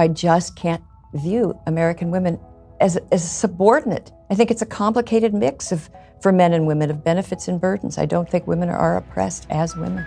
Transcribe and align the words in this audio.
I 0.00 0.08
just 0.08 0.56
can't 0.56 0.82
view 1.12 1.60
American 1.66 2.10
women 2.10 2.40
as, 2.80 2.96
as 3.12 3.30
subordinate. 3.30 4.10
I 4.30 4.34
think 4.34 4.50
it's 4.50 4.62
a 4.62 4.66
complicated 4.66 5.34
mix 5.34 5.72
of 5.72 5.90
for 6.22 6.32
men 6.32 6.54
and 6.54 6.66
women 6.66 6.90
of 6.90 7.04
benefits 7.04 7.48
and 7.48 7.60
burdens. 7.60 7.98
I 7.98 8.06
don't 8.06 8.26
think 8.26 8.46
women 8.46 8.70
are 8.70 8.96
oppressed 8.96 9.46
as 9.50 9.76
women. 9.76 10.06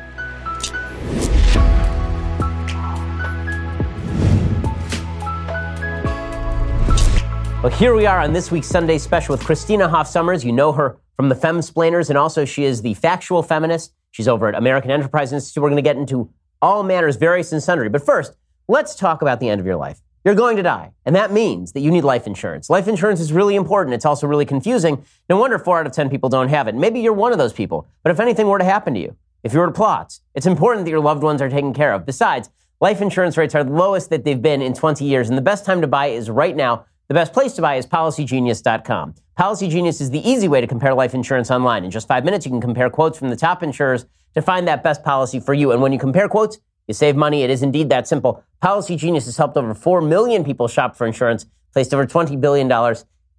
Well, 7.61 7.71
here 7.71 7.93
we 7.93 8.07
are 8.07 8.19
on 8.19 8.33
this 8.33 8.49
week's 8.49 8.65
Sunday 8.65 8.97
special 8.97 9.33
with 9.33 9.45
Christina 9.45 9.87
Hoff 9.87 10.07
Sommers. 10.07 10.43
You 10.43 10.53
know 10.53 10.71
her 10.71 10.97
from 11.17 11.29
the 11.29 11.35
Femsplainers, 11.35 12.09
and 12.09 12.17
also 12.17 12.45
she 12.45 12.63
is 12.63 12.81
the 12.81 12.95
factual 12.95 13.43
feminist. 13.43 13.93
She's 14.09 14.27
over 14.27 14.47
at 14.47 14.55
American 14.55 14.89
Enterprise 14.89 15.31
Institute. 15.31 15.61
We're 15.61 15.69
going 15.69 15.83
to 15.83 15.87
get 15.87 15.97
into 15.97 16.31
all 16.63 16.81
manners, 16.81 17.15
various 17.15 17.51
and 17.51 17.61
sundry. 17.61 17.89
But 17.89 18.03
first, 18.03 18.33
let's 18.67 18.95
talk 18.95 19.21
about 19.21 19.39
the 19.39 19.49
end 19.49 19.59
of 19.59 19.65
your 19.65 19.75
life. 19.75 20.01
You're 20.25 20.35
going 20.35 20.55
to 20.55 20.63
die, 20.63 20.93
and 21.05 21.15
that 21.15 21.33
means 21.33 21.73
that 21.73 21.81
you 21.81 21.91
need 21.91 22.05
life 22.05 22.25
insurance. 22.27 22.69
Life 22.69 22.87
insurance 22.87 23.19
is 23.19 23.33
really 23.33 23.55
important. 23.55 23.93
It's 23.93 24.05
also 24.05 24.25
really 24.25 24.45
confusing. 24.45 25.03
No 25.29 25.37
wonder 25.37 25.59
four 25.59 25.79
out 25.79 25.85
of 25.85 25.91
10 25.91 26.09
people 26.09 26.29
don't 26.29 26.47
have 26.47 26.69
it. 26.69 26.75
Maybe 26.75 27.01
you're 27.01 27.11
one 27.11 27.33
of 27.33 27.37
those 27.37 27.51
people. 27.51 27.87
But 28.03 28.11
if 28.11 28.21
anything 28.21 28.47
were 28.47 28.57
to 28.57 28.63
happen 28.63 28.93
to 28.93 28.99
you, 29.01 29.17
if 29.43 29.53
you 29.53 29.59
were 29.59 29.65
to 29.65 29.73
plot, 29.73 30.19
it's 30.33 30.45
important 30.45 30.85
that 30.85 30.91
your 30.91 31.01
loved 31.01 31.23
ones 31.23 31.41
are 31.41 31.49
taken 31.49 31.73
care 31.73 31.93
of. 31.93 32.05
Besides, 32.05 32.49
life 32.79 33.01
insurance 33.01 33.35
rates 33.35 33.53
are 33.53 33.65
the 33.65 33.73
lowest 33.73 34.09
that 34.11 34.23
they've 34.23 34.41
been 34.41 34.61
in 34.61 34.73
20 34.73 35.03
years, 35.03 35.27
and 35.27 35.37
the 35.37 35.41
best 35.41 35.65
time 35.65 35.81
to 35.81 35.87
buy 35.87 36.07
is 36.07 36.29
right 36.29 36.55
now 36.55 36.85
the 37.09 37.13
best 37.13 37.33
place 37.33 37.53
to 37.53 37.61
buy 37.61 37.75
is 37.75 37.85
policygenius.com. 37.85 39.15
Policygenius 39.37 39.99
is 39.99 40.09
the 40.09 40.27
easy 40.27 40.47
way 40.47 40.61
to 40.61 40.67
compare 40.67 40.93
life 40.93 41.13
insurance 41.13 41.51
online. 41.51 41.83
In 41.83 41.91
just 41.91 42.07
five 42.07 42.23
minutes, 42.23 42.45
you 42.45 42.51
can 42.51 42.61
compare 42.61 42.89
quotes 42.89 43.17
from 43.17 43.29
the 43.29 43.35
top 43.35 43.61
insurers 43.61 44.05
to 44.35 44.41
find 44.41 44.67
that 44.67 44.83
best 44.83 45.03
policy 45.03 45.39
for 45.39 45.53
you. 45.53 45.71
And 45.71 45.81
when 45.81 45.91
you 45.91 45.99
compare 45.99 46.29
quotes, 46.29 46.59
you 46.87 46.93
save 46.93 47.15
money. 47.15 47.43
It 47.43 47.49
is 47.49 47.63
indeed 47.63 47.89
that 47.89 48.07
simple. 48.07 48.43
Policygenius 48.61 49.25
has 49.25 49.37
helped 49.37 49.57
over 49.57 49.73
4 49.73 50.01
million 50.01 50.43
people 50.43 50.67
shop 50.67 50.95
for 50.95 51.07
insurance, 51.07 51.45
placed 51.71 51.93
over 51.93 52.05
$20 52.05 52.39
billion 52.39 52.71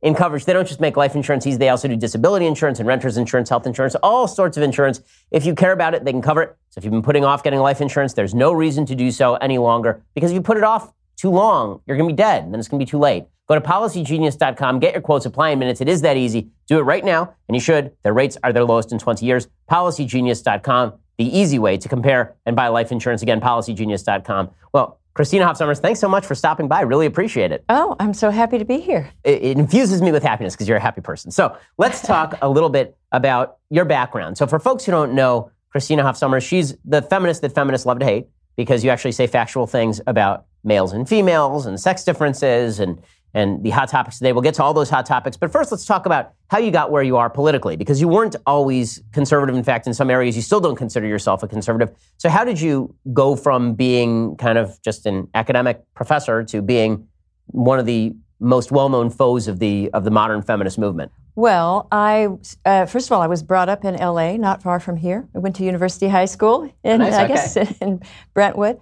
in 0.02 0.15
coverage. 0.15 0.45
They 0.45 0.52
don't 0.52 0.68
just 0.68 0.80
make 0.80 0.96
life 0.96 1.15
insurance 1.15 1.46
easy, 1.46 1.57
they 1.57 1.71
also 1.71 1.88
do 1.88 1.96
disability 1.96 2.46
insurance 2.46 2.79
and 2.79 2.87
renter's 2.87 3.16
insurance, 3.16 3.49
health 3.49 3.66
insurance, 3.66 3.95
all 3.96 4.29
sorts 4.29 4.57
of 4.57 4.63
insurance. 4.63 5.01
If 5.30 5.46
you 5.46 5.55
care 5.55 5.73
about 5.73 5.95
it, 5.95 6.05
they 6.05 6.13
can 6.13 6.23
cover 6.23 6.43
it. 6.43 6.57
So 6.71 6.79
if 6.79 6.85
you've 6.85 6.93
been 6.93 7.02
putting 7.02 7.24
off 7.24 7.43
getting 7.43 7.60
life 7.60 7.80
insurance, 7.80 8.13
there's 8.13 8.35
no 8.35 8.52
reason 8.52 8.85
to 8.87 8.95
do 8.95 9.10
so 9.10 9.35
any 9.37 9.59
longer 9.59 10.02
because 10.15 10.30
if 10.30 10.35
you 10.35 10.43
put 10.43 10.57
it 10.57 10.63
off 10.63 10.93
too 11.16 11.30
long, 11.30 11.80
you're 11.87 11.96
going 11.96 12.09
to 12.09 12.13
be 12.13 12.16
dead, 12.16 12.45
and 12.45 12.52
then 12.52 12.59
it's 12.59 12.68
going 12.68 12.79
to 12.79 12.85
be 12.85 12.90
too 12.90 12.99
late. 12.99 13.24
Go 13.46 13.55
to 13.55 13.61
policygenius.com, 13.61 14.79
get 14.80 14.95
your 14.95 15.02
quotes, 15.02 15.27
apply 15.27 15.51
in 15.51 15.59
minutes. 15.59 15.80
It 15.80 15.88
is 15.88 16.01
that 16.02 16.16
easy. 16.16 16.49
Do 16.66 16.79
it 16.79 16.83
right 16.83 17.05
now, 17.05 17.35
and 17.49 17.55
you 17.55 17.61
should. 17.61 17.93
Their 18.02 18.15
rates 18.15 18.38
are 18.43 18.52
their 18.52 18.65
lowest 18.65 18.90
in 18.90 18.99
20 18.99 19.24
years. 19.24 19.49
Policygenius.com, 19.71 20.95
the 21.18 21.38
easy 21.38 21.59
way 21.59 21.76
to 21.76 21.88
compare 21.88 22.34
and 22.46 22.57
buy 22.57 22.68
life 22.68 22.93
insurance. 22.93 23.23
Again, 23.23 23.40
policygenius.com. 23.40 24.51
Well, 24.73 24.98
Christina 25.15 25.46
Hoff 25.46 25.56
Sommers, 25.56 25.79
thanks 25.79 26.01
so 26.01 26.09
much 26.09 26.26
for 26.26 26.34
stopping 26.34 26.66
by. 26.66 26.80
Really 26.80 27.06
appreciate 27.06 27.52
it. 27.52 27.65
Oh, 27.68 27.95
I'm 28.01 28.12
so 28.15 28.30
happy 28.30 28.59
to 28.59 28.65
be 28.65 28.80
here. 28.80 29.10
It, 29.23 29.43
it 29.43 29.59
infuses 29.59 30.02
me 30.02 30.10
with 30.10 30.24
happiness 30.24 30.54
because 30.54 30.68
you're 30.68 30.76
a 30.76 30.80
happy 30.80 31.01
person. 31.01 31.30
So 31.30 31.56
let's 31.79 32.02
talk 32.06 32.37
a 32.43 32.48
little 32.48 32.68
bit 32.68 32.96
about 33.12 33.59
your 33.71 33.84
background. 33.84 34.37
So 34.37 34.46
for 34.46 34.59
folks 34.59 34.84
who 34.84 34.90
don't 34.90 35.15
know 35.15 35.51
Christina 35.71 36.02
Hoff 36.02 36.16
Sommers, 36.16 36.43
she's 36.43 36.76
the 36.84 37.01
feminist 37.01 37.43
that 37.43 37.54
feminists 37.54 37.87
love 37.87 38.01
to 38.01 38.04
hate 38.04 38.26
because 38.56 38.84
you 38.84 38.90
actually 38.90 39.12
say 39.12 39.28
factual 39.28 39.68
things 39.68 40.01
about 40.06 40.46
males 40.65 40.93
and 40.93 41.09
females 41.09 41.66
and 41.66 41.78
sex 41.78 42.02
differences 42.04 42.80
and 42.80 43.01
and 43.35 43.63
the 43.63 43.71
hot 43.71 43.88
topics 43.88 44.18
today. 44.18 44.32
We'll 44.32 44.43
get 44.43 44.54
to 44.54 44.63
all 44.63 44.73
those 44.73 44.88
hot 44.88 45.04
topics. 45.04 45.37
But 45.37 45.51
first, 45.51 45.73
let's 45.73 45.85
talk 45.85 46.07
about 46.07 46.32
how 46.49 46.59
you 46.59 46.71
got 46.71 46.90
where 46.90 47.02
you 47.02 47.16
are 47.16 47.29
politically, 47.29 47.77
because 47.77 48.01
you 48.01 48.09
weren't 48.09 48.37
always 48.46 49.02
conservative. 49.13 49.57
In 49.57 49.65
fact, 49.65 49.87
in 49.87 49.95
some 49.95 50.09
areas, 50.09 50.37
you 50.37 50.43
still 50.43 50.60
don't 50.60 50.77
consider 50.77 51.07
yourself 51.07 51.43
a 51.43 51.49
conservative. 51.49 51.95
So, 52.16 52.29
how 52.29 52.45
did 52.45 52.60
you 52.60 52.95
go 53.12 53.35
from 53.37 53.74
being 53.74 54.37
kind 54.37 54.57
of 54.57 54.80
just 54.82 55.05
an 55.05 55.29
academic 55.35 55.82
professor 55.95 56.45
to 56.45 56.62
being 56.62 57.09
one 57.46 57.79
of 57.79 57.87
the 57.87 58.15
most 58.40 58.71
well-known 58.71 59.10
foes 59.10 59.49
of 59.49 59.59
the 59.59 59.90
of 59.93 60.05
the 60.05 60.10
modern 60.10 60.43
feminist 60.43 60.79
movement? 60.79 61.10
Well, 61.37 61.88
I 61.90 62.29
uh, 62.65 62.87
first 62.87 63.09
of 63.09 63.12
all, 63.12 63.21
I 63.21 63.27
was 63.27 63.43
brought 63.43 63.68
up 63.68 63.85
in 63.85 63.96
L.A., 63.96 64.39
not 64.39 64.62
far 64.62 64.78
from 64.78 64.97
here. 64.97 65.28
I 65.34 65.39
went 65.39 65.56
to 65.56 65.65
University 65.65 66.06
High 66.06 66.27
School 66.27 66.72
in, 66.84 67.01
Nice, 67.01 67.15
I 67.15 67.25
okay. 67.25 67.34
guess, 67.34 67.56
in 67.81 68.01
Brentwood, 68.34 68.81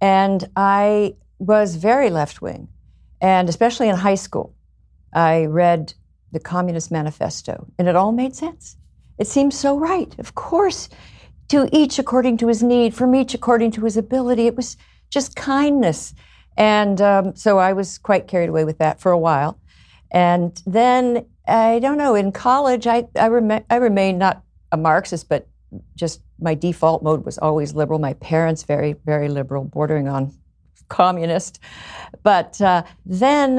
and 0.00 0.48
I 0.56 1.14
was 1.38 1.76
very 1.76 2.10
left 2.10 2.42
wing, 2.42 2.68
and 3.22 3.48
especially 3.48 3.88
in 3.88 3.94
high 3.96 4.16
school, 4.16 4.54
I 5.14 5.46
read 5.46 5.94
the 6.32 6.40
Communist 6.40 6.90
Manifesto, 6.90 7.66
and 7.78 7.88
it 7.88 7.96
all 7.96 8.12
made 8.12 8.34
sense. 8.34 8.76
It 9.18 9.28
seemed 9.28 9.54
so 9.54 9.78
right. 9.78 10.14
Of 10.18 10.34
course, 10.34 10.88
to 11.48 11.68
each 11.72 11.98
according 11.98 12.38
to 12.38 12.48
his 12.48 12.62
need, 12.62 12.94
from 12.94 13.14
each 13.14 13.32
according 13.32 13.70
to 13.72 13.84
his 13.84 13.96
ability. 13.96 14.46
It 14.46 14.56
was 14.56 14.76
just 15.08 15.36
kindness, 15.36 16.14
and 16.56 17.00
um, 17.00 17.36
so 17.36 17.58
I 17.58 17.72
was 17.72 17.96
quite 17.98 18.26
carried 18.26 18.48
away 18.48 18.64
with 18.64 18.78
that 18.78 19.00
for 19.00 19.12
a 19.12 19.18
while. 19.18 19.58
And 20.10 20.60
then 20.66 21.26
I 21.46 21.78
don't 21.78 21.98
know. 21.98 22.14
In 22.16 22.32
college, 22.32 22.86
I 22.86 23.06
I, 23.14 23.28
rem- 23.28 23.64
I 23.70 23.76
remained 23.76 24.18
not 24.18 24.42
a 24.72 24.76
Marxist, 24.76 25.28
but 25.28 25.46
just 25.94 26.22
my 26.40 26.54
default 26.54 27.02
mode 27.02 27.24
was 27.24 27.38
always 27.38 27.74
liberal. 27.74 28.00
My 28.00 28.14
parents 28.14 28.64
very 28.64 28.94
very 29.04 29.28
liberal, 29.28 29.64
bordering 29.64 30.08
on 30.08 30.32
communist. 30.92 31.58
But 32.22 32.60
uh, 32.60 32.84
then 33.06 33.50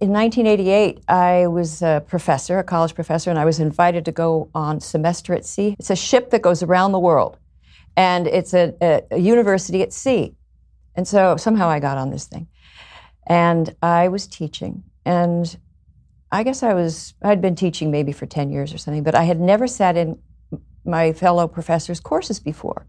in 0.00 0.10
1988, 0.10 1.04
I 1.08 1.46
was 1.48 1.82
a 1.82 2.02
professor, 2.06 2.58
a 2.58 2.64
college 2.64 2.94
professor, 2.94 3.30
and 3.30 3.38
I 3.38 3.44
was 3.44 3.60
invited 3.60 4.04
to 4.06 4.12
go 4.12 4.48
on 4.54 4.80
semester 4.80 5.34
at 5.34 5.44
sea. 5.44 5.76
It's 5.78 5.90
a 5.90 5.96
ship 5.96 6.30
that 6.30 6.42
goes 6.42 6.62
around 6.62 6.92
the 6.92 6.98
world, 6.98 7.36
and 7.96 8.26
it's 8.26 8.54
a, 8.54 8.74
a, 8.80 9.02
a 9.10 9.18
university 9.18 9.82
at 9.82 9.92
sea. 9.92 10.34
And 10.94 11.06
so 11.06 11.36
somehow 11.36 11.68
I 11.68 11.78
got 11.78 11.98
on 11.98 12.10
this 12.10 12.26
thing, 12.26 12.48
and 13.26 13.74
I 13.82 14.08
was 14.08 14.26
teaching, 14.26 14.84
and 15.04 15.56
I 16.30 16.42
guess 16.42 16.62
I 16.62 16.74
was 16.74 17.14
I'd 17.22 17.40
been 17.40 17.54
teaching 17.54 17.90
maybe 17.90 18.12
for 18.12 18.26
10 18.26 18.50
years 18.50 18.72
or 18.72 18.78
something, 18.78 19.02
but 19.02 19.14
I 19.14 19.24
had 19.24 19.40
never 19.40 19.66
sat 19.66 19.96
in 19.96 20.18
my 20.84 21.12
fellow 21.12 21.46
professors' 21.48 22.00
courses 22.00 22.40
before. 22.40 22.86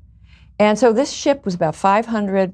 And 0.60 0.78
so 0.78 0.92
this 0.94 1.12
ship 1.12 1.46
was 1.46 1.56
about 1.56 1.76
500 1.76 2.54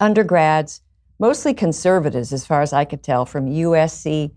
undergrads, 0.00 0.80
mostly 1.18 1.54
conservatives 1.54 2.32
as 2.32 2.46
far 2.46 2.62
as 2.62 2.72
I 2.72 2.84
could 2.84 3.02
tell, 3.02 3.26
from 3.26 3.46
USC, 3.46 4.32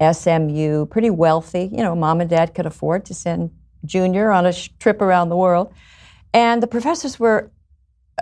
SMU, 0.00 0.86
pretty 0.86 1.10
wealthy. 1.10 1.70
You 1.72 1.78
know, 1.78 1.94
mom 1.94 2.20
and 2.20 2.30
dad 2.30 2.54
could 2.54 2.66
afford 2.66 3.04
to 3.06 3.14
send 3.14 3.50
Junior 3.84 4.30
on 4.30 4.46
a 4.46 4.52
sh- 4.52 4.70
trip 4.78 5.00
around 5.00 5.28
the 5.28 5.36
world. 5.36 5.72
And 6.32 6.62
the 6.62 6.66
professors 6.66 7.20
were 7.20 7.50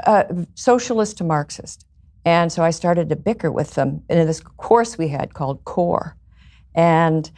uh, 0.06 0.24
socialist 0.54 1.18
to 1.18 1.24
Marxist. 1.24 1.86
And 2.24 2.52
so 2.52 2.62
I 2.62 2.70
started 2.70 3.08
to 3.08 3.16
bicker 3.16 3.50
with 3.50 3.74
them 3.74 4.02
in 4.08 4.26
this 4.26 4.40
course 4.40 4.96
we 4.96 5.08
had 5.08 5.34
called 5.34 5.64
CORE. 5.64 6.16
And 6.74 7.30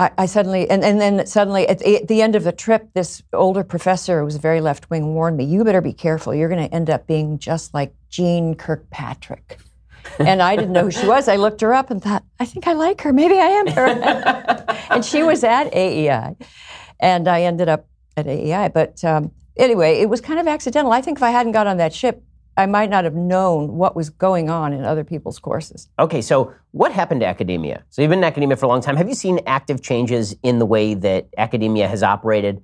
I, 0.00 0.10
I 0.16 0.26
suddenly, 0.26 0.68
and, 0.70 0.82
and 0.82 0.98
then 0.98 1.26
suddenly 1.26 1.68
at 1.68 1.80
the, 1.80 1.96
at 1.96 2.08
the 2.08 2.22
end 2.22 2.34
of 2.34 2.42
the 2.42 2.52
trip, 2.52 2.88
this 2.94 3.22
older 3.34 3.62
professor 3.62 4.20
who 4.20 4.24
was 4.24 4.36
very 4.36 4.62
left 4.62 4.88
wing 4.88 5.12
warned 5.14 5.36
me, 5.36 5.44
You 5.44 5.62
better 5.62 5.82
be 5.82 5.92
careful. 5.92 6.34
You're 6.34 6.48
going 6.48 6.66
to 6.66 6.74
end 6.74 6.88
up 6.88 7.06
being 7.06 7.38
just 7.38 7.74
like 7.74 7.92
Jeane 8.08 8.54
Kirkpatrick. 8.54 9.58
and 10.18 10.40
I 10.40 10.56
didn't 10.56 10.72
know 10.72 10.84
who 10.84 10.90
she 10.90 11.06
was. 11.06 11.28
I 11.28 11.36
looked 11.36 11.60
her 11.60 11.74
up 11.74 11.90
and 11.90 12.02
thought, 12.02 12.24
I 12.38 12.46
think 12.46 12.66
I 12.66 12.72
like 12.72 13.02
her. 13.02 13.12
Maybe 13.12 13.34
I 13.34 13.48
am 13.48 13.66
her. 13.66 13.86
and 14.90 15.04
she 15.04 15.22
was 15.22 15.44
at 15.44 15.66
AEI. 15.74 16.34
And 16.98 17.28
I 17.28 17.42
ended 17.42 17.68
up 17.68 17.86
at 18.16 18.26
AEI. 18.26 18.68
But 18.68 19.04
um, 19.04 19.32
anyway, 19.58 20.00
it 20.00 20.08
was 20.08 20.22
kind 20.22 20.40
of 20.40 20.48
accidental. 20.48 20.92
I 20.92 21.02
think 21.02 21.18
if 21.18 21.22
I 21.22 21.30
hadn't 21.30 21.52
got 21.52 21.66
on 21.66 21.76
that 21.76 21.92
ship, 21.92 22.24
I 22.56 22.66
might 22.66 22.90
not 22.90 23.04
have 23.04 23.14
known 23.14 23.76
what 23.76 23.96
was 23.96 24.10
going 24.10 24.50
on 24.50 24.72
in 24.72 24.84
other 24.84 25.04
people's 25.04 25.38
courses. 25.38 25.88
Okay, 25.98 26.20
so 26.20 26.52
what 26.72 26.92
happened 26.92 27.20
to 27.20 27.26
academia? 27.26 27.84
So 27.90 28.02
you've 28.02 28.10
been 28.10 28.18
in 28.18 28.24
academia 28.24 28.56
for 28.56 28.66
a 28.66 28.68
long 28.68 28.80
time. 28.80 28.96
Have 28.96 29.08
you 29.08 29.14
seen 29.14 29.40
active 29.46 29.82
changes 29.82 30.36
in 30.42 30.58
the 30.58 30.66
way 30.66 30.94
that 30.94 31.28
academia 31.38 31.88
has 31.88 32.02
operated 32.02 32.62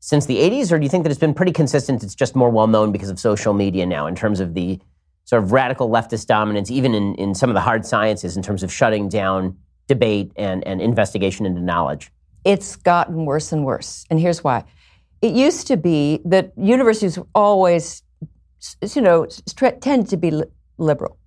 since 0.00 0.26
the 0.26 0.36
80s, 0.36 0.72
or 0.72 0.78
do 0.78 0.84
you 0.84 0.88
think 0.88 1.04
that 1.04 1.10
it's 1.10 1.20
been 1.20 1.34
pretty 1.34 1.52
consistent? 1.52 2.02
It's 2.02 2.14
just 2.14 2.36
more 2.36 2.50
well 2.50 2.66
known 2.66 2.92
because 2.92 3.08
of 3.08 3.18
social 3.18 3.52
media 3.52 3.86
now 3.86 4.06
in 4.06 4.14
terms 4.14 4.40
of 4.40 4.54
the 4.54 4.80
sort 5.24 5.42
of 5.42 5.52
radical 5.52 5.88
leftist 5.88 6.26
dominance, 6.26 6.70
even 6.70 6.94
in, 6.94 7.14
in 7.16 7.34
some 7.34 7.50
of 7.50 7.54
the 7.54 7.60
hard 7.60 7.84
sciences, 7.84 8.36
in 8.36 8.42
terms 8.42 8.62
of 8.62 8.72
shutting 8.72 9.08
down 9.08 9.56
debate 9.88 10.32
and, 10.36 10.66
and 10.66 10.80
investigation 10.80 11.46
into 11.46 11.60
knowledge? 11.60 12.10
It's 12.44 12.76
gotten 12.76 13.24
worse 13.24 13.52
and 13.52 13.64
worse. 13.64 14.04
And 14.08 14.20
here's 14.20 14.44
why. 14.44 14.64
It 15.22 15.32
used 15.32 15.66
to 15.68 15.76
be 15.76 16.20
that 16.24 16.52
universities 16.56 17.18
always, 17.34 18.02
you 18.94 19.02
know, 19.02 19.26
tend 19.80 20.08
to 20.08 20.16
be 20.16 20.42
liberal. 20.78 21.18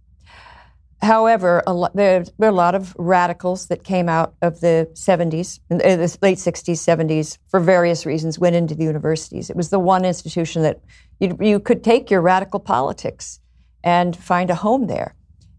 However, 1.02 1.64
a 1.66 1.74
lo- 1.74 1.90
there 1.94 2.26
were 2.38 2.50
a 2.50 2.52
lot 2.52 2.76
of 2.76 2.94
radicals 2.98 3.68
that 3.68 3.84
came 3.84 4.10
out 4.10 4.34
of 4.42 4.60
the 4.60 4.90
70s, 4.94 5.60
uh, 5.72 5.78
the 5.78 6.18
late 6.22 6.38
60s, 6.38 6.76
70s, 6.76 7.38
for 7.48 7.60
various 7.62 8.06
reasons, 8.06 8.38
went 8.38 8.58
into 8.58 8.76
the 8.76 8.84
universities. 8.84 9.50
It 9.50 9.56
was 9.56 9.70
the 9.70 9.80
one 9.80 10.04
institution 10.04 10.62
that 10.64 10.82
you, 11.20 11.38
you 11.40 11.60
could 11.60 11.84
take 11.84 12.12
your 12.12 12.22
radical 12.22 12.60
politics 12.60 13.40
and 13.82 14.16
find 14.16 14.50
a 14.50 14.56
home 14.56 14.88
there. 14.88 15.16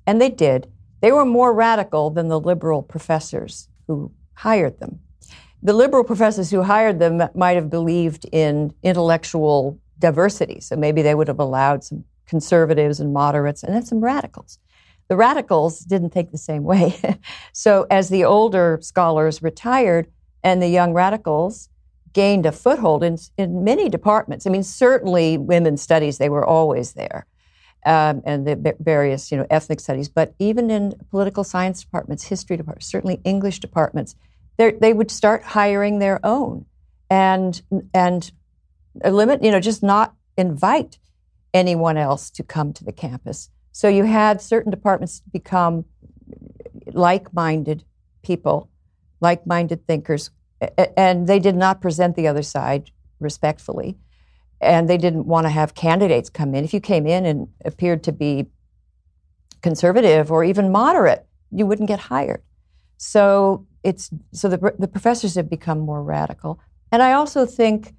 And 0.07 0.21
they 0.21 0.29
did. 0.29 0.71
They 1.01 1.13
were 1.13 1.25
more 1.25 1.55
radical 1.55 2.11
than 2.11 2.29
the 2.29 2.41
liberal 2.41 2.83
professors 2.83 3.69
who 3.87 4.13
hired 4.35 4.79
them. 4.79 5.01
The 5.63 5.73
liberal 5.73 6.05
professors 6.05 6.51
who 6.51 6.63
hired 6.63 6.99
them 6.99 7.23
might 7.35 7.57
have 7.57 7.71
believed 7.71 8.27
in 8.31 8.75
intellectual 8.83 9.79
diversity, 10.01 10.61
so 10.61 10.77
maybe 10.77 11.03
they 11.03 11.15
would 11.15 11.29
have 11.29 11.39
allowed 11.39 11.85
some 11.85 12.05
conservatives 12.27 13.01
and 13.01 13.13
moderates 13.13 13.63
and 13.63 13.75
then 13.75 13.85
some 13.85 14.01
radicals. 14.01 14.59
The 15.09 15.17
radicals 15.17 15.81
didn't 15.81 16.11
think 16.11 16.31
the 16.31 16.39
same 16.39 16.63
way. 16.63 17.19
so 17.53 17.87
as 17.91 18.09
the 18.09 18.25
older 18.25 18.79
scholars 18.81 19.43
retired 19.43 20.09
and 20.43 20.63
the 20.63 20.69
young 20.69 20.93
radicals 20.93 21.69
gained 22.13 22.47
a 22.47 22.53
foothold 22.53 23.05
in, 23.05 23.19
in 23.37 23.63
many 23.63 23.89
departments. 23.89 24.47
I 24.47 24.51
mean, 24.51 24.63
certainly 24.63 25.39
women's 25.39 25.83
studies, 25.83 26.19
they 26.19 26.29
were 26.29 26.45
always 26.45 26.95
there. 26.95 27.27
Um, 27.87 28.23
and 28.27 28.47
the 28.47 28.77
various, 28.79 29.33
you 29.33 29.39
know, 29.39 29.47
ethnic 29.49 29.81
studies, 29.81 30.09
but 30.09 30.35
even 30.39 30.71
in 30.71 30.93
political 31.11 31.45
science 31.45 31.83
departments, 31.83 32.25
history 32.25 32.57
departments, 32.57 32.89
certainly 32.89 33.21
English 33.25 33.59
departments, 33.61 34.17
they 34.59 34.93
would 34.93 35.11
start 35.11 35.43
hiring 35.43 35.99
their 35.99 36.21
own 36.25 36.67
and 37.09 37.63
and 37.95 38.31
limit, 39.05 39.43
you 39.43 39.51
know, 39.51 39.61
just 39.61 39.83
not 39.83 40.15
invite 40.37 40.99
anyone 41.53 41.97
else 41.97 42.31
to 42.31 42.43
come 42.43 42.73
to 42.73 42.85
the 42.85 42.93
campus. 42.93 43.51
So 43.73 43.89
you 43.89 44.05
had 44.05 44.41
certain 44.41 44.71
departments 44.71 45.23
become 45.33 45.85
like-minded 46.93 47.85
people, 48.23 48.71
like-minded 49.21 49.87
thinkers 49.87 50.31
and 50.97 51.27
they 51.27 51.39
did 51.39 51.57
not 51.57 51.81
present 51.81 52.17
the 52.17 52.29
other 52.29 52.43
side 52.43 52.91
respectfully. 53.19 53.97
And 54.61 54.89
they 54.89 54.99
didn't 54.99 55.27
want 55.27 55.47
to 55.47 55.51
have 55.51 55.75
candidates 55.75 56.29
come 56.29 56.55
in. 56.55 56.65
If 56.65 56.75
you 56.75 56.81
came 56.81 57.07
in 57.07 57.25
and 57.25 57.49
appeared 57.65 58.05
to 58.05 58.13
be 58.13 58.47
conservative 59.63 60.31
or 60.31 60.45
even 60.45 60.71
moderate, 60.71 61.27
you 61.51 61.67
wouldn't 61.67 61.89
get 61.89 61.99
hired. 61.99 62.43
So 62.99 63.67
it's 63.83 64.11
so 64.33 64.49
the, 64.49 64.75
the 64.79 64.89
professors 64.89 65.35
have 65.37 65.49
become 65.49 65.81
more 65.81 66.03
radical. 66.03 66.61
And 66.93 67.03
I 67.03 67.13
also 67.13 67.47
think 67.47 67.95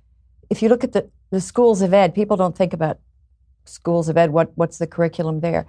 if 0.51 0.62
you 0.62 0.68
look 0.68 0.83
at 0.83 0.92
the, 0.92 1.09
the 1.31 1.39
schools 1.39 1.81
of 1.81 1.94
ed, 1.94 2.13
people 2.13 2.36
don't 2.36 2.56
think 2.56 2.74
about 2.74 3.00
schools 3.65 4.09
of 4.09 4.18
ed, 4.18 4.31
what, 4.31 4.51
what's 4.56 4.77
the 4.77 4.86
curriculum 4.86 5.39
there? 5.39 5.65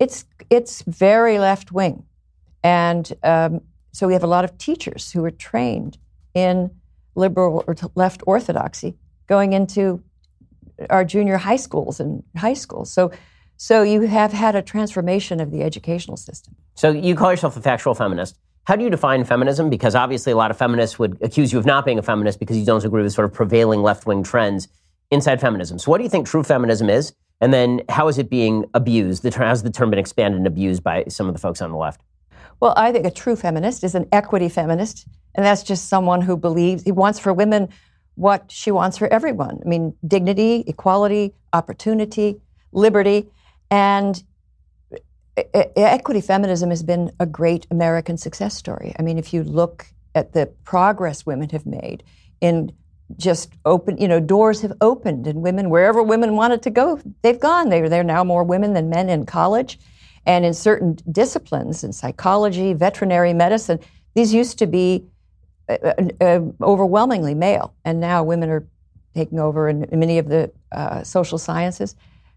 It's, 0.00 0.26
it's 0.50 0.82
very 0.82 1.38
left 1.38 1.70
wing. 1.70 2.04
And 2.64 3.10
um, 3.22 3.60
so 3.92 4.08
we 4.08 4.12
have 4.14 4.24
a 4.24 4.26
lot 4.26 4.44
of 4.44 4.58
teachers 4.58 5.12
who 5.12 5.24
are 5.24 5.30
trained 5.30 5.96
in 6.34 6.72
liberal 7.14 7.64
or 7.68 7.76
left 7.94 8.22
orthodoxy 8.26 8.96
going 9.28 9.52
into 9.52 10.02
our 10.90 11.04
junior 11.04 11.36
high 11.36 11.56
schools 11.56 12.00
and 12.00 12.24
high 12.36 12.54
schools. 12.54 12.92
So, 12.92 13.12
so 13.56 13.82
you 13.82 14.02
have 14.02 14.32
had 14.32 14.56
a 14.56 14.60
transformation 14.60 15.40
of 15.40 15.52
the 15.52 15.62
educational 15.62 16.16
system. 16.16 16.56
So 16.74 16.90
you 16.90 17.14
call 17.14 17.30
yourself 17.30 17.56
a 17.56 17.62
factual 17.62 17.94
feminist. 17.94 18.36
How 18.66 18.74
do 18.74 18.82
you 18.82 18.90
define 18.90 19.22
feminism? 19.24 19.70
Because 19.70 19.94
obviously, 19.94 20.32
a 20.32 20.36
lot 20.36 20.50
of 20.50 20.58
feminists 20.58 20.98
would 20.98 21.16
accuse 21.22 21.52
you 21.52 21.58
of 21.58 21.66
not 21.66 21.84
being 21.84 22.00
a 22.00 22.02
feminist 22.02 22.40
because 22.40 22.56
you 22.56 22.64
don't 22.64 22.84
agree 22.84 23.02
with 23.02 23.12
sort 23.12 23.24
of 23.24 23.32
prevailing 23.32 23.80
left 23.82 24.06
wing 24.06 24.24
trends 24.24 24.66
inside 25.12 25.40
feminism. 25.40 25.78
So, 25.78 25.88
what 25.90 25.98
do 25.98 26.04
you 26.04 26.10
think 26.10 26.26
true 26.26 26.42
feminism 26.42 26.90
is? 26.90 27.12
And 27.40 27.54
then, 27.54 27.82
how 27.88 28.08
is 28.08 28.18
it 28.18 28.28
being 28.28 28.64
abused? 28.74 29.24
How's 29.34 29.62
the 29.62 29.70
term 29.70 29.90
been 29.90 30.00
expanded 30.00 30.38
and 30.38 30.48
abused 30.48 30.82
by 30.82 31.04
some 31.08 31.28
of 31.28 31.34
the 31.34 31.40
folks 31.40 31.62
on 31.62 31.70
the 31.70 31.76
left? 31.76 32.00
Well, 32.58 32.74
I 32.76 32.90
think 32.90 33.06
a 33.06 33.10
true 33.10 33.36
feminist 33.36 33.84
is 33.84 33.94
an 33.94 34.08
equity 34.10 34.48
feminist. 34.48 35.06
And 35.36 35.46
that's 35.46 35.62
just 35.62 35.88
someone 35.88 36.22
who 36.22 36.36
believes 36.36 36.82
he 36.82 36.92
wants 36.92 37.20
for 37.20 37.32
women 37.32 37.68
what 38.16 38.50
she 38.50 38.72
wants 38.72 38.98
for 38.98 39.06
everyone. 39.12 39.60
I 39.64 39.68
mean, 39.68 39.94
dignity, 40.06 40.64
equality, 40.66 41.34
opportunity, 41.52 42.40
liberty. 42.72 43.28
And 43.70 44.20
equity 45.36 46.20
feminism 46.20 46.70
has 46.70 46.82
been 46.82 47.10
a 47.20 47.26
great 47.26 47.66
American 47.70 48.16
success 48.16 48.54
story. 48.54 48.94
I 48.98 49.02
mean, 49.02 49.18
if 49.18 49.34
you 49.34 49.42
look 49.42 49.86
at 50.14 50.32
the 50.32 50.46
progress 50.64 51.26
women 51.26 51.50
have 51.50 51.66
made 51.66 52.02
in 52.40 52.72
just 53.16 53.52
open, 53.64 53.98
you 53.98 54.08
know, 54.08 54.18
doors 54.18 54.62
have 54.62 54.72
opened 54.80 55.26
and 55.26 55.42
women, 55.42 55.70
wherever 55.70 56.02
women 56.02 56.34
wanted 56.34 56.62
to 56.62 56.70
go, 56.70 57.00
they've 57.22 57.38
gone. 57.38 57.68
They're, 57.68 57.88
they're 57.88 58.02
now 58.02 58.24
more 58.24 58.42
women 58.42 58.72
than 58.72 58.88
men 58.88 59.08
in 59.08 59.26
college. 59.26 59.78
And 60.24 60.44
in 60.44 60.54
certain 60.54 60.98
disciplines, 61.12 61.84
in 61.84 61.92
psychology, 61.92 62.72
veterinary 62.72 63.32
medicine, 63.32 63.78
these 64.14 64.34
used 64.34 64.58
to 64.58 64.66
be 64.66 65.04
uh, 65.68 65.92
uh, 66.20 66.40
overwhelmingly 66.62 67.34
male, 67.34 67.74
and 67.84 68.00
now 68.00 68.24
women 68.24 68.50
are 68.50 68.66
taking 69.14 69.38
over 69.38 69.68
in, 69.68 69.84
in 69.84 70.00
many 70.00 70.18
of 70.18 70.28
the 70.28 70.50
uh, 70.72 71.02
social 71.02 71.38
sciences. 71.38 71.94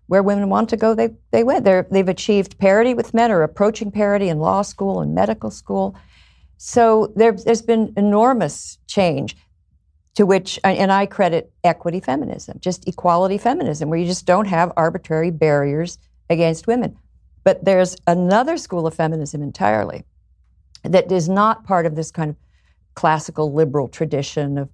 Where 0.09 0.23
women 0.23 0.49
want 0.49 0.69
to 0.69 0.77
go, 0.77 0.95
they 0.95 1.09
they 1.29 1.43
went. 1.43 1.63
They're, 1.65 1.87
they've 1.91 2.09
achieved 2.09 2.57
parity 2.57 2.95
with 2.95 3.13
men, 3.13 3.31
or 3.31 3.43
approaching 3.43 3.91
parity 3.91 4.27
in 4.27 4.39
law 4.39 4.63
school 4.63 5.01
and 5.01 5.13
medical 5.13 5.51
school. 5.51 5.95
So 6.57 7.13
there, 7.15 7.31
there's 7.31 7.61
been 7.61 7.93
enormous 7.95 8.79
change 8.87 9.37
to 10.15 10.25
which, 10.25 10.59
and 10.63 10.91
I 10.91 11.05
credit 11.05 11.53
equity 11.63 11.99
feminism, 11.99 12.57
just 12.59 12.87
equality 12.87 13.37
feminism, 13.37 13.89
where 13.89 13.99
you 13.99 14.07
just 14.07 14.25
don't 14.25 14.47
have 14.47 14.73
arbitrary 14.75 15.29
barriers 15.29 15.99
against 16.27 16.65
women. 16.65 16.97
But 17.43 17.63
there's 17.63 17.95
another 18.07 18.57
school 18.57 18.87
of 18.87 18.95
feminism 18.95 19.43
entirely 19.43 20.05
that 20.83 21.11
is 21.11 21.29
not 21.29 21.65
part 21.65 21.85
of 21.85 21.95
this 21.95 22.09
kind 22.09 22.31
of 22.31 22.35
classical 22.95 23.53
liberal 23.53 23.87
tradition 23.87 24.57
of 24.57 24.69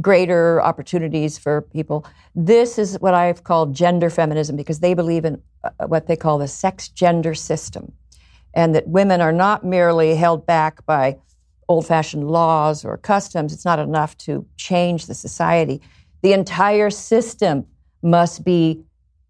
greater 0.00 0.62
opportunities 0.62 1.38
for 1.38 1.62
people. 1.62 2.06
This 2.34 2.78
is 2.78 2.96
what 3.00 3.14
I've 3.14 3.44
called 3.44 3.74
gender 3.74 4.10
feminism 4.10 4.56
because 4.56 4.80
they 4.80 4.94
believe 4.94 5.24
in 5.24 5.42
uh, 5.64 5.86
what 5.86 6.06
they 6.06 6.16
call 6.16 6.38
the 6.38 6.48
sex 6.48 6.88
gender 6.88 7.34
system, 7.34 7.92
and 8.54 8.74
that 8.74 8.88
women 8.88 9.20
are 9.20 9.32
not 9.32 9.64
merely 9.64 10.14
held 10.14 10.46
back 10.46 10.84
by 10.86 11.18
old 11.68 11.86
fashioned 11.86 12.30
laws 12.30 12.84
or 12.84 12.96
customs. 12.96 13.52
It's 13.52 13.64
not 13.64 13.78
enough 13.78 14.16
to 14.18 14.46
change 14.56 15.06
the 15.06 15.14
society. 15.14 15.80
The 16.22 16.32
entire 16.32 16.90
system 16.90 17.66
must 18.02 18.44
be 18.44 18.84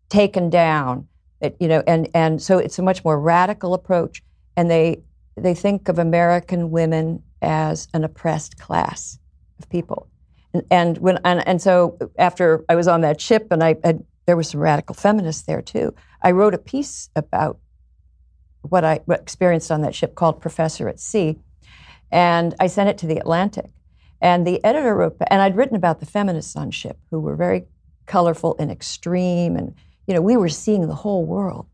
taken 0.08 0.50
down. 0.50 1.08
It, 1.40 1.56
you 1.60 1.68
know, 1.68 1.82
and, 1.86 2.08
and 2.14 2.40
so 2.40 2.58
it's 2.58 2.78
a 2.78 2.82
much 2.82 3.04
more 3.04 3.18
radical 3.18 3.74
approach. 3.74 4.22
And 4.56 4.70
they 4.70 5.02
they 5.36 5.54
think 5.54 5.88
of 5.88 5.98
American 5.98 6.70
women 6.70 7.22
as 7.42 7.88
an 7.92 8.04
oppressed 8.04 8.58
class 8.58 9.18
of 9.58 9.68
people. 9.68 10.08
And, 10.56 10.64
and 10.70 10.98
when 10.98 11.18
and, 11.24 11.46
and, 11.46 11.60
so 11.60 11.98
after 12.18 12.64
I 12.68 12.76
was 12.76 12.88
on 12.88 13.02
that 13.02 13.20
ship, 13.20 13.48
and 13.50 13.62
I 13.62 13.76
had, 13.84 14.04
there 14.26 14.36
were 14.36 14.42
some 14.42 14.60
radical 14.60 14.94
feminists 14.94 15.42
there 15.42 15.60
too. 15.60 15.94
I 16.22 16.30
wrote 16.30 16.54
a 16.54 16.58
piece 16.58 17.10
about 17.14 17.58
what 18.62 18.84
I 18.84 19.00
experienced 19.10 19.70
on 19.70 19.82
that 19.82 19.94
ship 19.94 20.14
called 20.14 20.40
Professor 20.40 20.88
at 20.88 20.98
Sea, 20.98 21.38
and 22.10 22.54
I 22.58 22.66
sent 22.68 22.88
it 22.88 22.98
to 22.98 23.06
the 23.06 23.18
Atlantic. 23.18 23.70
And 24.20 24.46
the 24.46 24.64
editor 24.64 24.94
wrote, 24.94 25.16
and 25.28 25.42
I'd 25.42 25.56
written 25.56 25.76
about 25.76 26.00
the 26.00 26.06
feminists 26.06 26.56
on 26.56 26.70
ship 26.70 26.98
who 27.10 27.20
were 27.20 27.36
very 27.36 27.66
colorful 28.06 28.56
and 28.58 28.70
extreme, 28.70 29.56
and 29.56 29.74
you 30.06 30.14
know 30.14 30.22
we 30.22 30.36
were 30.36 30.48
seeing 30.48 30.86
the 30.86 30.94
whole 30.94 31.24
world, 31.24 31.66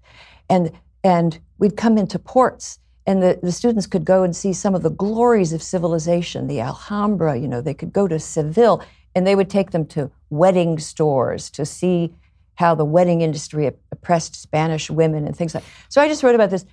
and 0.50 0.72
and 1.04 1.38
we'd 1.58 1.76
come 1.76 1.98
into 1.98 2.18
ports 2.18 2.78
and 3.06 3.22
the, 3.22 3.38
the 3.42 3.52
students 3.52 3.86
could 3.86 4.04
go 4.04 4.22
and 4.22 4.34
see 4.34 4.52
some 4.52 4.74
of 4.74 4.82
the 4.82 4.90
glories 4.90 5.52
of 5.52 5.62
civilization, 5.62 6.46
the 6.46 6.60
Alhambra, 6.60 7.36
you 7.36 7.48
know, 7.48 7.60
they 7.60 7.74
could 7.74 7.92
go 7.92 8.06
to 8.06 8.18
Seville, 8.18 8.82
and 9.14 9.26
they 9.26 9.34
would 9.34 9.50
take 9.50 9.72
them 9.72 9.86
to 9.86 10.10
wedding 10.30 10.78
stores 10.78 11.50
to 11.50 11.66
see 11.66 12.14
how 12.54 12.74
the 12.74 12.84
wedding 12.84 13.22
industry 13.22 13.70
oppressed 13.90 14.36
Spanish 14.36 14.90
women 14.90 15.26
and 15.26 15.36
things 15.36 15.54
like 15.54 15.64
So 15.88 16.00
I 16.00 16.08
just 16.08 16.22
wrote 16.22 16.34
about 16.34 16.50
this. 16.50 16.64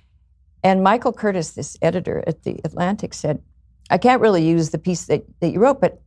And 0.62 0.82
Michael 0.82 1.12
Curtis, 1.12 1.50
this 1.52 1.76
editor 1.80 2.22
at 2.26 2.42
the 2.42 2.60
Atlantic, 2.64 3.14
said, 3.14 3.42
I 3.88 3.98
can't 3.98 4.20
really 4.20 4.46
use 4.46 4.70
the 4.70 4.78
piece 4.78 5.06
that, 5.06 5.24
that 5.40 5.50
you 5.50 5.58
wrote, 5.58 5.80
but 5.80 6.00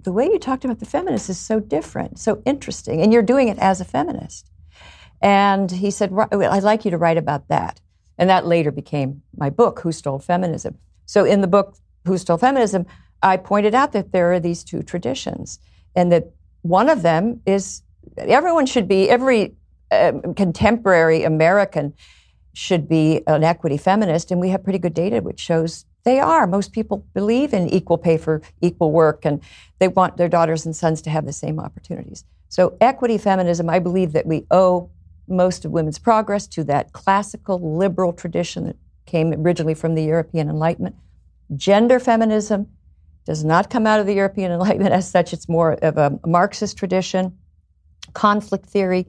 the 0.00 0.12
way 0.12 0.26
you 0.26 0.38
talked 0.38 0.64
about 0.64 0.78
the 0.78 0.86
feminists 0.86 1.28
is 1.28 1.38
so 1.38 1.60
different, 1.60 2.18
so 2.18 2.40
interesting, 2.46 3.02
and 3.02 3.12
you're 3.12 3.22
doing 3.22 3.48
it 3.48 3.58
as 3.58 3.80
a 3.80 3.84
feminist. 3.84 4.50
And 5.20 5.70
he 5.70 5.90
said, 5.90 6.12
I'd 6.32 6.62
like 6.62 6.84
you 6.84 6.92
to 6.92 6.96
write 6.96 7.18
about 7.18 7.48
that. 7.48 7.80
And 8.18 8.28
that 8.28 8.46
later 8.46 8.70
became 8.70 9.22
my 9.36 9.48
book, 9.50 9.80
Who 9.80 9.92
Stole 9.92 10.18
Feminism. 10.18 10.76
So 11.06 11.24
in 11.24 11.40
the 11.40 11.46
book, 11.46 11.76
Who 12.04 12.18
Stole 12.18 12.38
Feminism, 12.38 12.84
I 13.22 13.36
pointed 13.36 13.74
out 13.74 13.92
that 13.92 14.12
there 14.12 14.32
are 14.32 14.40
these 14.40 14.64
two 14.64 14.82
traditions, 14.82 15.58
and 15.96 16.12
that 16.12 16.32
one 16.62 16.88
of 16.88 17.02
them 17.02 17.40
is 17.46 17.82
everyone 18.16 18.66
should 18.66 18.88
be, 18.88 19.08
every 19.08 19.54
uh, 19.90 20.12
contemporary 20.36 21.22
American 21.22 21.94
should 22.52 22.88
be 22.88 23.22
an 23.26 23.44
equity 23.44 23.76
feminist, 23.76 24.30
and 24.30 24.40
we 24.40 24.50
have 24.50 24.64
pretty 24.64 24.78
good 24.78 24.94
data 24.94 25.20
which 25.20 25.40
shows 25.40 25.84
they 26.04 26.18
are. 26.18 26.46
Most 26.46 26.72
people 26.72 27.06
believe 27.14 27.52
in 27.52 27.68
equal 27.68 27.98
pay 27.98 28.16
for 28.16 28.42
equal 28.60 28.92
work, 28.92 29.24
and 29.24 29.40
they 29.78 29.88
want 29.88 30.16
their 30.16 30.28
daughters 30.28 30.66
and 30.66 30.74
sons 30.74 31.02
to 31.02 31.10
have 31.10 31.26
the 31.26 31.32
same 31.32 31.60
opportunities. 31.60 32.24
So, 32.48 32.76
equity 32.80 33.18
feminism, 33.18 33.68
I 33.68 33.78
believe 33.78 34.12
that 34.12 34.26
we 34.26 34.46
owe 34.50 34.90
most 35.28 35.64
of 35.64 35.70
women's 35.70 35.98
progress 35.98 36.46
to 36.48 36.64
that 36.64 36.92
classical 36.92 37.76
liberal 37.76 38.12
tradition 38.12 38.64
that 38.66 38.76
came 39.06 39.32
originally 39.32 39.74
from 39.74 39.94
the 39.94 40.02
European 40.02 40.48
Enlightenment. 40.48 40.96
Gender 41.56 41.98
feminism 41.98 42.68
does 43.24 43.44
not 43.44 43.70
come 43.70 43.86
out 43.86 44.00
of 44.00 44.06
the 44.06 44.14
European 44.14 44.52
Enlightenment 44.52 44.92
as 44.92 45.10
such, 45.10 45.32
it's 45.32 45.48
more 45.48 45.72
of 45.82 45.98
a 45.98 46.18
Marxist 46.26 46.76
tradition. 46.76 47.36
Conflict 48.14 48.64
theory, 48.66 49.06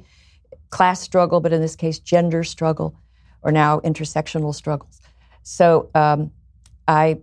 class 0.69 0.99
struggle, 0.99 1.39
but 1.39 1.53
in 1.53 1.61
this 1.61 1.75
case, 1.75 1.99
gender 1.99 2.43
struggle, 2.43 2.95
or 3.41 3.51
now 3.51 3.79
intersectional 3.79 4.53
struggles. 4.53 4.99
So 5.43 5.89
um, 5.95 6.31
I, 6.87 7.19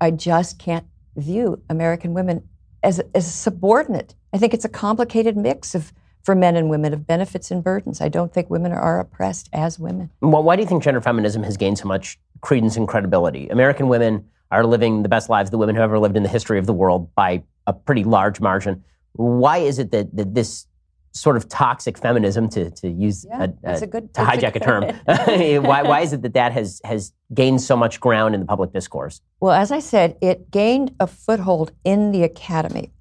I 0.00 0.10
just 0.12 0.58
can't 0.58 0.86
view 1.16 1.62
American 1.68 2.14
women 2.14 2.48
as, 2.82 3.00
as 3.14 3.32
subordinate. 3.32 4.14
I 4.32 4.38
think 4.38 4.54
it's 4.54 4.64
a 4.64 4.70
complicated 4.70 5.36
mix 5.36 5.74
of 5.74 5.92
for 6.22 6.34
men 6.34 6.56
and 6.56 6.68
women 6.68 6.92
of 6.92 7.06
benefits 7.06 7.50
and 7.50 7.64
burdens. 7.64 8.00
I 8.00 8.08
don't 8.08 8.32
think 8.32 8.50
women 8.50 8.72
are 8.72 9.00
oppressed 9.00 9.48
as 9.52 9.78
women. 9.78 10.10
Well, 10.20 10.42
why 10.42 10.56
do 10.56 10.62
you 10.62 10.68
think 10.68 10.82
gender 10.82 11.00
feminism 11.00 11.42
has 11.42 11.56
gained 11.56 11.78
so 11.78 11.88
much 11.88 12.18
credence 12.40 12.76
and 12.76 12.86
credibility? 12.86 13.48
American 13.48 13.88
women 13.88 14.28
are 14.50 14.64
living 14.66 15.02
the 15.02 15.08
best 15.08 15.30
lives 15.30 15.50
the 15.50 15.58
women 15.58 15.76
who 15.76 15.82
ever 15.82 15.98
lived 15.98 16.16
in 16.16 16.22
the 16.22 16.28
history 16.28 16.58
of 16.58 16.66
the 16.66 16.72
world 16.72 17.14
by 17.14 17.42
a 17.66 17.72
pretty 17.72 18.04
large 18.04 18.40
margin. 18.40 18.82
Why 19.12 19.58
is 19.58 19.78
it 19.78 19.90
that, 19.92 20.14
that 20.16 20.34
this 20.34 20.66
sort 21.12 21.36
of 21.36 21.48
toxic 21.48 21.98
feminism, 21.98 22.48
to, 22.48 22.70
to 22.70 22.88
use 22.88 23.24
Yeah, 23.28 23.46
a, 23.64 23.72
it's 23.72 23.82
a 23.82 23.86
good- 23.86 24.14
to 24.14 24.20
hijack 24.20 24.54
a 24.54 24.60
term, 24.60 24.84
why, 25.64 25.82
why 25.82 26.00
is 26.02 26.12
it 26.12 26.22
that 26.22 26.34
that 26.34 26.52
has, 26.52 26.80
has 26.84 27.12
gained 27.34 27.60
so 27.60 27.76
much 27.76 27.98
ground 28.00 28.34
in 28.34 28.40
the 28.40 28.46
public 28.46 28.72
discourse? 28.72 29.20
Well, 29.40 29.52
as 29.52 29.72
I 29.72 29.80
said, 29.80 30.16
it 30.20 30.50
gained 30.50 30.94
a 31.00 31.06
foothold 31.08 31.72
in 31.84 32.12
the 32.12 32.22
academy, 32.22 32.92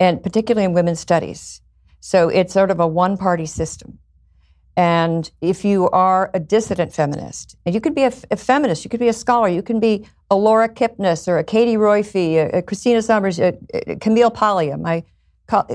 and 0.00 0.22
particularly 0.22 0.64
in 0.64 0.72
women's 0.72 1.00
studies. 1.00 1.60
So 2.06 2.28
it's 2.28 2.52
sort 2.52 2.70
of 2.70 2.78
a 2.78 2.86
one 2.86 3.16
party 3.16 3.46
system. 3.46 3.98
And 4.76 5.28
if 5.40 5.64
you 5.64 5.90
are 5.90 6.30
a 6.34 6.38
dissident 6.38 6.92
feminist, 6.92 7.56
and 7.66 7.74
you 7.74 7.80
could 7.80 7.96
be 7.96 8.04
a, 8.04 8.12
a 8.30 8.36
feminist, 8.36 8.84
you 8.84 8.90
could 8.90 9.00
be 9.00 9.08
a 9.08 9.12
scholar, 9.12 9.48
you 9.48 9.60
can 9.60 9.80
be 9.80 10.06
a 10.30 10.36
Laura 10.36 10.68
Kipnis 10.68 11.26
or 11.26 11.38
a 11.38 11.42
Katie 11.42 11.74
Roiphe, 11.74 12.14
a, 12.14 12.58
a 12.58 12.62
Christina 12.62 13.02
Sommers, 13.02 13.40
a, 13.40 13.58
a 13.74 13.96
Camille 13.96 14.30
Paglia, 14.30 14.78
my, 14.78 15.02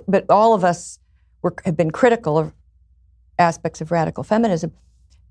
but 0.08 0.24
all 0.30 0.54
of 0.54 0.64
us 0.64 1.00
were, 1.42 1.54
have 1.66 1.76
been 1.76 1.92
critical 1.92 2.38
of 2.38 2.54
aspects 3.38 3.82
of 3.82 3.92
radical 3.92 4.24
feminism. 4.24 4.72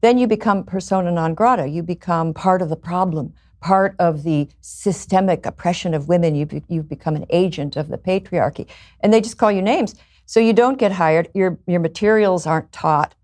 Then 0.02 0.18
you 0.18 0.26
become 0.26 0.64
persona 0.64 1.10
non 1.10 1.32
grata. 1.32 1.66
You 1.66 1.82
become 1.82 2.34
part 2.34 2.60
of 2.60 2.68
the 2.68 2.76
problem, 2.76 3.32
part 3.62 3.96
of 3.98 4.22
the 4.22 4.48
systemic 4.60 5.46
oppression 5.46 5.94
of 5.94 6.08
women. 6.08 6.34
You, 6.34 6.46
you've 6.68 6.90
become 6.90 7.16
an 7.16 7.24
agent 7.30 7.76
of 7.76 7.88
the 7.88 7.96
patriarchy. 7.96 8.66
And 9.00 9.14
they 9.14 9.22
just 9.22 9.38
call 9.38 9.50
you 9.50 9.62
names. 9.62 9.94
So 10.30 10.38
you 10.38 10.52
don't 10.52 10.78
get 10.78 10.92
hired. 10.92 11.28
Your, 11.34 11.58
your 11.66 11.80
materials 11.80 12.46
aren't 12.46 12.70
taught. 12.70 13.16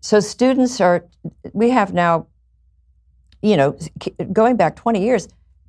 So 0.00 0.20
students 0.20 0.82
are, 0.82 1.06
we 1.54 1.70
have 1.70 1.94
now, 1.94 2.26
you 3.40 3.56
know, 3.56 3.78
going 4.34 4.56
back 4.58 4.76
20 4.76 5.02
years, 5.02 5.28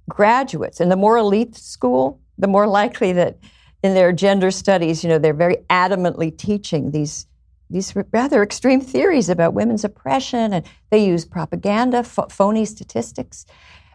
graduates, 0.09 0.81
and 0.81 0.91
the 0.91 0.97
more 0.97 1.15
elite 1.15 1.55
school, 1.55 2.19
the 2.37 2.47
more 2.47 2.67
likely 2.67 3.13
that 3.13 3.37
in 3.81 3.93
their 3.93 4.11
gender 4.11 4.51
studies, 4.51 5.05
you 5.05 5.09
know, 5.09 5.17
they're 5.17 5.33
very 5.33 5.55
adamantly 5.69 6.37
teaching 6.37 6.91
these 6.91 7.27
these 7.69 7.93
rather 8.11 8.43
extreme 8.43 8.81
theories 8.81 9.29
about 9.29 9.53
women's 9.53 9.85
oppression, 9.85 10.51
and 10.51 10.65
they 10.89 11.05
use 11.05 11.23
propaganda, 11.23 12.03
ph- 12.03 12.29
phony 12.29 12.65
statistics, 12.65 13.45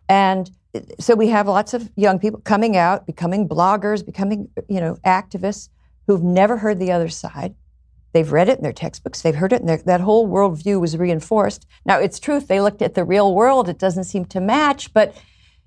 and 0.09 0.51
so 0.99 1.15
we 1.15 1.29
have 1.29 1.49
lots 1.49 1.75
of 1.75 1.91
young 1.97 2.19
people 2.19 2.41
coming 2.41 2.77
out, 2.79 3.07
becoming 3.07 3.47
bloggers, 3.49 4.05
becoming 4.05 4.49
you 4.69 4.81
know 4.81 4.97
activists 5.05 5.69
who've 6.07 6.23
never 6.23 6.59
heard 6.59 6.79
the 6.79 6.93
other 6.93 7.09
side. 7.09 7.55
They've 8.13 8.31
read 8.31 8.49
it 8.49 8.59
in 8.59 8.63
their 8.63 8.73
textbooks, 8.73 9.23
they've 9.23 9.35
heard 9.35 9.53
it, 9.53 9.61
and 9.61 9.69
their- 9.69 9.79
that 9.79 10.01
whole 10.03 10.29
worldview 10.29 10.81
was 10.81 10.97
reinforced. 10.97 11.67
Now, 11.85 11.99
it's 11.99 12.21
true, 12.21 12.37
if 12.37 12.47
they 12.47 12.61
looked 12.61 12.83
at 12.83 12.95
the 12.95 13.05
real 13.05 13.35
world, 13.35 13.69
it 13.69 13.79
doesn't 13.79 14.05
seem 14.05 14.27
to 14.27 14.41
match, 14.41 14.93
but 14.93 15.15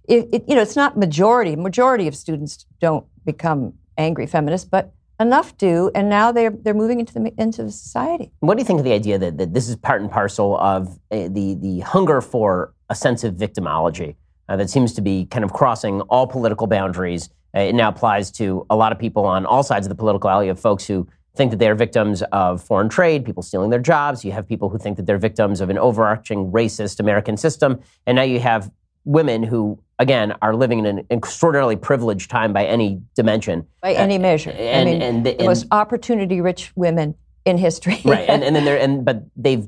it, 0.08 0.30
it, 0.32 0.44
you 0.48 0.56
know, 0.56 0.62
it's 0.62 0.76
not 0.76 0.98
majority. 0.98 1.56
Majority 1.56 2.08
of 2.08 2.16
students 2.16 2.66
don't 2.80 3.06
become 3.26 3.74
angry 3.98 4.28
feminists, 4.28 4.68
but 4.70 4.94
enough 5.20 5.58
do, 5.58 5.90
and 5.96 6.10
now 6.10 6.32
they're 6.32 6.52
they're 6.52 6.74
moving 6.74 7.00
into 7.00 7.14
the 7.14 7.34
into 7.38 7.64
the 7.64 7.72
society. 7.72 8.32
What 8.42 8.56
do 8.56 8.62
you 8.62 8.66
think 8.66 8.80
of 8.80 8.86
the 8.86 8.92
idea 8.92 9.18
that, 9.18 9.38
that 9.38 9.54
this 9.54 9.70
is 9.70 9.76
part 9.78 10.02
and 10.02 10.12
parcel 10.12 10.58
of 10.58 10.90
uh, 11.10 11.30
the, 11.30 11.58
the 11.60 11.80
hunger 11.80 12.22
for 12.22 12.74
a 12.90 12.96
sense 12.96 13.24
of 13.24 13.36
victimology 13.36 14.16
uh, 14.50 14.58
that 14.58 14.70
seems 14.70 14.94
to 14.94 15.02
be 15.02 15.26
kind 15.26 15.44
of 15.44 15.54
crossing 15.54 16.02
all 16.02 16.28
political 16.28 16.68
boundaries? 16.68 17.30
Uh, 17.56 17.60
it 17.60 17.74
now 17.76 17.90
applies 17.90 18.32
to 18.32 18.66
a 18.70 18.76
lot 18.76 18.92
of 18.92 19.00
people 19.00 19.26
on 19.26 19.46
all 19.46 19.64
sides 19.64 19.86
of 19.86 19.90
the 19.90 19.96
political 19.96 20.30
alley 20.30 20.50
of 20.50 20.60
folks 20.60 20.86
who 20.86 21.08
think 21.36 21.52
that 21.52 21.58
they're 21.58 21.76
victims 21.76 22.22
of 22.32 22.62
foreign 22.62 22.90
trade, 22.90 23.26
people 23.26 23.44
stealing 23.44 23.70
their 23.70 23.80
jobs. 23.80 24.26
You 24.26 24.32
have 24.34 24.48
people 24.48 24.70
who 24.70 24.78
think 24.78 24.98
that 24.98 25.06
they're 25.06 25.18
victims 25.18 25.62
of 25.62 25.70
an 25.70 25.78
overarching 25.78 26.52
racist 26.52 27.00
American 27.00 27.38
system. 27.38 27.80
And 28.06 28.16
now 28.16 28.22
you 28.24 28.40
have 28.40 28.72
women 29.04 29.44
who, 29.44 29.80
again, 30.00 30.34
are 30.42 30.56
living 30.56 30.80
in 30.80 30.86
an 30.86 31.06
extraordinarily 31.12 31.76
privileged 31.76 32.30
time 32.30 32.54
by 32.54 32.66
any 32.66 33.02
dimension. 33.16 33.68
by 33.82 33.94
any 33.94 34.18
measure. 34.18 34.52
and- 34.52 34.90
I 34.90 34.92
mean, 34.92 35.02
and 35.02 35.26
the- 35.26 35.36
the 35.36 35.46
most 35.46 35.68
opportunity-rich 35.72 36.74
women 36.76 37.16
in 37.46 37.58
history. 37.58 38.02
right 38.06 38.28
and, 38.28 38.44
and 38.44 38.56
then 38.56 38.66
they're 38.66 38.80
and 38.86 39.06
but 39.06 39.24
they've 39.36 39.68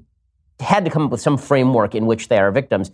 had 0.59 0.83
to 0.85 0.89
come 0.91 1.03
up 1.03 1.11
with 1.11 1.21
some 1.21 1.37
framework 1.37 1.93
in 1.93 2.07
which 2.07 2.29
they 2.29 2.37
are 2.39 2.51
victims 2.51 2.91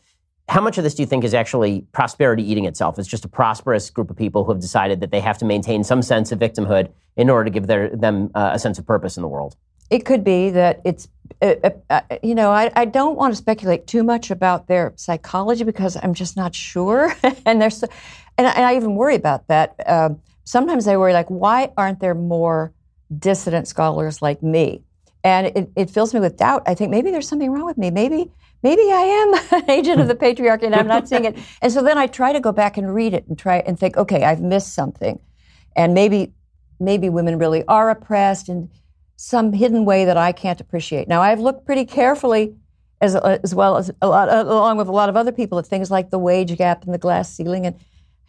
how 0.49 0.61
much 0.61 0.77
of 0.77 0.83
this 0.83 0.93
do 0.93 1.01
you 1.01 1.07
think 1.07 1.23
is 1.23 1.33
actually 1.33 1.85
prosperity 1.91 2.43
eating 2.43 2.65
itself 2.65 2.99
it's 2.99 3.07
just 3.07 3.25
a 3.25 3.29
prosperous 3.29 3.89
group 3.89 4.09
of 4.09 4.17
people 4.17 4.43
who 4.43 4.51
have 4.51 4.61
decided 4.61 4.99
that 5.01 5.11
they 5.11 5.19
have 5.19 5.37
to 5.37 5.45
maintain 5.45 5.83
some 5.83 6.01
sense 6.01 6.31
of 6.31 6.39
victimhood 6.39 6.89
in 7.15 7.29
order 7.29 7.45
to 7.45 7.49
give 7.49 7.67
their, 7.67 7.89
them 7.89 8.29
uh, 8.35 8.51
a 8.53 8.59
sense 8.59 8.79
of 8.79 8.85
purpose 8.85 9.17
in 9.17 9.21
the 9.21 9.27
world 9.27 9.55
It 9.89 10.05
could 10.05 10.23
be 10.23 10.49
that 10.51 10.81
it's, 10.83 11.07
uh, 11.41 11.55
uh, 11.63 11.69
uh, 11.89 12.01
you 12.23 12.35
know, 12.35 12.51
I, 12.51 12.71
I 12.75 12.85
don't 12.85 13.15
want 13.15 13.33
to 13.33 13.37
speculate 13.37 13.85
too 13.85 14.03
much 14.03 14.31
about 14.31 14.67
their 14.67 14.93
psychology 14.95 15.63
because 15.63 15.97
I'm 16.01 16.13
just 16.13 16.35
not 16.35 16.55
sure. 16.55 17.15
and 17.45 17.61
there's, 17.61 17.77
so, 17.77 17.87
and, 18.37 18.47
I, 18.47 18.51
and 18.51 18.65
I 18.65 18.75
even 18.75 18.95
worry 18.95 19.15
about 19.15 19.47
that. 19.49 19.75
Um, 19.85 20.19
sometimes 20.45 20.87
I 20.87 20.97
worry, 20.97 21.13
like, 21.13 21.27
why 21.27 21.71
aren't 21.77 21.99
there 21.99 22.15
more 22.15 22.73
dissident 23.19 23.67
scholars 23.67 24.21
like 24.21 24.41
me? 24.41 24.83
And 25.23 25.47
it, 25.47 25.71
it 25.75 25.89
fills 25.89 26.13
me 26.13 26.19
with 26.19 26.37
doubt. 26.37 26.63
I 26.65 26.75
think 26.75 26.91
maybe 26.91 27.11
there's 27.11 27.27
something 27.27 27.51
wrong 27.51 27.65
with 27.65 27.77
me. 27.77 27.91
Maybe, 27.91 28.31
maybe 28.63 28.81
I 28.91 29.01
am 29.01 29.33
an 29.63 29.69
agent 29.69 30.01
of 30.01 30.07
the 30.13 30.15
patriarchy 30.15 30.63
and 30.63 30.75
I'm 30.75 30.87
not 30.87 31.07
seeing 31.07 31.25
it. 31.25 31.37
And 31.61 31.71
so 31.71 31.83
then 31.83 31.97
I 31.97 32.07
try 32.07 32.33
to 32.33 32.39
go 32.39 32.51
back 32.51 32.77
and 32.77 32.93
read 32.93 33.13
it 33.13 33.27
and 33.27 33.37
try 33.37 33.57
and 33.59 33.79
think, 33.79 33.97
okay, 33.97 34.23
I've 34.23 34.41
missed 34.41 34.73
something, 34.73 35.19
and 35.75 35.93
maybe, 35.93 36.33
maybe 36.79 37.09
women 37.09 37.37
really 37.37 37.63
are 37.67 37.89
oppressed 37.89 38.49
in 38.49 38.69
some 39.15 39.53
hidden 39.53 39.85
way 39.85 40.05
that 40.05 40.17
I 40.17 40.31
can't 40.31 40.59
appreciate. 40.59 41.07
Now, 41.07 41.21
I've 41.21 41.39
looked 41.39 41.65
pretty 41.65 41.85
carefully, 41.85 42.55
as, 42.99 43.15
uh, 43.15 43.37
as 43.43 43.53
well 43.55 43.77
as 43.77 43.91
a 44.01 44.07
lot, 44.07 44.29
uh, 44.29 44.43
along 44.45 44.77
with 44.77 44.87
a 44.87 44.91
lot 44.91 45.09
of 45.09 45.15
other 45.15 45.31
people, 45.31 45.59
at 45.59 45.67
things 45.67 45.91
like 45.91 46.09
the 46.09 46.19
wage 46.19 46.57
gap 46.57 46.83
and 46.83 46.93
the 46.93 46.97
glass 46.97 47.31
ceiling, 47.31 47.65
and 47.65 47.75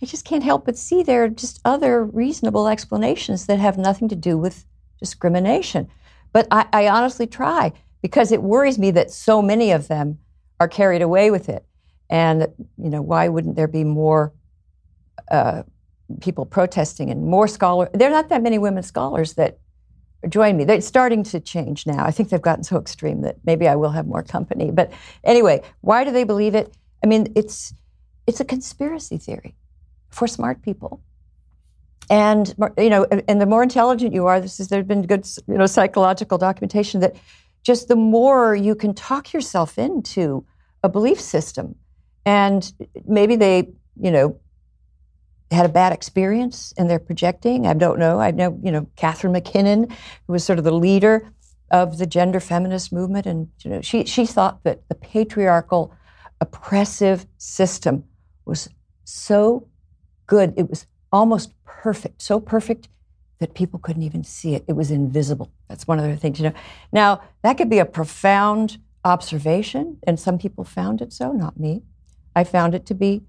I 0.02 0.06
just 0.06 0.24
can't 0.24 0.44
help 0.44 0.66
but 0.66 0.76
see 0.76 1.02
there 1.02 1.24
are 1.24 1.28
just 1.28 1.60
other 1.64 2.04
reasonable 2.04 2.68
explanations 2.68 3.46
that 3.46 3.58
have 3.58 3.78
nothing 3.78 4.08
to 4.08 4.16
do 4.16 4.36
with 4.36 4.66
discrimination. 4.98 5.88
But 6.32 6.46
I, 6.50 6.66
I 6.72 6.88
honestly 6.88 7.26
try 7.26 7.72
because 8.02 8.32
it 8.32 8.42
worries 8.42 8.78
me 8.78 8.90
that 8.90 9.10
so 9.10 9.40
many 9.40 9.70
of 9.70 9.88
them 9.88 10.18
are 10.64 10.68
carried 10.68 11.02
away 11.02 11.30
with 11.30 11.48
it. 11.48 11.64
And 12.10 12.48
you 12.76 12.90
know, 12.90 13.02
why 13.02 13.28
wouldn't 13.28 13.56
there 13.56 13.68
be 13.68 13.84
more 13.84 14.32
uh, 15.30 15.62
people 16.20 16.46
protesting 16.46 17.10
and 17.10 17.24
more 17.24 17.48
scholars? 17.48 17.88
There 17.94 18.08
are 18.08 18.12
not 18.12 18.28
that 18.30 18.42
many 18.42 18.58
women 18.58 18.82
scholars 18.82 19.34
that 19.34 19.58
join 20.28 20.56
me. 20.56 20.64
They're 20.64 20.80
starting 20.80 21.22
to 21.24 21.40
change 21.40 21.86
now. 21.86 22.04
I 22.04 22.10
think 22.10 22.28
they've 22.30 22.40
gotten 22.40 22.64
so 22.64 22.78
extreme 22.78 23.22
that 23.22 23.36
maybe 23.44 23.68
I 23.68 23.76
will 23.76 23.90
have 23.90 24.06
more 24.06 24.22
company. 24.22 24.70
But 24.70 24.92
anyway, 25.22 25.62
why 25.80 26.04
do 26.04 26.10
they 26.10 26.24
believe 26.24 26.54
it? 26.54 26.74
I 27.02 27.06
mean, 27.06 27.32
it's 27.36 27.74
it's 28.26 28.40
a 28.40 28.44
conspiracy 28.44 29.18
theory 29.18 29.54
for 30.10 30.26
smart 30.26 30.62
people. 30.62 31.02
And 32.10 32.54
you 32.78 32.90
know, 32.90 33.04
and 33.04 33.40
the 33.40 33.46
more 33.46 33.62
intelligent 33.62 34.12
you 34.12 34.26
are, 34.26 34.40
this 34.40 34.60
is 34.60 34.68
there's 34.68 34.86
been 34.86 35.02
good 35.02 35.26
you 35.46 35.58
know 35.58 35.66
psychological 35.66 36.38
documentation 36.38 37.00
that 37.00 37.16
just 37.62 37.88
the 37.88 37.96
more 37.96 38.54
you 38.54 38.74
can 38.74 38.94
talk 38.94 39.32
yourself 39.32 39.78
into 39.78 40.44
a 40.84 40.88
belief 40.88 41.20
system, 41.20 41.74
and 42.24 42.72
maybe 43.06 43.34
they 43.34 43.72
you 44.00 44.12
know 44.12 44.38
had 45.50 45.66
a 45.66 45.68
bad 45.68 45.92
experience 45.92 46.72
and 46.76 46.88
they're 46.88 46.98
projecting. 46.98 47.66
I 47.66 47.74
don't 47.74 47.98
know. 47.98 48.20
I 48.20 48.30
know, 48.30 48.58
you 48.62 48.72
know, 48.72 48.86
Catharine 48.96 49.32
MacKinnon, 49.32 49.88
who 50.26 50.32
was 50.32 50.44
sort 50.44 50.58
of 50.58 50.64
the 50.64 50.74
leader 50.74 51.30
of 51.70 51.98
the 51.98 52.06
gender 52.06 52.40
feminist 52.40 52.92
movement, 52.92 53.26
and 53.26 53.48
you 53.62 53.70
know, 53.70 53.80
she 53.80 54.04
she 54.04 54.26
thought 54.26 54.62
that 54.64 54.86
the 54.88 54.94
patriarchal, 54.94 55.92
oppressive 56.40 57.26
system 57.38 58.04
was 58.44 58.68
so 59.04 59.66
good. 60.26 60.52
It 60.56 60.68
was 60.68 60.86
almost 61.10 61.52
perfect, 61.64 62.20
so 62.20 62.38
perfect 62.38 62.88
that 63.38 63.54
people 63.54 63.78
couldn't 63.78 64.02
even 64.02 64.22
see 64.22 64.54
it. 64.54 64.64
It 64.68 64.74
was 64.74 64.90
invisible. 64.90 65.50
That's 65.68 65.86
one 65.86 65.98
of 65.98 66.06
the 66.06 66.16
things, 66.16 66.38
you 66.38 66.48
know. 66.48 66.54
Now 66.92 67.22
that 67.42 67.56
could 67.56 67.70
be 67.70 67.78
a 67.78 67.86
profound 67.86 68.78
observation, 69.04 69.98
and 70.06 70.18
some 70.18 70.38
people 70.38 70.64
found 70.64 71.02
it 71.02 71.12
so, 71.12 71.32
not 71.32 71.58
me. 71.58 71.82
I 72.34 72.44
found 72.44 72.74
it 72.74 72.86
to 72.86 72.94
be 72.94 73.22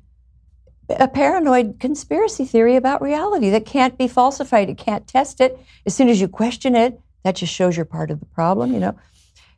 a 0.89 1.07
paranoid 1.07 1.79
conspiracy 1.79 2.45
theory 2.45 2.75
about 2.75 3.01
reality 3.01 3.49
that 3.49 3.65
can't 3.65 3.97
be 3.97 4.07
falsified. 4.07 4.69
It 4.69 4.77
can't 4.77 5.07
test 5.07 5.41
it. 5.41 5.57
As 5.85 5.95
soon 5.95 6.09
as 6.09 6.21
you 6.21 6.27
question 6.27 6.75
it, 6.75 6.99
that 7.23 7.35
just 7.35 7.53
shows 7.53 7.75
you're 7.75 7.85
part 7.85 8.11
of 8.11 8.19
the 8.19 8.25
problem, 8.27 8.73
you 8.73 8.79
know. 8.79 8.95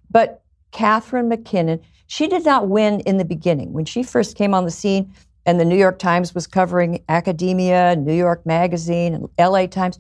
But 0.10 0.42
Catharine 0.72 1.28
MacKinnon, 1.28 1.82
she 2.08 2.28
did 2.28 2.46
not 2.46 2.70
win 2.70 3.02
in 3.02 3.18
the 3.18 3.26
beginning. 3.26 3.74
When 3.74 3.86
she 3.86 4.04
first 4.04 4.38
came 4.38 4.54
on 4.54 4.64
the 4.64 4.72
scene 4.72 5.14
and 5.46 5.60
the 5.60 5.66
New 5.66 5.76
York 5.78 6.00
Times 6.00 6.34
was 6.34 6.48
covering 6.48 7.04
academia, 7.10 7.96
New 7.96 8.14
York 8.14 8.46
Magazine, 8.46 9.14
and 9.14 9.30
LA 9.38 9.66
Times, 9.66 10.00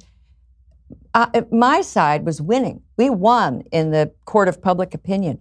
uh, 1.13 1.41
my 1.51 1.81
side 1.81 2.25
was 2.25 2.41
winning. 2.41 2.81
We 2.95 3.09
won 3.09 3.63
in 3.71 3.91
the 3.91 4.12
court 4.25 4.47
of 4.47 4.62
public 4.62 4.93
opinion. 4.93 5.39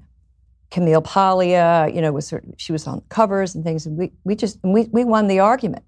Camille 0.71 1.03
Paglia, 1.03 1.89
you 1.95 2.01
know, 2.01 2.13
was 2.13 2.27
sort 2.27 2.45
of, 2.45 2.55
she 2.57 2.73
was 2.73 2.87
on 2.87 3.03
covers 3.09 3.55
and 3.55 3.65
things, 3.65 3.87
and 3.87 3.97
we, 3.97 4.13
we 4.25 4.35
just 4.35 4.59
we, 4.63 4.85
we 4.85 5.05
won 5.05 5.29
the 5.29 5.39
argument. 5.39 5.85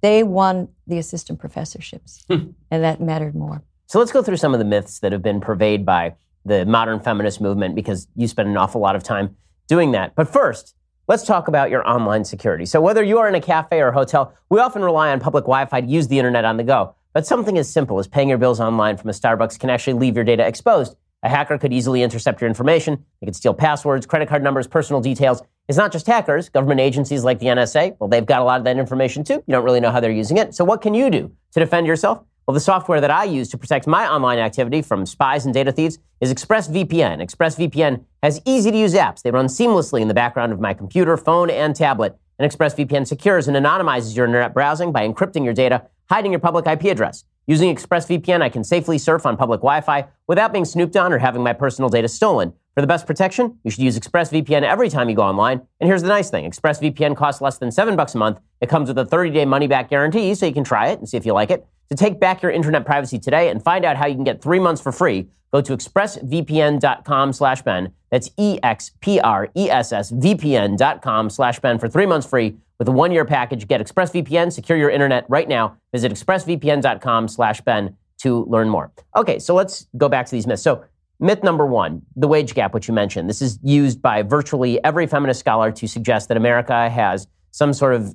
They 0.00 0.22
won 0.22 0.68
the 0.86 0.98
assistant 0.98 1.38
professorships, 1.38 2.24
hmm. 2.28 2.50
and 2.70 2.84
that 2.84 3.00
mattered 3.00 3.34
more. 3.34 3.62
So 3.86 3.98
let's 3.98 4.12
go 4.12 4.22
through 4.22 4.36
some 4.36 4.52
of 4.52 4.58
the 4.58 4.64
myths 4.64 5.00
that 5.00 5.12
have 5.12 5.22
been 5.22 5.40
purveyed 5.40 5.84
by 5.86 6.14
the 6.44 6.64
modern 6.64 7.00
feminist 7.00 7.40
movement 7.40 7.74
because 7.74 8.06
you 8.14 8.28
spend 8.28 8.48
an 8.48 8.56
awful 8.56 8.80
lot 8.80 8.96
of 8.96 9.02
time 9.02 9.36
doing 9.68 9.92
that. 9.92 10.14
But 10.14 10.28
first, 10.28 10.74
let's 11.08 11.24
talk 11.24 11.48
about 11.48 11.70
your 11.70 11.88
online 11.88 12.24
security. 12.24 12.66
So, 12.66 12.80
whether 12.80 13.02
you 13.02 13.18
are 13.18 13.28
in 13.28 13.34
a 13.34 13.40
cafe 13.40 13.80
or 13.80 13.88
a 13.88 13.92
hotel, 13.92 14.32
we 14.48 14.60
often 14.60 14.82
rely 14.82 15.10
on 15.10 15.20
public 15.20 15.44
Wi 15.44 15.66
Fi 15.66 15.80
to 15.80 15.86
use 15.86 16.08
the 16.08 16.18
internet 16.18 16.44
on 16.44 16.56
the 16.56 16.64
go. 16.64 16.94
But 17.12 17.26
something 17.26 17.56
as 17.56 17.70
simple 17.70 17.98
as 17.98 18.06
paying 18.06 18.28
your 18.28 18.38
bills 18.38 18.60
online 18.60 18.96
from 18.98 19.10
a 19.10 19.12
Starbucks 19.12 19.58
can 19.58 19.70
actually 19.70 19.94
leave 19.94 20.16
your 20.16 20.24
data 20.24 20.46
exposed. 20.46 20.96
A 21.22 21.28
hacker 21.28 21.58
could 21.58 21.72
easily 21.72 22.02
intercept 22.02 22.40
your 22.40 22.48
information. 22.48 23.04
They 23.20 23.26
could 23.26 23.36
steal 23.36 23.54
passwords, 23.54 24.06
credit 24.06 24.28
card 24.28 24.42
numbers, 24.42 24.66
personal 24.66 25.00
details. 25.00 25.42
It's 25.68 25.78
not 25.78 25.90
just 25.90 26.06
hackers. 26.06 26.48
Government 26.48 26.80
agencies 26.80 27.24
like 27.24 27.38
the 27.38 27.46
NSA, 27.46 27.96
well, 27.98 28.08
they've 28.08 28.24
got 28.24 28.40
a 28.40 28.44
lot 28.44 28.58
of 28.58 28.64
that 28.64 28.76
information 28.76 29.24
too. 29.24 29.42
You 29.46 29.52
don't 29.52 29.64
really 29.64 29.80
know 29.80 29.90
how 29.90 30.00
they're 30.00 30.10
using 30.12 30.36
it. 30.36 30.54
So, 30.54 30.64
what 30.64 30.82
can 30.82 30.94
you 30.94 31.10
do 31.10 31.32
to 31.52 31.60
defend 31.60 31.86
yourself? 31.86 32.22
Well, 32.46 32.54
the 32.54 32.60
software 32.60 33.00
that 33.00 33.10
I 33.10 33.24
use 33.24 33.48
to 33.48 33.58
protect 33.58 33.88
my 33.88 34.06
online 34.06 34.38
activity 34.38 34.80
from 34.80 35.04
spies 35.04 35.46
and 35.46 35.52
data 35.52 35.72
thieves 35.72 35.98
is 36.20 36.32
ExpressVPN. 36.32 37.20
ExpressVPN 37.20 38.04
has 38.22 38.40
easy 38.44 38.70
to 38.70 38.78
use 38.78 38.94
apps. 38.94 39.22
They 39.22 39.32
run 39.32 39.46
seamlessly 39.46 40.00
in 40.00 40.06
the 40.06 40.14
background 40.14 40.52
of 40.52 40.60
my 40.60 40.72
computer, 40.72 41.16
phone, 41.16 41.50
and 41.50 41.74
tablet. 41.74 42.16
And 42.38 42.48
ExpressVPN 42.48 43.06
secures 43.06 43.48
and 43.48 43.56
anonymizes 43.56 44.16
your 44.16 44.26
internet 44.26 44.54
browsing 44.54 44.92
by 44.92 45.08
encrypting 45.08 45.44
your 45.44 45.54
data, 45.54 45.86
hiding 46.08 46.30
your 46.30 46.38
public 46.38 46.66
IP 46.68 46.84
address. 46.84 47.24
Using 47.48 47.74
ExpressVPN, 47.74 48.42
I 48.42 48.48
can 48.48 48.64
safely 48.64 48.98
surf 48.98 49.24
on 49.24 49.36
public 49.36 49.60
Wi 49.60 49.80
Fi 49.80 50.06
without 50.26 50.52
being 50.52 50.64
snooped 50.64 50.96
on 50.96 51.12
or 51.12 51.18
having 51.18 51.44
my 51.44 51.52
personal 51.52 51.88
data 51.88 52.08
stolen. 52.08 52.52
For 52.74 52.80
the 52.80 52.88
best 52.88 53.06
protection, 53.06 53.58
you 53.62 53.70
should 53.70 53.84
use 53.84 53.96
ExpressVPN 53.98 54.62
every 54.62 54.88
time 54.88 55.08
you 55.08 55.14
go 55.14 55.22
online. 55.22 55.62
And 55.80 55.88
here's 55.88 56.02
the 56.02 56.08
nice 56.08 56.28
thing 56.28 56.50
ExpressVPN 56.50 57.16
costs 57.16 57.40
less 57.40 57.58
than 57.58 57.70
seven 57.70 57.94
bucks 57.94 58.16
a 58.16 58.18
month. 58.18 58.40
It 58.60 58.68
comes 58.68 58.88
with 58.88 58.98
a 58.98 59.04
30 59.04 59.30
day 59.30 59.44
money 59.44 59.68
back 59.68 59.88
guarantee, 59.88 60.34
so 60.34 60.44
you 60.44 60.52
can 60.52 60.64
try 60.64 60.88
it 60.88 60.98
and 60.98 61.08
see 61.08 61.16
if 61.16 61.24
you 61.24 61.32
like 61.32 61.52
it. 61.52 61.64
To 61.90 61.94
take 61.94 62.18
back 62.18 62.42
your 62.42 62.50
internet 62.50 62.84
privacy 62.84 63.18
today 63.18 63.48
and 63.48 63.62
find 63.62 63.84
out 63.84 63.96
how 63.96 64.06
you 64.06 64.16
can 64.16 64.24
get 64.24 64.42
three 64.42 64.58
months 64.58 64.82
for 64.82 64.90
free, 64.90 65.28
go 65.52 65.60
to 65.60 65.76
expressvpn.com 65.76 67.32
slash 67.32 67.62
Ben. 67.62 67.92
That's 68.10 68.30
E-X-P-R-E-S-S 68.36 70.10
VPN.com 70.10 71.30
slash 71.30 71.60
Ben 71.60 71.78
for 71.78 71.88
three 71.88 72.06
months 72.06 72.26
free 72.26 72.56
with 72.78 72.88
a 72.88 72.92
one-year 72.92 73.24
package. 73.24 73.66
Get 73.66 73.80
ExpressVPN, 73.80 74.52
secure 74.52 74.78
your 74.78 74.90
internet 74.90 75.24
right 75.28 75.48
now. 75.48 75.76
Visit 75.92 76.12
expressvpn.com 76.12 77.28
slash 77.28 77.60
Ben 77.62 77.96
to 78.18 78.44
learn 78.44 78.68
more. 78.68 78.92
Okay, 79.16 79.38
so 79.38 79.54
let's 79.54 79.86
go 79.96 80.08
back 80.08 80.26
to 80.26 80.32
these 80.32 80.46
myths. 80.46 80.62
So 80.62 80.84
myth 81.20 81.42
number 81.42 81.66
one, 81.66 82.02
the 82.14 82.28
wage 82.28 82.54
gap, 82.54 82.74
which 82.74 82.88
you 82.88 82.94
mentioned. 82.94 83.28
This 83.28 83.42
is 83.42 83.58
used 83.62 84.00
by 84.00 84.22
virtually 84.22 84.82
every 84.84 85.06
feminist 85.06 85.40
scholar 85.40 85.70
to 85.72 85.86
suggest 85.86 86.28
that 86.28 86.36
America 86.36 86.88
has 86.90 87.26
some 87.50 87.72
sort 87.72 87.94
of 87.94 88.14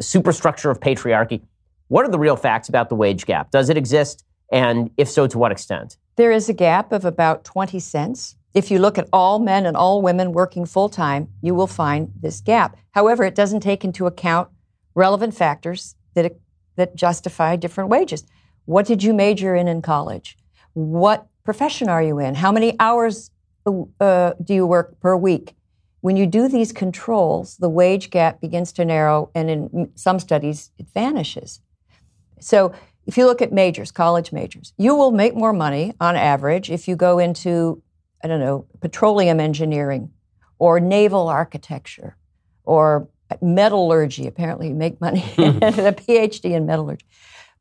superstructure 0.00 0.70
of 0.70 0.80
patriarchy. 0.80 1.42
What 1.88 2.04
are 2.04 2.10
the 2.10 2.18
real 2.18 2.36
facts 2.36 2.68
about 2.68 2.88
the 2.88 2.94
wage 2.94 3.26
gap? 3.26 3.50
Does 3.50 3.68
it 3.68 3.76
exist? 3.76 4.24
And 4.52 4.90
if 4.96 5.08
so, 5.08 5.26
to 5.26 5.38
what 5.38 5.52
extent? 5.52 5.96
There 6.16 6.30
is 6.30 6.48
a 6.48 6.52
gap 6.52 6.92
of 6.92 7.04
about 7.04 7.44
20 7.44 7.78
cents. 7.80 8.36
If 8.54 8.70
you 8.70 8.78
look 8.78 8.98
at 8.98 9.08
all 9.12 9.38
men 9.38 9.66
and 9.66 9.76
all 9.76 10.02
women 10.02 10.32
working 10.32 10.66
full 10.66 10.88
time, 10.88 11.28
you 11.40 11.54
will 11.54 11.66
find 11.66 12.12
this 12.20 12.40
gap. 12.40 12.76
However, 12.92 13.24
it 13.24 13.34
doesn't 13.34 13.60
take 13.60 13.84
into 13.84 14.06
account 14.06 14.48
relevant 14.94 15.34
factors 15.34 15.94
that, 16.14 16.36
that 16.76 16.94
justify 16.94 17.56
different 17.56 17.90
wages. 17.90 18.24
What 18.66 18.86
did 18.86 19.02
you 19.02 19.14
major 19.14 19.54
in 19.54 19.68
in 19.68 19.82
college? 19.82 20.36
What 20.74 21.26
profession 21.44 21.88
are 21.88 22.02
you 22.02 22.18
in? 22.18 22.34
How 22.34 22.52
many 22.52 22.76
hours 22.78 23.30
uh, 23.66 24.32
do 24.42 24.54
you 24.54 24.66
work 24.66 25.00
per 25.00 25.16
week? 25.16 25.54
When 26.00 26.16
you 26.16 26.26
do 26.26 26.48
these 26.48 26.72
controls, 26.72 27.56
the 27.56 27.68
wage 27.68 28.10
gap 28.10 28.40
begins 28.40 28.72
to 28.72 28.84
narrow, 28.84 29.30
and 29.34 29.48
in 29.48 29.90
some 29.94 30.18
studies, 30.18 30.72
it 30.78 30.88
vanishes. 30.92 31.60
So 32.40 32.72
if 33.06 33.16
you 33.16 33.24
look 33.26 33.40
at 33.40 33.52
majors, 33.52 33.92
college 33.92 34.32
majors, 34.32 34.72
you 34.76 34.94
will 34.94 35.12
make 35.12 35.34
more 35.34 35.52
money 35.52 35.94
on 36.00 36.16
average 36.16 36.70
if 36.70 36.88
you 36.88 36.96
go 36.96 37.18
into, 37.18 37.82
I 38.22 38.28
don't 38.28 38.40
know, 38.40 38.66
petroleum 38.80 39.40
engineering 39.40 40.10
or 40.58 40.78
naval 40.80 41.28
architecture 41.28 42.16
or 42.64 43.08
metallurgy. 43.40 44.26
Apparently, 44.26 44.68
you 44.68 44.74
make 44.74 45.00
money 45.00 45.20
hmm. 45.36 45.58
a 45.62 45.92
PhD 45.92 46.52
in 46.52 46.66
metallurgy. 46.66 47.06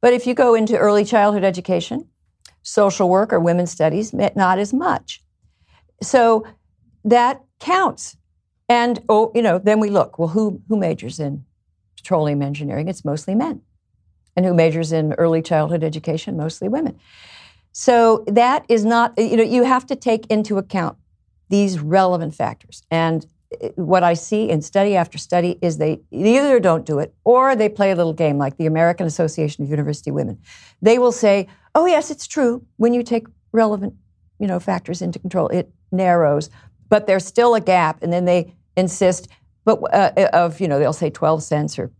But 0.01 0.13
if 0.13 0.25
you 0.27 0.33
go 0.33 0.55
into 0.55 0.77
early 0.77 1.05
childhood 1.05 1.43
education, 1.43 2.07
social 2.63 3.09
work, 3.09 3.33
or 3.33 3.39
women's 3.39 3.71
studies, 3.71 4.13
not 4.13 4.59
as 4.59 4.73
much. 4.73 5.23
So 6.01 6.45
that 7.05 7.41
counts. 7.59 8.17
And 8.67 9.03
oh, 9.09 9.31
you 9.35 9.41
know, 9.41 9.59
then 9.59 9.79
we 9.79 9.89
look. 9.89 10.17
Well, 10.17 10.29
who 10.29 10.61
who 10.67 10.77
majors 10.77 11.19
in 11.19 11.45
petroleum 11.97 12.41
engineering? 12.41 12.87
It's 12.87 13.05
mostly 13.05 13.35
men 13.35 13.61
and 14.35 14.45
who 14.45 14.53
majors 14.53 14.91
in 14.91 15.13
early 15.13 15.41
childhood 15.41 15.83
education, 15.83 16.37
mostly 16.37 16.69
women. 16.69 16.99
So 17.71 18.23
that 18.27 18.65
is 18.69 18.83
not, 18.83 19.13
eh, 19.17 19.23
you 19.23 19.37
know, 19.37 19.43
you 19.43 19.63
have 19.63 19.85
to 19.87 19.95
take 19.95 20.25
into 20.27 20.57
account 20.57 20.97
these 21.49 21.79
relevant 21.79 22.35
factors. 22.35 22.83
And 22.91 23.25
eh, 23.61 23.69
what 23.75 24.03
I 24.03 24.13
see 24.13 24.49
in 24.49 24.61
study 24.61 24.95
after 24.95 25.17
study 25.17 25.57
is 25.61 25.77
they 25.77 26.01
either 26.11 26.59
don't 26.59 26.85
do 26.85 26.99
it 26.99 27.13
or 27.23 27.55
they 27.55 27.69
play 27.69 27.91
a 27.91 27.95
little 27.95 28.13
game 28.13 28.37
like 28.37 28.57
the 28.57 28.65
American 28.65 29.07
Association 29.07 29.63
of 29.63 29.69
University 29.69 30.11
Women. 30.11 30.39
They 30.81 30.99
will 30.99 31.11
say, 31.11 31.47
"Oh 31.75 31.85
yes, 31.85 32.11
it's 32.11 32.27
true. 32.27 32.65
When 32.77 32.93
you 32.93 33.03
take 33.03 33.27
relevant, 33.51 33.93
you 34.39 34.47
know, 34.47 34.59
factors 34.59 35.01
into 35.01 35.19
control, 35.19 35.47
it 35.49 35.71
narrows, 35.91 36.49
but 36.89 37.07
there's 37.07 37.25
still 37.25 37.55
a 37.55 37.61
gap." 37.61 38.03
And 38.03 38.11
then 38.11 38.25
they 38.25 38.53
insist, 38.75 39.27
but 39.63 39.79
uh, 39.93 40.29
of 40.33 40.59
you 40.59 40.67
know, 40.67 40.79
they'll 40.79 40.93
say 40.93 41.09
12 41.09 41.43
cents 41.43 41.79
or 41.79 41.91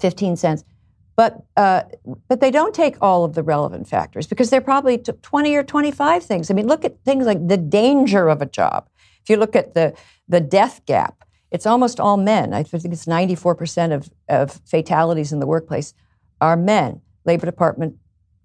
15 0.00 0.36
cents. 0.36 0.64
But, 1.14 1.42
uh, 1.56 1.82
but 2.28 2.40
they 2.40 2.50
don't 2.50 2.74
take 2.74 2.96
all 3.02 3.24
of 3.24 3.34
the 3.34 3.42
relevant 3.42 3.86
factors 3.88 4.26
because 4.26 4.50
they're 4.50 4.62
probably 4.62 4.98
20 4.98 5.54
or 5.54 5.62
25 5.62 6.24
things. 6.24 6.50
I 6.50 6.54
mean, 6.54 6.66
look 6.66 6.84
at 6.84 7.04
things 7.04 7.26
like 7.26 7.46
the 7.46 7.58
danger 7.58 8.28
of 8.28 8.40
a 8.40 8.46
job. 8.46 8.88
If 9.22 9.28
you 9.28 9.36
look 9.36 9.54
at 9.54 9.74
the, 9.74 9.94
the 10.28 10.40
death 10.40 10.84
gap, 10.86 11.24
it's 11.50 11.66
almost 11.66 12.00
all 12.00 12.16
men. 12.16 12.54
I 12.54 12.62
think 12.62 12.92
it's 12.92 13.04
94% 13.04 13.94
of, 13.94 14.10
of 14.28 14.60
fatalities 14.64 15.32
in 15.32 15.40
the 15.40 15.46
workplace 15.46 15.92
are 16.40 16.56
men, 16.56 17.02
Labor 17.26 17.46
Department 17.46 17.96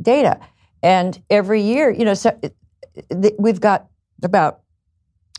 data. 0.01 0.39
And 0.83 1.21
every 1.29 1.61
year, 1.61 1.89
you 1.89 2.05
know, 2.05 2.13
so, 2.13 2.37
we've 3.39 3.61
got 3.61 3.87
about 4.23 4.61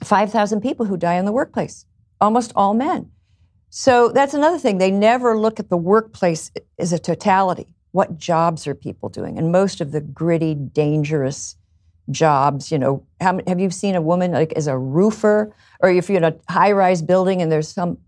5,000 0.03 0.61
people 0.61 0.87
who 0.87 0.97
die 0.97 1.15
in 1.15 1.25
the 1.25 1.33
workplace, 1.33 1.85
almost 2.21 2.53
all 2.57 2.75
men. 2.75 3.11
So 3.71 4.09
that's 4.09 4.35
another 4.35 4.59
thing. 4.59 4.79
They 4.79 4.91
never 4.91 5.39
look 5.39 5.61
at 5.61 5.69
the 5.69 5.77
workplace 5.77 6.51
as 6.79 6.93
a 6.93 6.99
totality. 6.99 7.67
What 7.93 8.19
jobs 8.19 8.67
are 8.67 8.75
people 8.75 9.09
doing? 9.09 9.39
And 9.39 9.53
most 9.53 9.81
of 9.81 9.93
the 9.93 10.01
gritty, 10.01 10.55
dangerous 10.55 11.57
jobs, 12.11 12.73
you 12.73 12.79
know, 12.79 13.05
have 13.21 13.61
you 13.61 13.71
seen 13.71 13.95
a 13.95 14.01
woman 14.01 14.33
like 14.33 14.53
as 14.55 14.67
a 14.67 14.79
roofer, 14.79 15.55
or 15.81 15.91
if 15.91 16.09
you're 16.09 16.19
in 16.19 16.25
a 16.25 16.37
high-rise 16.49 17.03
building 17.03 17.43
and 17.43 17.53
there's 17.53 17.69
some 17.69 17.99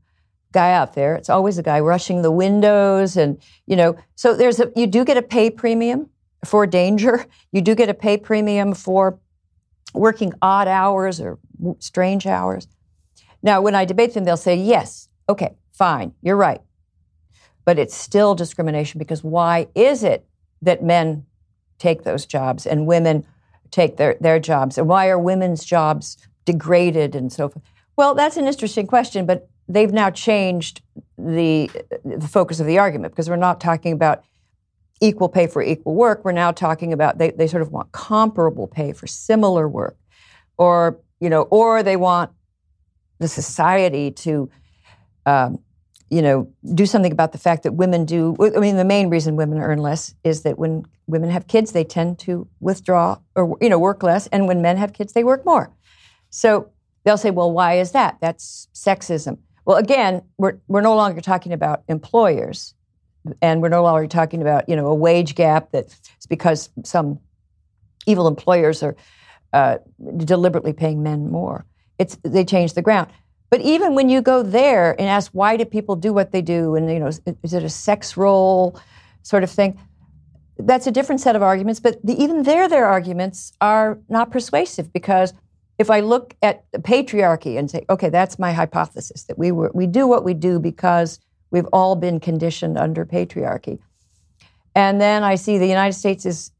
guy 0.52 0.72
out 0.72 0.94
there, 0.94 1.14
it's 1.14 1.28
always 1.30 1.58
a 1.58 1.62
guy 1.62 1.80
rushing 1.80 2.22
the 2.22 2.30
windows, 2.30 3.16
and 3.16 3.40
you 3.66 3.76
know, 3.76 3.96
so 4.16 4.34
there's 4.34 4.58
a 4.58 4.72
you 4.74 4.86
do 4.86 5.04
get 5.04 5.16
a 5.16 5.22
pay 5.22 5.50
premium 5.50 6.08
for 6.44 6.66
danger. 6.66 7.26
You 7.52 7.60
do 7.60 7.74
get 7.74 7.88
a 7.88 7.94
pay 7.94 8.16
premium 8.16 8.74
for 8.74 9.18
working 9.92 10.32
odd 10.40 10.68
hours 10.68 11.20
or 11.20 11.38
strange 11.80 12.24
hours. 12.24 12.68
Now, 13.42 13.60
when 13.60 13.74
I 13.74 13.84
debate 13.84 14.14
them, 14.14 14.24
they'll 14.24 14.36
say, 14.36 14.54
yes, 14.54 15.09
Okay, 15.30 15.54
fine, 15.70 16.12
you're 16.22 16.34
right. 16.34 16.60
But 17.64 17.78
it's 17.78 17.94
still 17.94 18.34
discrimination 18.34 18.98
because 18.98 19.22
why 19.22 19.68
is 19.76 20.02
it 20.02 20.26
that 20.60 20.82
men 20.82 21.24
take 21.78 22.02
those 22.02 22.26
jobs 22.26 22.66
and 22.66 22.84
women 22.84 23.24
take 23.70 23.96
their, 23.96 24.16
their 24.20 24.40
jobs? 24.40 24.76
And 24.76 24.88
why 24.88 25.08
are 25.08 25.20
women's 25.20 25.64
jobs 25.64 26.16
degraded 26.44 27.14
and 27.14 27.32
so 27.32 27.48
forth? 27.48 27.64
Well, 27.94 28.16
that's 28.16 28.36
an 28.38 28.48
interesting 28.48 28.88
question, 28.88 29.24
but 29.24 29.48
they've 29.68 29.92
now 29.92 30.10
changed 30.10 30.82
the, 31.16 31.70
the 32.04 32.26
focus 32.26 32.58
of 32.58 32.66
the 32.66 32.78
argument 32.78 33.12
because 33.12 33.30
we're 33.30 33.36
not 33.36 33.60
talking 33.60 33.92
about 33.92 34.24
equal 35.00 35.28
pay 35.28 35.46
for 35.46 35.62
equal 35.62 35.94
work. 35.94 36.24
We're 36.24 36.32
now 36.32 36.50
talking 36.50 36.92
about 36.92 37.18
they, 37.18 37.30
they 37.30 37.46
sort 37.46 37.62
of 37.62 37.70
want 37.70 37.92
comparable 37.92 38.66
pay 38.66 38.92
for 38.92 39.06
similar 39.06 39.68
work. 39.68 39.96
Or, 40.58 40.98
you 41.20 41.30
know, 41.30 41.42
or 41.42 41.84
they 41.84 41.96
want 41.96 42.32
the 43.20 43.28
society 43.28 44.10
to 44.10 44.50
um, 45.30 45.60
you 46.10 46.22
know, 46.22 46.52
do 46.74 46.86
something 46.86 47.12
about 47.12 47.30
the 47.30 47.38
fact 47.38 47.62
that 47.62 47.72
women 47.74 48.04
do. 48.04 48.34
I 48.40 48.58
mean, 48.58 48.76
the 48.76 48.84
main 48.84 49.10
reason 49.10 49.36
women 49.36 49.58
earn 49.58 49.78
less 49.78 50.12
is 50.24 50.42
that 50.42 50.58
when 50.58 50.84
women 51.06 51.30
have 51.30 51.46
kids, 51.46 51.70
they 51.70 51.84
tend 51.84 52.18
to 52.20 52.48
withdraw 52.58 53.18
or 53.36 53.56
you 53.60 53.68
know 53.68 53.78
work 53.78 54.02
less, 54.02 54.26
and 54.28 54.48
when 54.48 54.60
men 54.60 54.76
have 54.76 54.92
kids, 54.92 55.12
they 55.12 55.22
work 55.22 55.46
more. 55.46 55.70
So 56.30 56.70
they'll 57.04 57.16
say, 57.16 57.30
"Well, 57.30 57.52
why 57.52 57.78
is 57.78 57.92
that? 57.92 58.18
That's 58.20 58.66
sexism." 58.74 59.38
Well, 59.64 59.76
again, 59.76 60.22
we're 60.36 60.58
we're 60.66 60.80
no 60.80 60.96
longer 60.96 61.20
talking 61.20 61.52
about 61.52 61.84
employers, 61.86 62.74
and 63.40 63.62
we're 63.62 63.68
no 63.68 63.84
longer 63.84 64.08
talking 64.08 64.42
about 64.42 64.68
you 64.68 64.74
know 64.74 64.88
a 64.88 64.94
wage 64.94 65.36
gap 65.36 65.70
that's 65.70 66.00
because 66.28 66.70
some 66.82 67.20
evil 68.06 68.26
employers 68.26 68.82
are 68.82 68.96
uh, 69.52 69.76
deliberately 70.16 70.72
paying 70.72 71.04
men 71.04 71.30
more. 71.30 71.66
It's 72.00 72.18
they 72.24 72.44
change 72.44 72.74
the 72.74 72.82
ground. 72.82 73.10
But 73.50 73.60
even 73.62 73.94
when 73.94 74.08
you 74.08 74.22
go 74.22 74.42
there 74.42 74.92
and 74.98 75.08
ask 75.08 75.30
why 75.32 75.56
do 75.56 75.64
people 75.64 75.96
do 75.96 76.12
what 76.12 76.32
they 76.32 76.42
do, 76.42 76.76
and 76.76 76.90
you 76.90 77.00
know, 77.00 77.08
is, 77.08 77.20
it 77.26 77.64
a 77.64 77.68
sex 77.68 78.16
role 78.16 78.80
sort 79.22 79.42
of 79.42 79.50
thing? 79.50 79.78
that's 80.66 80.86
a 80.86 80.90
different 80.90 81.20
set 81.20 81.36
of 81.36 81.42
arguments, 81.42 81.80
but 81.80 81.98
the, 82.04 82.14
even 82.20 82.42
there, 82.42 82.68
their 82.68 82.86
arguments 82.86 83.52
are 83.60 83.98
not 84.08 84.30
persuasive 84.30 84.92
because 84.92 85.32
if 85.78 85.90
I 85.90 86.00
look 86.00 86.34
at 86.42 86.64
the 86.72 86.78
patriarchy 86.78 87.58
and 87.58 87.70
say, 87.70 87.84
okay, 87.88 88.10
that's 88.10 88.38
my 88.38 88.52
hypothesis 88.52 89.24
that 89.24 89.38
we 89.38 89.50
were 89.50 89.70
we 89.74 89.86
do 89.86 90.06
what 90.06 90.24
we 90.24 90.34
do 90.34 90.58
because 90.58 91.18
we've 91.50 91.68
all 91.72 91.96
been 91.96 92.20
conditioned 92.20 92.76
under 92.76 93.06
patriarchy, 93.06 93.78
and 94.74 95.00
then 95.00 95.22
I 95.22 95.36
see 95.36 95.58
the 95.58 95.66
United 95.66 95.94
States 95.94 96.26
is 96.26 96.52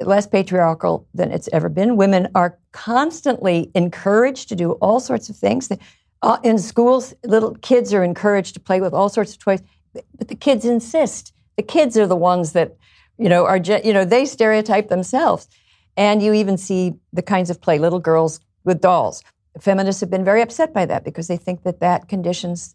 less 0.00 0.26
patriarchal 0.26 1.06
than 1.14 1.32
it's 1.32 1.48
ever 1.54 1.70
been. 1.70 1.96
Women 1.96 2.28
are 2.34 2.58
constantly 2.72 3.70
encouraged 3.74 4.50
to 4.50 4.56
do 4.56 4.72
all 4.72 5.00
sorts 5.00 5.30
of 5.30 5.36
things. 5.36 5.72
Uh, 6.22 6.38
in 6.42 6.58
schools, 6.58 7.14
little 7.24 7.54
kids 7.56 7.92
are 7.92 8.02
encouraged 8.02 8.54
to 8.54 8.60
play 8.60 8.80
with 8.80 8.92
all 8.92 9.08
sorts 9.08 9.32
of 9.32 9.38
toys, 9.38 9.62
but 9.92 10.28
the 10.28 10.34
kids 10.34 10.64
insist. 10.64 11.32
The 11.56 11.62
kids 11.62 11.96
are 11.96 12.06
the 12.06 12.16
ones 12.16 12.52
that, 12.52 12.76
you 13.18 13.28
know, 13.28 13.46
are 13.46 13.58
you 13.58 13.92
know 13.92 14.04
they 14.04 14.24
stereotype 14.26 14.88
themselves, 14.88 15.48
and 15.96 16.22
you 16.22 16.32
even 16.32 16.56
see 16.56 16.94
the 17.12 17.22
kinds 17.22 17.50
of 17.50 17.60
play 17.60 17.78
little 17.78 18.00
girls 18.00 18.40
with 18.64 18.80
dolls. 18.80 19.22
Feminists 19.60 20.00
have 20.00 20.10
been 20.10 20.24
very 20.24 20.42
upset 20.42 20.74
by 20.74 20.84
that 20.86 21.04
because 21.04 21.28
they 21.28 21.36
think 21.36 21.62
that 21.62 21.80
that 21.80 22.08
conditions 22.08 22.74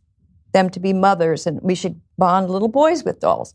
them 0.54 0.69
to 0.69 0.80
be 0.80 0.93
mothers, 0.93 1.45
and 1.47 1.62
we 1.62 1.75
should 1.75 1.99
bond 2.17 2.49
little 2.49 2.67
boys 2.67 3.04
with 3.04 3.19
dolls. 3.19 3.54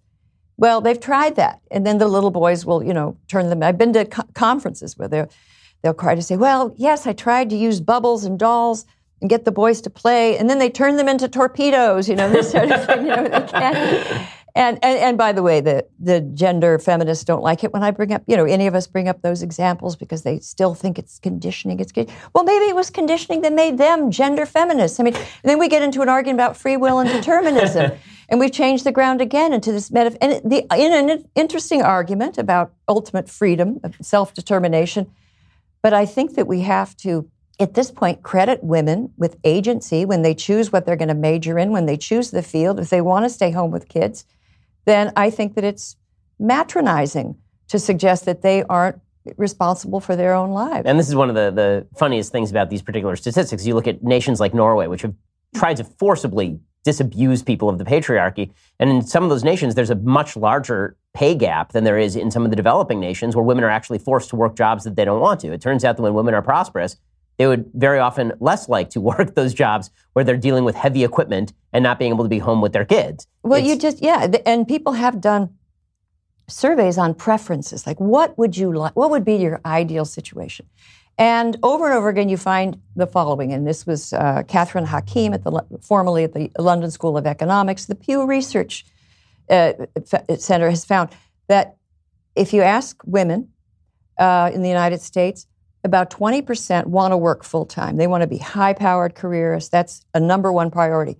Well, 0.57 0.81
they've 0.81 0.99
tried 0.99 1.37
that, 1.37 1.61
and 1.71 1.87
then 1.87 1.99
the 1.99 2.09
little 2.09 2.31
boys 2.31 2.65
will, 2.65 2.83
you 2.83 2.95
know, 2.95 3.17
turn 3.29 3.51
them. 3.51 3.63
I've 3.63 3.79
been 3.79 3.93
to 3.93 4.05
co- 4.05 4.23
conferences 4.35 4.97
where 4.97 5.09
they're 5.09 5.29
they'll 5.83 5.95
cry 5.95 6.15
to 6.15 6.23
say, 6.23 6.37
"Well, 6.37 6.73
yes, 6.77 7.07
I 7.07 7.13
tried 7.13 7.51
to 7.51 7.57
use 7.57 7.81
bubbles 7.81 8.25
and 8.25 8.39
dolls 8.39 8.87
and 9.21 9.31
get 9.31 9.45
the 9.45 9.53
boys 9.53 9.81
to 9.83 9.91
play, 9.91 10.37
and 10.39 10.49
then 10.49 10.59
they 10.59 10.71
turn 10.71 10.97
them 10.97 11.09
into 11.09 11.29
torpedoes." 11.29 12.09
You 12.09 12.17
know, 12.17 12.31
this 12.31 12.53
sort 12.53 12.71
of 12.71 12.87
thing. 12.87 13.07
You 13.07 13.17
know. 13.17 14.27
And, 14.57 14.79
and, 14.83 14.99
and 14.99 15.19
by 15.19 15.33
the 15.33 15.43
way, 15.43 15.61
the, 15.61 15.87
the 16.01 16.23
gender 16.23 16.79
feminists 16.79 17.25
don't 17.25 17.43
like 17.43 17.63
it 17.63 17.75
when 17.75 17.83
I 17.83 17.91
bring 17.91 18.11
up, 18.11 18.23
you 18.27 18.39
know, 18.39 18.47
any 18.47 18.67
of 18.67 18.75
us 18.75 18.87
bring 18.87 19.07
up 19.07 19.21
those 19.21 19.43
examples 19.43 19.97
because 19.97 20.23
they 20.23 20.39
still 20.39 20.75
think 20.75 20.99
it's 20.99 21.19
conditioning. 21.19 21.79
It's 21.79 21.93
good. 21.93 22.11
Well, 22.35 22.43
maybe 22.43 22.65
it 22.65 22.75
was 22.75 22.89
conditioning 22.89 23.43
that 23.43 23.53
made 23.53 23.77
them 23.77 24.11
gender 24.11 24.47
feminists. 24.47 24.99
I 24.99 25.03
mean, 25.03 25.15
then 25.43 25.59
we 25.59 25.69
get 25.69 25.83
into 25.83 26.01
an 26.01 26.09
argument 26.09 26.41
about 26.41 26.57
free 26.57 26.79
will 26.79 27.01
and 27.01 27.11
determinism. 27.11 27.93
and 28.31 28.41
we've 28.41 28.51
changed 28.51 28.85
the 28.85 28.93
ground 28.93 29.21
again 29.21 29.53
into 29.53 29.73
this 29.73 29.91
meta. 29.91 30.17
And 30.23 30.41
the, 30.51 30.67
in 30.75 31.11
an 31.11 31.29
interesting 31.35 31.83
argument 31.83 32.39
about 32.39 32.73
ultimate 32.89 33.29
freedom, 33.29 33.79
self 34.01 34.33
determination. 34.33 35.11
But 35.83 35.93
I 35.93 36.07
think 36.07 36.35
that 36.37 36.47
we 36.47 36.63
have 36.63 36.97
to 36.99 37.29
at 37.59 37.75
this 37.75 37.91
point, 37.91 38.23
credit 38.23 38.63
women 38.63 39.13
with 39.17 39.37
agency 39.45 40.05
when 40.05 40.23
they 40.23 40.35
choose 40.35 40.73
what 40.73 40.85
they're 40.85 40.97
going 40.97 41.09
to 41.09 41.15
major 41.15 41.59
in, 41.59 41.71
when 41.71 41.87
they 41.87 41.97
choose 41.97 42.31
the 42.31 42.43
field, 42.43 42.79
if 42.79 42.91
they 42.91 43.01
want 43.01 43.25
to 43.25 43.31
stay 43.31 43.51
home 43.51 43.71
with 43.71 43.89
kids 43.89 44.25
then 44.87 45.13
I 45.15 45.29
think 45.31 45.55
that 45.57 45.65
it's 45.65 45.97
matronizing 46.41 47.37
to 47.69 47.79
suggest 47.79 48.25
that 48.25 48.41
they 48.41 48.63
aren't 48.63 49.01
responsible 49.37 50.01
for 50.01 50.17
their 50.17 50.33
own 50.33 50.51
lives. 50.53 50.87
And 50.87 50.99
this 50.99 51.09
is 51.09 51.17
one 51.17 51.29
of 51.29 51.35
the, 51.35 51.51
the 51.51 51.87
funniest 51.99 52.33
things 52.33 52.51
about 52.51 52.71
these 52.71 52.81
particular 52.81 53.17
statistics. 53.17 53.67
You 53.67 53.75
look 53.75 53.89
at 53.89 54.03
nations 54.03 54.41
like 54.41 54.55
Norway, 54.55 54.87
which 54.87 55.03
have 55.03 55.15
tried 55.55 55.77
to 55.79 55.85
forcibly 55.85 56.61
disabuse 56.85 57.43
people 57.43 57.69
of 57.69 57.79
the 57.79 57.85
patriarchy. 57.85 58.53
And 58.79 58.89
in 58.89 59.03
some 59.03 59.25
of 59.25 59.31
those 59.31 59.43
nations, 59.43 59.75
there's 59.75 59.91
a 59.91 59.97
much 59.97 60.37
larger 60.37 60.97
pay 61.13 61.35
gap 61.35 61.73
than 61.73 61.83
there 61.83 61.99
is 61.99 62.15
in 62.15 62.31
some 62.31 62.45
of 62.45 62.51
the 62.51 62.57
developing 62.57 63.01
nations 63.01 63.35
where 63.35 63.43
women 63.43 63.65
are 63.65 63.71
actually 63.71 63.99
forced 63.99 64.31
to 64.31 64.37
work 64.37 64.55
jobs 64.55 64.85
that 64.85 64.95
they 64.95 65.05
don't 65.05 65.21
want 65.21 65.41
to. 65.41 65.53
It 65.53 65.61
turns 65.61 65.85
out 65.85 65.97
that 65.97 66.03
when 66.03 66.15
women 66.15 66.35
are 66.35 66.43
prosperous, 66.43 66.97
they 67.39 67.47
would 67.47 67.71
very 67.75 67.99
often 67.99 68.33
less 68.41 68.69
like 68.69 68.91
to 68.91 69.01
work 69.13 69.35
those 69.35 69.55
jobs 69.55 69.91
where 70.13 70.25
they're 70.25 70.37
dealing 70.37 70.65
with 70.65 70.75
heavy 70.75 71.05
equipment 71.05 71.53
and 71.73 71.83
not 71.83 71.99
being 71.99 72.13
able 72.13 72.25
to 72.25 72.31
be 72.31 72.39
home 72.39 72.61
with 72.61 72.73
their 72.73 72.85
kids. 72.85 73.27
Well, 73.43 73.59
it's, 73.59 73.69
you 73.69 73.79
just, 73.79 74.03
yeah. 74.03 74.29
And 74.47 74.67
people 74.67 74.95
have 74.95 75.21
done 75.21 75.51
surveys 76.49 76.99
on 76.99 77.15
preferences. 77.15 77.87
Like, 77.87 77.99
what 78.01 78.37
would 78.39 78.57
you 78.57 78.73
like? 78.73 78.95
What 78.95 79.11
would 79.11 79.25
be 79.25 79.37
your 79.37 79.61
ideal 79.65 80.05
situation? 80.05 80.67
And 81.19 81.57
over 81.63 81.87
and 81.87 81.95
over 81.95 82.09
again, 82.09 82.29
you 82.29 82.37
find 82.37 82.81
the 82.95 83.07
following. 83.07 83.53
And 83.53 83.67
this 83.67 83.87
was 83.87 84.13
uh, 84.13 84.43
Catherine 84.47 84.85
Hakim, 84.85 85.33
at 85.33 85.45
the, 85.45 85.65
formerly 85.81 86.25
at 86.25 86.35
the 86.35 86.51
London 86.59 86.91
School 86.91 87.17
of 87.17 87.27
Economics. 87.27 87.87
The 87.87 87.95
Pew 87.95 88.27
Research 88.27 88.85
uh, 89.49 89.73
Center 90.37 90.69
has 90.69 90.85
found 90.85 91.11
that 91.49 91.77
if 92.35 92.53
you 92.53 92.63
ask 92.63 93.01
women 93.07 93.49
uh, 94.19 94.51
in 94.53 94.63
the 94.63 94.69
United 94.69 95.01
States, 95.01 95.47
about 95.87 96.11
20% 96.11 96.87
want 96.87 97.13
to 97.13 97.17
work 97.17 97.45
full 97.45 97.65
time. 97.65 97.97
They 97.97 98.07
want 98.07 98.23
to 98.23 98.27
be 98.27 98.39
high 98.39 98.75
powered 98.75 99.15
careerists. 99.15 99.71
That's 99.71 100.05
a 100.13 100.21
number 100.21 100.53
one 100.53 100.71
priority. 100.71 101.17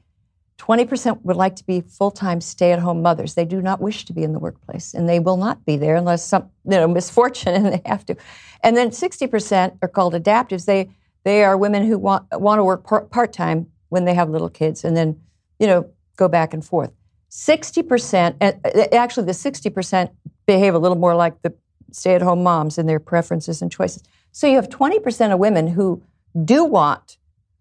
20% 0.59 1.23
would 1.23 1.37
like 1.37 1.57
to 1.57 1.65
be 1.65 1.81
full 1.83 2.11
time 2.11 2.41
stay 2.41 2.73
at 2.73 2.79
home 2.79 3.03
mothers. 3.03 3.35
They 3.35 3.45
do 3.45 3.61
not 3.61 3.81
wish 3.81 4.05
to 4.07 4.13
be 4.13 4.23
in 4.23 4.33
the 4.33 4.39
workplace, 4.39 4.95
and 4.95 5.09
they 5.09 5.21
will 5.21 5.37
not 5.37 5.65
be 5.65 5.77
there 5.77 5.97
unless 5.97 6.25
some 6.25 6.51
you 6.65 6.73
know, 6.73 6.89
misfortune 6.99 7.55
and 7.55 7.67
they 7.67 7.83
have 7.87 8.05
to. 8.07 8.17
And 8.63 8.77
then 8.77 8.91
60% 8.91 9.79
are 9.83 9.89
called 9.89 10.15
adaptives. 10.15 10.65
They, 10.65 10.91
they 11.25 11.45
are 11.45 11.57
women 11.57 11.87
who 11.87 11.99
want, 11.99 12.27
want 12.33 12.59
to 12.59 12.65
work 12.65 12.85
part 12.85 13.33
time 13.33 13.67
when 13.89 14.05
they 14.05 14.15
have 14.15 14.31
little 14.31 14.51
kids 14.51 14.85
and 14.85 14.97
then 14.97 15.21
you 15.59 15.67
know, 15.67 15.89
go 16.17 16.29
back 16.29 16.55
and 16.55 16.65
forth. 16.65 16.93
60%, 17.31 18.37
eh, 18.41 18.53
eh, 18.65 18.89
actually, 18.93 19.27
the 19.27 19.33
60% 19.33 20.11
behave 20.47 20.75
a 20.75 20.79
little 20.79 20.97
more 20.97 21.15
like 21.15 21.43
the 21.43 21.53
stay 21.93 22.15
at 22.15 22.23
home 22.23 22.43
moms 22.43 22.79
in 22.79 22.87
their 22.87 23.01
preferences 23.01 23.63
and 23.63 23.71
choices. 23.71 24.03
So 24.37 24.47
you 24.47 24.57
have 24.57 24.69
20% 24.69 25.33
of 25.33 25.39
women 25.39 25.67
who 25.67 26.03
do 26.45 26.63
want 26.63 27.17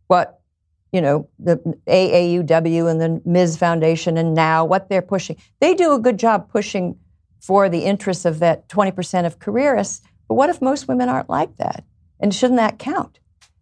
what, 0.07 0.41
you 0.91 0.99
know, 0.99 1.29
the 1.39 1.55
AAUW 1.87 2.91
and 2.91 2.99
the 2.99 3.21
Ms. 3.23 3.55
Foundation 3.55 4.17
and 4.17 4.33
now 4.33 4.65
what 4.65 4.89
they're 4.89 5.01
pushing. 5.01 5.37
They 5.61 5.73
do 5.73 5.93
a 5.93 5.99
good 5.99 6.19
job 6.19 6.49
pushing 6.49 6.99
for 7.39 7.69
the 7.69 7.85
interests 7.85 8.25
of 8.25 8.39
that 8.39 8.67
20% 8.67 9.25
of 9.25 9.39
careerists. 9.39 10.01
But 10.27 10.35
what 10.35 10.49
if 10.49 10.61
most 10.61 10.89
women 10.89 11.07
aren't 11.07 11.29
like 11.29 11.55
that? 11.55 11.85
And 12.19 12.35
shouldn't 12.35 12.59
that 12.59 12.77
count? 12.77 13.19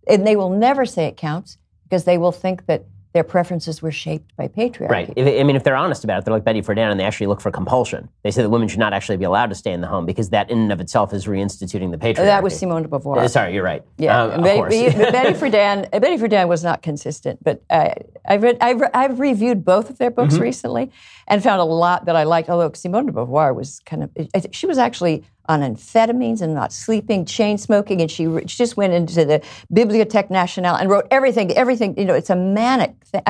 And 0.08 0.26
they 0.26 0.36
will 0.36 0.50
never 0.50 0.84
say 0.84 1.06
it 1.06 1.16
counts 1.16 1.60
because 1.84 2.06
they 2.06 2.18
will 2.18 2.32
think 2.32 2.66
that 2.66 2.86
their 3.14 3.24
preferences 3.24 3.82
were 3.82 3.92
shaped 3.92 4.36
by 4.36 4.48
patriarchy. 4.48 4.90
Right. 4.90 5.14
If, 5.16 5.28
I 5.28 5.44
mean, 5.44 5.56
if 5.56 5.64
they're 5.64 5.76
honest 5.76 6.04
about 6.04 6.20
it, 6.20 6.26
they're 6.26 6.34
like 6.34 6.44
Betty 6.44 6.62
Friedan 6.62 6.90
and 6.90 7.00
they 7.00 7.04
actually 7.04 7.28
look 7.28 7.42
for 7.42 7.52
compulsion. 7.52 8.10
They 8.24 8.32
say 8.32 8.42
that 8.42 8.50
women 8.50 8.68
should 8.68 8.80
not 8.80 8.92
actually 8.92 9.18
be 9.18 9.26
allowed 9.26 9.48
to 9.48 9.56
stay 9.56 9.72
in 9.72 9.82
the 9.82 9.88
home 9.88 10.06
because 10.06 10.30
that 10.32 10.50
in 10.50 10.58
and 10.58 10.72
of 10.72 10.82
itself 10.82 11.14
is 11.14 11.26
reinstituting 11.26 11.92
the 11.92 11.98
patriarchy. 11.98 12.26
That 12.26 12.42
was 12.42 12.58
Simone 12.58 12.82
de 12.82 12.90
Beauvoir. 12.90 13.20
Uh, 13.20 13.28
sorry, 13.28 13.54
you're 13.54 13.64
right. 13.64 13.84
Yeah. 13.98 14.20
Um, 14.20 14.42
Betty, 14.42 14.90
Betty, 14.98 15.34
Friedan, 15.34 15.92
Betty 15.92 16.18
Friedan 16.18 16.48
was 16.48 16.64
not 16.64 16.82
consistent, 16.82 17.44
but 17.44 17.64
uh, 17.70 17.94
I've, 18.26 18.42
read, 18.42 18.58
I've, 18.62 18.82
I've, 18.94 19.20
reviewed 19.20 19.64
both 19.64 19.92
of 19.92 20.00
their 20.00 20.10
books 20.10 20.34
mm-hmm. 20.34 20.44
recently 20.44 20.92
and 21.28 21.44
found 21.44 21.62
a 21.62 21.66
lot 21.66 22.06
that 22.06 22.16
I 22.16 22.24
liked, 22.24 22.50
although 22.50 22.72
Simone 22.74 23.06
de 23.06 23.12
Beauvoir 23.12 23.54
was 23.54 23.80
kind 23.86 24.04
of, 24.04 24.12
she 24.52 24.66
was 24.66 24.80
actually 24.80 25.24
on 25.48 25.62
amphetamines 25.62 26.42
and 26.42 26.54
not 26.54 26.72
sleeping, 26.72 27.26
chain 27.26 27.58
smoking, 27.58 28.02
and 28.02 28.10
she, 28.10 28.26
she 28.48 28.58
just 28.58 28.78
went 28.78 28.94
into 28.94 29.26
the 29.26 29.42
Bibliothèque 29.74 30.30
Nationale 30.30 30.76
and 30.76 30.90
wrote 30.90 31.08
everything. 31.12 31.52
Everything, 31.54 31.98
you 31.98 32.06
know, 32.06 32.14
it's 32.14 32.30
a 32.30 32.36
manic 32.36 32.96
thing. 33.06 33.22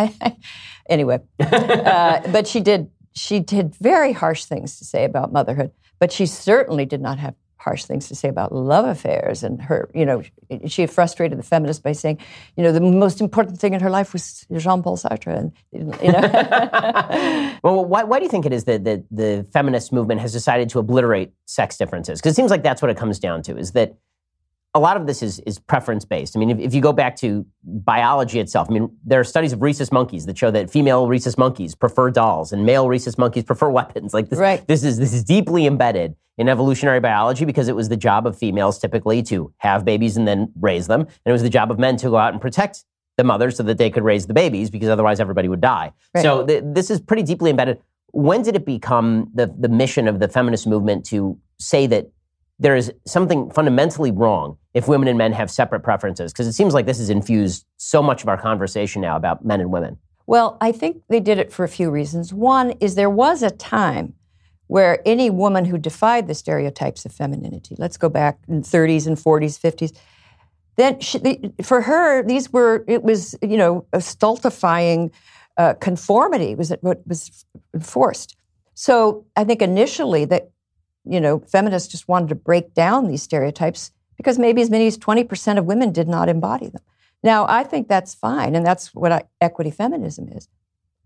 anyway, 0.89 1.19
uh, 1.39 2.21
but 2.32 2.47
she 2.47 2.60
did 2.60 2.89
she 3.15 3.39
did 3.39 3.76
very 3.76 4.12
harsh 4.12 4.45
things 4.45 4.78
to 4.80 4.86
say 4.86 5.06
about 5.06 5.32
motherhood, 5.32 5.71
but 5.99 6.12
she 6.12 6.26
certainly 6.26 6.86
did 6.86 7.02
not 7.02 7.19
have 7.19 7.36
harsh 7.63 7.86
things 7.86 8.10
to 8.10 8.15
say 8.15 8.28
about 8.28 8.54
love 8.54 8.86
affairs 8.86 9.41
and 9.41 9.62
her, 9.62 9.89
you 9.93 10.06
know, 10.06 10.21
she 10.67 10.86
frustrated 10.86 11.39
the 11.39 11.43
feminists 11.43 11.82
by 11.82 11.93
saying, 11.93 12.17
you 12.58 12.63
know, 12.63 12.73
the 12.73 12.82
most 12.82 13.21
important 13.21 13.60
thing 13.60 13.73
in 13.73 13.80
her 13.80 13.89
life 13.89 14.12
was 14.12 14.45
Jean-Paul 14.56 14.97
Sartre. 14.97 15.38
And, 15.38 15.52
you 15.71 16.12
know. 16.12 17.58
well, 17.63 17.86
why, 17.86 18.04
why 18.04 18.19
do 18.19 18.26
you 18.26 18.30
think 18.30 18.45
it 18.45 18.52
is 18.52 18.65
that, 18.65 18.84
that 18.84 19.04
the 19.10 19.47
feminist 19.54 19.93
movement 19.93 20.19
has 20.19 20.34
decided 20.34 20.69
to 20.69 20.80
obliterate 20.80 21.32
sex 21.45 21.78
differences? 21.78 22.19
Because 22.19 22.34
it 22.34 22.36
seems 22.36 22.52
like 22.52 22.63
that's 22.63 22.82
what 22.82 22.91
it 22.91 22.97
comes 22.97 23.17
down 23.17 23.41
to, 23.43 23.58
is 23.58 23.71
that 23.71 23.95
a 24.76 24.80
lot 24.80 24.98
of 24.98 25.06
this 25.06 25.22
is, 25.22 25.40
is 25.42 25.60
preference 25.60 26.04
based. 26.04 26.36
I 26.36 26.40
mean, 26.40 26.50
if, 26.50 26.60
if, 26.60 26.74
you 26.74 26.82
go 26.82 26.94
back 26.94 27.16
to 27.18 27.46
biology 27.64 28.40
itself, 28.40 28.68
I 28.70 28.74
mean, 28.74 28.90
there 29.06 29.20
are 29.20 29.24
studies 29.24 29.54
of 29.54 29.62
rhesus 29.62 29.92
monkeys 29.92 30.26
that 30.26 30.38
show 30.38 30.50
that 30.52 30.70
female 30.70 31.08
rhesus 31.08 31.38
monkeys 31.38 31.76
prefer 31.76 32.10
dolls 32.10 32.52
and 32.52 32.66
male 32.66 32.88
rhesus 32.88 33.18
monkeys 33.18 33.44
prefer 33.52 33.70
weapons. 33.70 34.14
Like 34.14 34.30
this, 34.30 34.40
right. 34.40 34.66
this 34.68 34.84
is 34.84 34.98
this 34.98 35.14
is 35.14 35.24
deeply 35.24 35.68
embedded 35.68 36.16
in 36.38 36.50
evolutionary 36.50 37.00
biology 37.00 37.46
because 37.46 37.68
it 37.68 37.76
was 37.76 37.90
the 37.90 37.98
job 37.98 38.26
of 38.26 38.36
females 38.36 38.80
typically 38.80 39.22
to 39.22 39.54
have 39.58 39.86
babies 39.86 40.18
and 40.18 40.28
then 40.28 40.52
raise 40.60 40.88
them, 40.88 41.02
and 41.02 41.10
it 41.26 41.32
was 41.32 41.44
the 41.44 41.50
job 41.50 41.70
of 41.70 41.78
men 41.78 41.96
to 41.98 42.10
go 42.10 42.18
out 42.18 42.34
and 42.34 42.42
protect 42.42 42.84
the 43.18 43.24
mothers 43.24 43.58
so 43.58 43.62
that 43.62 43.78
they 43.78 43.92
could 43.92 44.04
raise 44.04 44.26
the 44.26 44.34
babies 44.34 44.72
because 44.72 44.90
otherwise 44.90 45.20
everybody 45.20 45.48
would 45.48 45.62
die. 45.62 45.92
Right. 46.16 46.24
So 46.24 46.48
th- 46.48 46.64
this 46.66 46.90
is 46.90 47.00
pretty 47.00 47.22
deeply 47.22 47.52
embedded. 47.52 47.80
When 48.12 48.42
did 48.42 48.56
it 48.56 48.66
become 48.66 49.30
the 49.36 49.54
the 49.56 49.70
mission 49.70 50.08
of 50.08 50.20
the 50.20 50.28
feminist 50.28 50.66
movement 50.66 51.06
to 51.08 51.38
say 51.60 51.86
that 51.88 52.10
there 52.58 52.76
is 52.76 52.92
something 53.06 53.52
fundamentally 53.52 54.12
wrong 54.12 54.58
if 54.74 54.88
women 54.88 55.08
and 55.08 55.18
men 55.18 55.32
have 55.34 55.52
separate 55.52 55.82
preferences? 55.82 56.32
Because 56.32 56.48
it 56.48 56.54
seems 56.54 56.74
like 56.74 56.86
this 56.86 56.98
has 56.98 57.10
infused 57.10 57.66
so 57.78 58.02
much 58.02 58.24
of 58.24 58.30
our 58.30 58.38
conversation 58.38 59.02
now 59.02 59.16
about 59.16 59.46
men 59.46 59.62
and 59.62 59.72
women. 59.72 59.98
Well, 60.26 60.58
I 60.62 60.72
think 60.72 61.04
they 61.10 61.20
did 61.20 61.38
it 61.38 61.52
for 61.52 61.64
a 61.64 61.68
few 61.68 61.90
reasons. 61.90 62.34
One 62.34 62.72
is 62.80 62.96
there 62.96 63.10
was 63.10 63.44
a 63.44 63.52
time 63.52 64.14
where 64.68 65.02
any 65.06 65.30
woman 65.30 65.66
who 65.66 65.78
defied 65.78 66.28
the 66.28 66.34
stereotypes 66.34 67.06
of 67.06 67.12
femininity, 67.12 67.76
let's 67.78 67.98
go 67.98 68.10
back 68.10 68.40
in 68.48 68.62
30s 68.62 69.06
and 69.06 69.18
40s, 69.18 69.60
50s, 69.60 69.96
then 70.76 71.00
she, 71.00 71.20
the, 71.20 71.54
for 71.62 71.82
her, 71.82 72.24
these 72.24 72.52
were, 72.52 72.84
it 72.88 73.04
was, 73.04 73.36
you 73.42 73.58
know, 73.58 73.86
a 73.94 74.02
stultifying 74.02 75.12
uh, 75.58 75.76
conformity 75.76 76.56
was 76.56 76.74
what 76.82 77.06
was 77.06 77.46
enforced. 77.76 78.36
So 78.74 79.26
I 79.36 79.44
think 79.44 79.62
initially 79.62 80.26
that 80.26 80.50
you 81.06 81.20
know, 81.20 81.40
feminists 81.40 81.92
just 81.92 82.08
wanted 82.08 82.30
to 82.30 82.36
break 82.36 82.74
down 82.74 83.08
these 83.08 83.22
stereotypes 83.22 83.92
because 84.17 84.39
maybe 84.39 84.62
as 84.62 84.69
many 84.69 84.88
as 84.88 84.97
20% 84.97 85.58
of 85.58 85.65
women 85.65 85.91
did 85.91 86.08
not 86.08 86.30
embody 86.30 86.67
them. 86.67 86.82
Now, 87.23 87.45
I 87.47 87.63
think 87.63 87.88
that's 87.88 88.13
fine, 88.13 88.56
and 88.56 88.65
that's 88.65 88.93
what 88.93 89.12
I, 89.12 89.23
equity 89.39 89.71
feminism 89.71 90.28
is. 90.30 90.49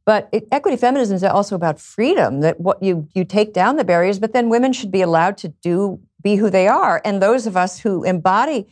But 0.07 0.29
it, 0.31 0.47
equity 0.51 0.77
feminism 0.77 1.15
is 1.15 1.23
also 1.23 1.55
about 1.55 1.79
freedom. 1.79 2.39
That 2.39 2.59
what 2.59 2.81
you 2.81 3.09
you 3.13 3.25
take 3.25 3.53
down 3.53 3.75
the 3.75 3.83
barriers, 3.83 4.19
but 4.19 4.31
then 4.31 4.49
women 4.49 4.71
should 4.71 4.91
be 4.91 5.01
allowed 5.01 5.37
to 5.39 5.49
do 5.49 5.99
be 6.21 6.37
who 6.37 6.49
they 6.49 6.67
are. 6.67 7.01
And 7.03 7.21
those 7.21 7.45
of 7.45 7.57
us 7.57 7.79
who 7.79 8.03
embody 8.03 8.67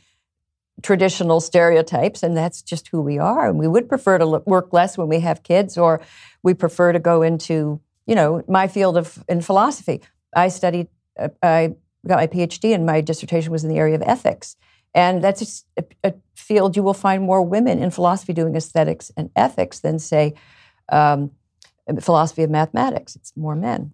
traditional 0.81 1.39
stereotypes, 1.39 2.23
and 2.23 2.35
that's 2.35 2.61
just 2.61 2.87
who 2.87 3.01
we 3.01 3.17
are. 3.17 3.49
And 3.49 3.59
we 3.59 3.67
would 3.67 3.89
prefer 3.89 4.17
to 4.17 4.25
look, 4.25 4.47
work 4.47 4.71
less 4.71 4.97
when 4.97 5.07
we 5.07 5.19
have 5.19 5.43
kids, 5.43 5.77
or 5.77 6.01
we 6.41 6.53
prefer 6.53 6.93
to 6.93 6.99
go 6.99 7.21
into 7.21 7.81
you 8.07 8.15
know 8.15 8.43
my 8.47 8.67
field 8.67 8.97
of 8.97 9.23
in 9.27 9.41
philosophy. 9.41 10.01
I 10.35 10.47
studied. 10.47 10.87
Uh, 11.19 11.29
I 11.43 11.75
got 12.09 12.17
my 12.17 12.27
PhD, 12.27 12.73
and 12.73 12.85
my 12.85 13.01
dissertation 13.01 13.51
was 13.51 13.63
in 13.63 13.69
the 13.69 13.77
area 13.77 13.95
of 13.95 14.01
ethics. 14.01 14.55
And 14.93 15.23
that's 15.23 15.65
a, 15.77 15.83
a, 16.03 16.13
field 16.35 16.75
you 16.75 16.83
will 16.83 16.93
find 16.93 17.23
more 17.23 17.41
women 17.41 17.81
in 17.81 17.89
philosophy 17.91 18.31
doing 18.31 18.55
aesthetics 18.55 19.11
and 19.17 19.29
ethics 19.35 19.79
than, 19.79 19.99
say, 19.99 20.35
um, 20.89 21.31
philosophy 21.99 22.43
of 22.43 22.49
mathematics. 22.49 23.15
It's 23.15 23.35
more 23.35 23.55
men. 23.55 23.91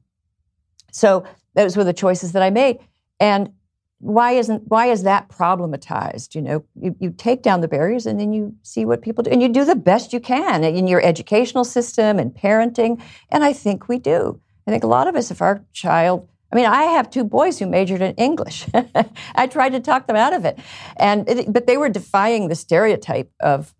So 0.91 1.24
those 1.56 1.78
were 1.78 1.84
the 1.84 1.93
choices 1.93 2.34
that 2.34 2.43
I 2.43 2.50
made. 2.50 2.80
And 3.19 3.54
why 4.00 4.32
isn't 4.32 4.67
why 4.67 4.88
is 4.88 5.04
that 5.04 5.30
problematized? 5.30 6.34
You 6.34 6.41
know, 6.41 6.63
you, 6.76 6.95
you 7.00 7.12
take 7.12 7.43
down 7.43 7.62
the 7.62 7.67
barriers 7.67 8.08
and 8.08 8.19
then 8.19 8.34
you 8.34 8.56
see 8.63 8.84
what 8.84 9.02
people 9.02 9.24
do, 9.24 9.30
and 9.30 9.41
you 9.41 9.50
do 9.50 9.63
the 9.63 9.76
best 9.76 10.12
you 10.12 10.19
can 10.19 10.63
in 10.63 10.88
your 10.88 11.02
educational 11.02 11.63
system 11.63 12.17
and 12.17 12.34
parenting. 12.34 13.02
And 13.30 13.43
I 13.43 13.54
think 13.54 13.88
we 13.88 14.00
do. 14.00 14.41
I 14.67 14.71
think 14.71 14.84
a 14.84 14.88
lot 14.88 15.08
of 15.08 15.15
us, 15.15 15.30
if 15.30 15.41
our 15.41 15.63
child 15.71 16.28
I 16.52 16.56
mean, 16.56 16.66
I 16.66 16.84
have 16.84 17.10
two 17.10 17.24
boys 17.24 17.60
who 17.60 17.66
majored 17.66 18.02
in 18.02 18.14
English. 18.16 18.68
I 19.36 19.48
tried 19.48 19.70
to 19.70 19.80
talk 19.80 20.08
them 20.08 20.16
out 20.16 20.34
of 20.34 20.46
it, 20.46 20.60
and 20.98 21.28
it, 21.30 21.52
but 21.52 21.66
they 21.66 21.78
were 21.78 21.90
defying 21.90 22.50
the 22.50 22.56
stereotype 22.56 23.32
of, 23.40 23.74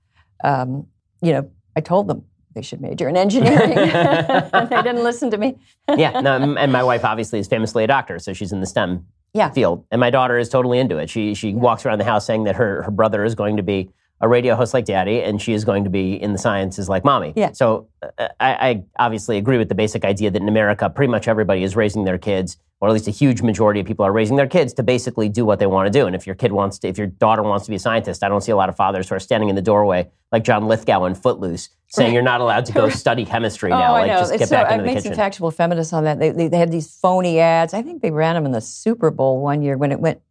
um, 0.44 0.88
you 1.22 1.34
know, 1.34 1.52
I 1.76 1.82
told 1.82 2.08
them 2.08 2.24
they 2.56 2.62
should 2.62 2.82
major 2.82 3.10
in 3.10 3.18
engineering, 3.18 3.78
and 3.78 4.52
they 4.70 4.82
didn't 4.82 5.04
listen 5.04 5.32
to 5.32 5.38
me. 5.38 5.58
yeah, 5.98 6.22
no, 6.22 6.36
and 6.36 6.72
my 6.72 6.84
wife 6.84 7.04
obviously 7.04 7.40
is 7.40 7.48
famously 7.48 7.84
a 7.84 7.88
doctor, 7.88 8.20
so 8.20 8.34
she's 8.34 8.52
in 8.52 8.62
the 8.62 8.68
STEM 8.68 9.06
yeah. 9.34 9.50
field, 9.52 9.86
and 9.92 10.00
my 10.00 10.10
daughter 10.10 10.38
is 10.38 10.50
totally 10.50 10.80
into 10.80 10.98
it. 10.98 11.10
She 11.10 11.34
she 11.34 11.50
yeah. 11.50 11.56
walks 11.56 11.86
around 11.86 12.00
the 12.00 12.06
house 12.06 12.26
saying 12.26 12.46
that 12.46 12.56
her 12.56 12.84
her 12.84 12.92
brother 12.92 13.24
is 13.26 13.36
going 13.36 13.58
to 13.58 13.64
be 13.64 13.90
a 14.22 14.28
radio 14.28 14.56
host 14.56 14.74
like 14.74 14.86
daddy, 14.86 15.22
and 15.22 15.42
she 15.42 15.54
is 15.54 15.66
going 15.66 15.84
to 15.84 15.90
be 15.90 16.14
in 16.14 16.32
the 16.32 16.38
sciences 16.38 16.88
like 16.88 17.04
mommy. 17.04 17.34
Yeah. 17.36 17.52
So 17.54 17.88
uh, 18.04 18.28
I, 18.40 18.70
I, 18.70 18.84
obviously 19.00 19.38
agree 19.38 19.58
with 19.58 19.68
the 19.68 19.76
basic 19.76 20.06
idea 20.06 20.30
that 20.30 20.42
in 20.42 20.48
America, 20.48 20.90
pretty 20.90 21.10
much 21.10 21.28
everybody 21.28 21.64
is 21.64 21.76
raising 21.76 22.04
their 22.04 22.20
kids, 22.20 22.58
or 22.80 22.88
at 22.88 22.94
least 22.94 23.08
a 23.08 23.12
huge 23.12 23.42
majority 23.42 23.80
of 23.80 23.88
people 23.88 24.06
are 24.06 24.12
raising 24.12 24.36
their 24.36 24.48
kids 24.48 24.74
to 24.74 24.84
basically 24.84 25.28
do 25.28 25.44
what 25.44 25.58
they 25.60 25.66
want 25.66 25.92
to 25.92 26.00
do. 26.00 26.06
And 26.06 26.16
if 26.16 26.28
your 26.28 26.36
kid 26.36 26.52
wants 26.52 26.78
to, 26.80 26.88
if 26.88 26.98
your 26.98 27.08
daughter 27.08 27.42
wants 27.42 27.66
to 27.66 27.72
be 27.72 27.76
a 27.76 27.80
scientist, 27.80 28.24
I 28.24 28.30
don't 28.30 28.42
see 28.42 28.52
a 28.52 28.56
lot 28.56 28.70
of 28.70 28.76
fathers 28.76 29.10
who 29.10 29.16
are 29.16 29.20
standing 29.20 29.50
in 29.50 29.56
the 29.56 29.62
doorway 29.62 30.10
like 30.32 30.44
John 30.44 30.68
Lithgow 30.68 31.06
in 31.06 31.16
Footloose 31.16 31.70
saying 31.88 32.08
right. 32.08 32.14
you're 32.14 32.24
not 32.24 32.42
allowed 32.42 32.66
to 32.66 32.74
go 32.74 32.90
study 33.04 33.26
chemistry 33.26 33.72
oh, 33.72 33.80
now. 33.80 33.92
Like, 33.94 34.04
I 34.04 34.14
know. 34.14 34.20
just 34.20 34.38
get 34.38 34.50
so, 34.50 34.56
back 34.56 34.72
into 34.72 34.84
the 34.84 34.90
kitchen. 34.90 34.98
I've 34.98 35.04
made 35.04 35.10
some 35.10 35.16
factual 35.16 35.52
feminists 35.52 35.94
on 35.94 36.04
that. 36.06 36.20
They, 36.20 36.30
they, 36.30 36.48
they 36.48 36.58
had 36.58 36.72
these 36.72 36.96
phony 36.96 37.40
ads. 37.40 37.74
I 37.74 37.82
think 37.82 38.02
they 38.02 38.12
ran 38.12 38.36
them 38.36 38.46
in 38.46 38.52
the 38.52 38.62
Super 38.62 39.12
Bowl 39.12 39.42
one 39.42 39.62
year 39.62 39.78
when 39.78 39.92
it 39.92 40.00
went 40.00 40.22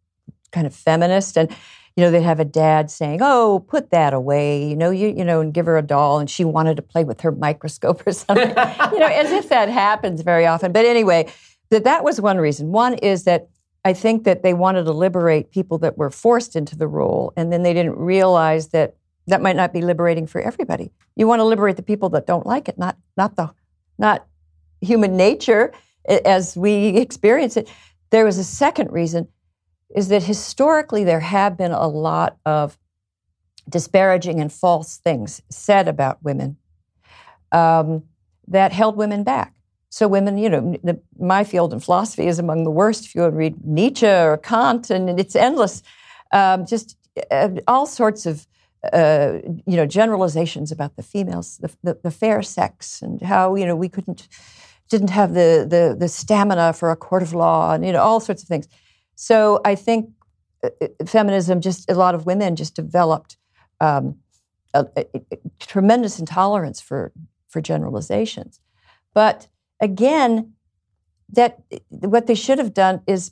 kind 0.51 0.65
of 0.65 0.73
feminist 0.73 1.37
and 1.37 1.49
you 1.95 2.03
know, 2.03 2.11
they'd 2.11 2.21
have 2.21 2.39
a 2.39 2.45
dad 2.45 2.89
saying, 2.89 3.19
"Oh, 3.21 3.65
put 3.67 3.91
that 3.91 4.13
away," 4.13 4.65
you 4.67 4.75
know, 4.75 4.91
you 4.91 5.09
you 5.09 5.25
know, 5.25 5.41
and 5.41 5.53
give 5.53 5.65
her 5.65 5.77
a 5.77 5.81
doll, 5.81 6.19
and 6.19 6.29
she 6.29 6.45
wanted 6.45 6.75
to 6.77 6.81
play 6.81 7.03
with 7.03 7.21
her 7.21 7.31
microscope 7.31 8.05
or 8.05 8.11
something, 8.13 8.49
you 8.49 8.99
know, 8.99 9.07
as 9.07 9.31
if 9.31 9.49
that 9.49 9.69
happens 9.69 10.21
very 10.21 10.45
often. 10.45 10.71
But 10.71 10.85
anyway, 10.85 11.31
that 11.69 11.83
that 11.83 12.03
was 12.03 12.21
one 12.21 12.37
reason. 12.37 12.71
One 12.71 12.93
is 12.95 13.25
that 13.25 13.49
I 13.83 13.93
think 13.93 14.23
that 14.23 14.43
they 14.43 14.53
wanted 14.53 14.85
to 14.85 14.93
liberate 14.93 15.51
people 15.51 15.77
that 15.79 15.97
were 15.97 16.11
forced 16.11 16.55
into 16.55 16.77
the 16.77 16.87
role, 16.87 17.33
and 17.35 17.51
then 17.51 17.63
they 17.63 17.73
didn't 17.73 17.97
realize 17.97 18.69
that 18.69 18.95
that 19.27 19.41
might 19.41 19.55
not 19.55 19.73
be 19.73 19.81
liberating 19.81 20.27
for 20.27 20.41
everybody. 20.41 20.91
You 21.15 21.27
want 21.27 21.39
to 21.39 21.45
liberate 21.45 21.75
the 21.75 21.83
people 21.83 22.09
that 22.09 22.25
don't 22.25 22.45
like 22.45 22.69
it, 22.69 22.77
not 22.77 22.97
not 23.17 23.35
the 23.35 23.49
not 23.97 24.25
human 24.81 25.17
nature 25.17 25.73
as 26.07 26.55
we 26.55 26.97
experience 26.97 27.57
it. 27.57 27.69
There 28.09 28.25
was 28.25 28.37
a 28.37 28.43
second 28.43 28.91
reason 28.91 29.27
is 29.95 30.07
that 30.09 30.23
historically 30.23 31.03
there 31.03 31.19
have 31.19 31.57
been 31.57 31.71
a 31.71 31.87
lot 31.87 32.37
of 32.45 32.77
disparaging 33.69 34.39
and 34.39 34.51
false 34.51 34.97
things 34.97 35.41
said 35.49 35.87
about 35.87 36.23
women 36.23 36.57
um, 37.51 38.03
that 38.47 38.71
held 38.71 38.95
women 38.97 39.23
back. 39.23 39.53
So 39.89 40.07
women, 40.07 40.37
you 40.37 40.49
know, 40.49 40.77
the, 40.83 41.01
my 41.19 41.43
field 41.43 41.73
in 41.73 41.79
philosophy 41.79 42.27
is 42.27 42.39
among 42.39 42.63
the 42.63 42.71
worst. 42.71 43.05
If 43.05 43.15
you 43.15 43.27
read 43.27 43.65
Nietzsche 43.65 44.07
or 44.07 44.37
Kant, 44.37 44.89
and 44.89 45.19
it's 45.19 45.35
endless, 45.35 45.83
um, 46.31 46.65
just 46.65 46.97
uh, 47.29 47.49
all 47.67 47.85
sorts 47.85 48.25
of, 48.25 48.47
uh, 48.93 49.39
you 49.43 49.75
know, 49.75 49.85
generalizations 49.85 50.71
about 50.71 50.95
the 50.95 51.03
females, 51.03 51.57
the, 51.57 51.69
the, 51.83 51.99
the, 52.03 52.11
fair 52.11 52.41
sex, 52.41 53.01
and 53.01 53.21
how 53.21 53.55
you 53.55 53.65
know 53.65 53.75
we 53.75 53.89
couldn't, 53.89 54.29
didn't 54.89 55.09
have 55.09 55.33
the, 55.33 55.67
the 55.69 55.95
the 55.99 56.07
stamina 56.07 56.71
for 56.71 56.89
a 56.89 56.95
court 56.95 57.21
of 57.21 57.33
law, 57.33 57.73
and 57.73 57.85
you 57.85 57.91
know 57.91 58.01
all 58.01 58.21
sorts 58.21 58.41
of 58.41 58.47
things. 58.47 58.67
So 59.21 59.61
I 59.63 59.75
think 59.75 60.09
uh, 60.63 60.69
uh, 60.81 61.05
feminism, 61.05 61.61
just 61.61 61.91
a 61.91 61.93
lot 61.93 62.15
of 62.15 62.25
women 62.25 62.55
just 62.55 62.73
developed 62.73 63.37
um, 63.79 64.15
a, 64.73 64.87
a, 64.97 65.05
a 65.31 65.37
tremendous 65.59 66.17
intolerance 66.17 66.81
for 66.81 67.11
for 67.47 67.61
generalizations. 67.61 68.59
But 69.13 69.47
again, 69.79 70.53
that 71.33 71.59
what 71.89 72.25
they 72.25 72.33
should 72.33 72.57
have 72.57 72.73
done 72.73 73.01
is 73.05 73.31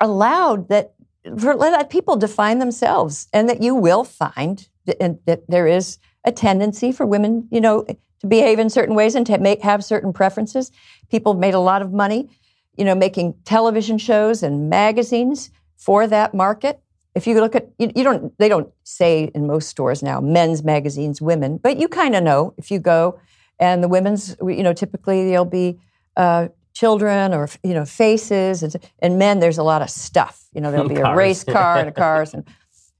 allowed 0.00 0.70
that 0.70 0.94
for, 1.38 1.54
let 1.54 1.90
people 1.90 2.16
define 2.16 2.58
themselves, 2.58 3.28
and 3.30 3.46
that 3.46 3.62
you 3.62 3.74
will 3.74 4.04
find 4.04 4.68
that, 4.86 5.26
that 5.26 5.42
there 5.48 5.66
is 5.66 5.98
a 6.24 6.32
tendency 6.32 6.92
for 6.92 7.04
women, 7.04 7.46
you 7.50 7.60
know, 7.60 7.84
to 8.20 8.26
behave 8.26 8.58
in 8.58 8.70
certain 8.70 8.94
ways 8.94 9.14
and 9.14 9.26
to 9.26 9.36
make, 9.38 9.60
have 9.60 9.84
certain 9.84 10.14
preferences. 10.14 10.72
People 11.10 11.34
made 11.34 11.54
a 11.54 11.60
lot 11.60 11.82
of 11.82 11.92
money 11.92 12.30
you 12.78 12.84
know, 12.84 12.94
making 12.94 13.34
television 13.44 13.98
shows 13.98 14.42
and 14.42 14.70
magazines 14.70 15.50
for 15.76 16.06
that 16.06 16.32
market. 16.32 16.80
If 17.14 17.26
you 17.26 17.34
look 17.40 17.56
at, 17.56 17.68
you, 17.78 17.90
you 17.94 18.04
don't, 18.04 18.36
they 18.38 18.48
don't 18.48 18.72
say 18.84 19.30
in 19.34 19.46
most 19.46 19.68
stores 19.68 20.02
now, 20.02 20.20
men's 20.20 20.62
magazines, 20.62 21.20
women, 21.20 21.58
but 21.58 21.78
you 21.78 21.88
kind 21.88 22.14
of 22.14 22.22
know 22.22 22.54
if 22.56 22.70
you 22.70 22.78
go 22.78 23.18
and 23.58 23.82
the 23.82 23.88
women's, 23.88 24.36
you 24.40 24.62
know, 24.62 24.72
typically 24.72 25.28
there'll 25.28 25.44
be 25.44 25.78
uh, 26.16 26.48
children 26.72 27.34
or, 27.34 27.48
you 27.64 27.74
know, 27.74 27.84
faces 27.84 28.62
and, 28.62 28.76
and 29.00 29.18
men, 29.18 29.40
there's 29.40 29.58
a 29.58 29.64
lot 29.64 29.82
of 29.82 29.90
stuff, 29.90 30.44
you 30.52 30.60
know, 30.60 30.70
there'll 30.70 30.88
be 30.88 30.96
a 30.96 31.14
race 31.14 31.42
car 31.42 31.78
and 31.78 31.88
a 31.88 31.92
cars 32.04 32.32
and, 32.32 32.46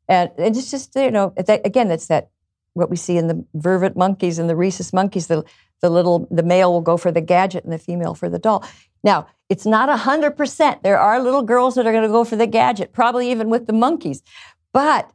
and, 0.09 0.31
and 0.39 0.57
it's 0.57 0.71
just, 0.73 0.97
you 0.97 1.13
know, 1.13 1.33
that, 1.37 1.65
again, 1.65 1.91
it's 1.93 2.09
that 2.09 2.31
what 2.73 2.91
we 2.91 2.97
see 2.97 3.17
in 3.17 3.29
the 3.29 3.45
vervet 3.55 3.95
monkeys 3.95 4.41
and 4.41 4.51
the 4.51 4.57
rhesus 4.57 4.93
monkeys, 4.93 5.29
the, 5.29 5.45
the 5.81 5.91
little, 5.91 6.27
the 6.31 6.43
male 6.43 6.73
will 6.73 6.81
go 6.81 6.97
for 6.97 7.13
the 7.13 7.21
gadget 7.21 7.63
and 7.63 7.73
the 7.73 7.79
female 7.79 8.15
for 8.15 8.29
the 8.29 8.39
doll. 8.39 8.65
Now, 9.03 9.29
it's 9.49 9.65
not 9.65 9.89
100%. 9.89 10.83
There 10.83 10.99
are 10.99 11.23
little 11.23 11.43
girls 11.43 11.75
that 11.75 11.87
are 11.87 11.93
going 11.93 12.03
to 12.03 12.09
go 12.09 12.25
for 12.25 12.37
the 12.37 12.47
gadget, 12.47 12.93
probably 12.93 13.31
even 13.31 13.49
with 13.49 13.67
the 13.67 13.73
monkeys. 13.73 14.23
But 14.73 15.11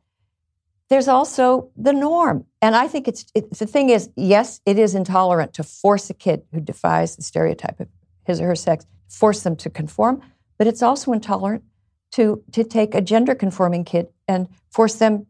there's 0.89 1.07
also 1.07 1.69
the 1.75 1.93
norm. 1.93 2.45
And 2.61 2.75
I 2.75 2.87
think 2.87 3.07
it's, 3.07 3.25
it's 3.33 3.59
the 3.59 3.65
thing 3.65 3.89
is, 3.89 4.09
yes, 4.15 4.61
it 4.65 4.77
is 4.77 4.95
intolerant 4.95 5.53
to 5.55 5.63
force 5.63 6.09
a 6.09 6.13
kid 6.13 6.43
who 6.51 6.59
defies 6.59 7.15
the 7.15 7.23
stereotype 7.23 7.79
of 7.79 7.87
his 8.25 8.39
or 8.39 8.47
her 8.47 8.55
sex, 8.55 8.85
force 9.09 9.41
them 9.41 9.55
to 9.57 9.69
conform, 9.69 10.21
but 10.57 10.67
it's 10.67 10.81
also 10.81 11.11
intolerant 11.11 11.63
to, 12.11 12.43
to 12.51 12.63
take 12.63 12.93
a 12.95 13.01
gender 13.01 13.35
conforming 13.35 13.83
kid 13.83 14.07
and 14.27 14.47
force 14.69 14.95
them 14.95 15.25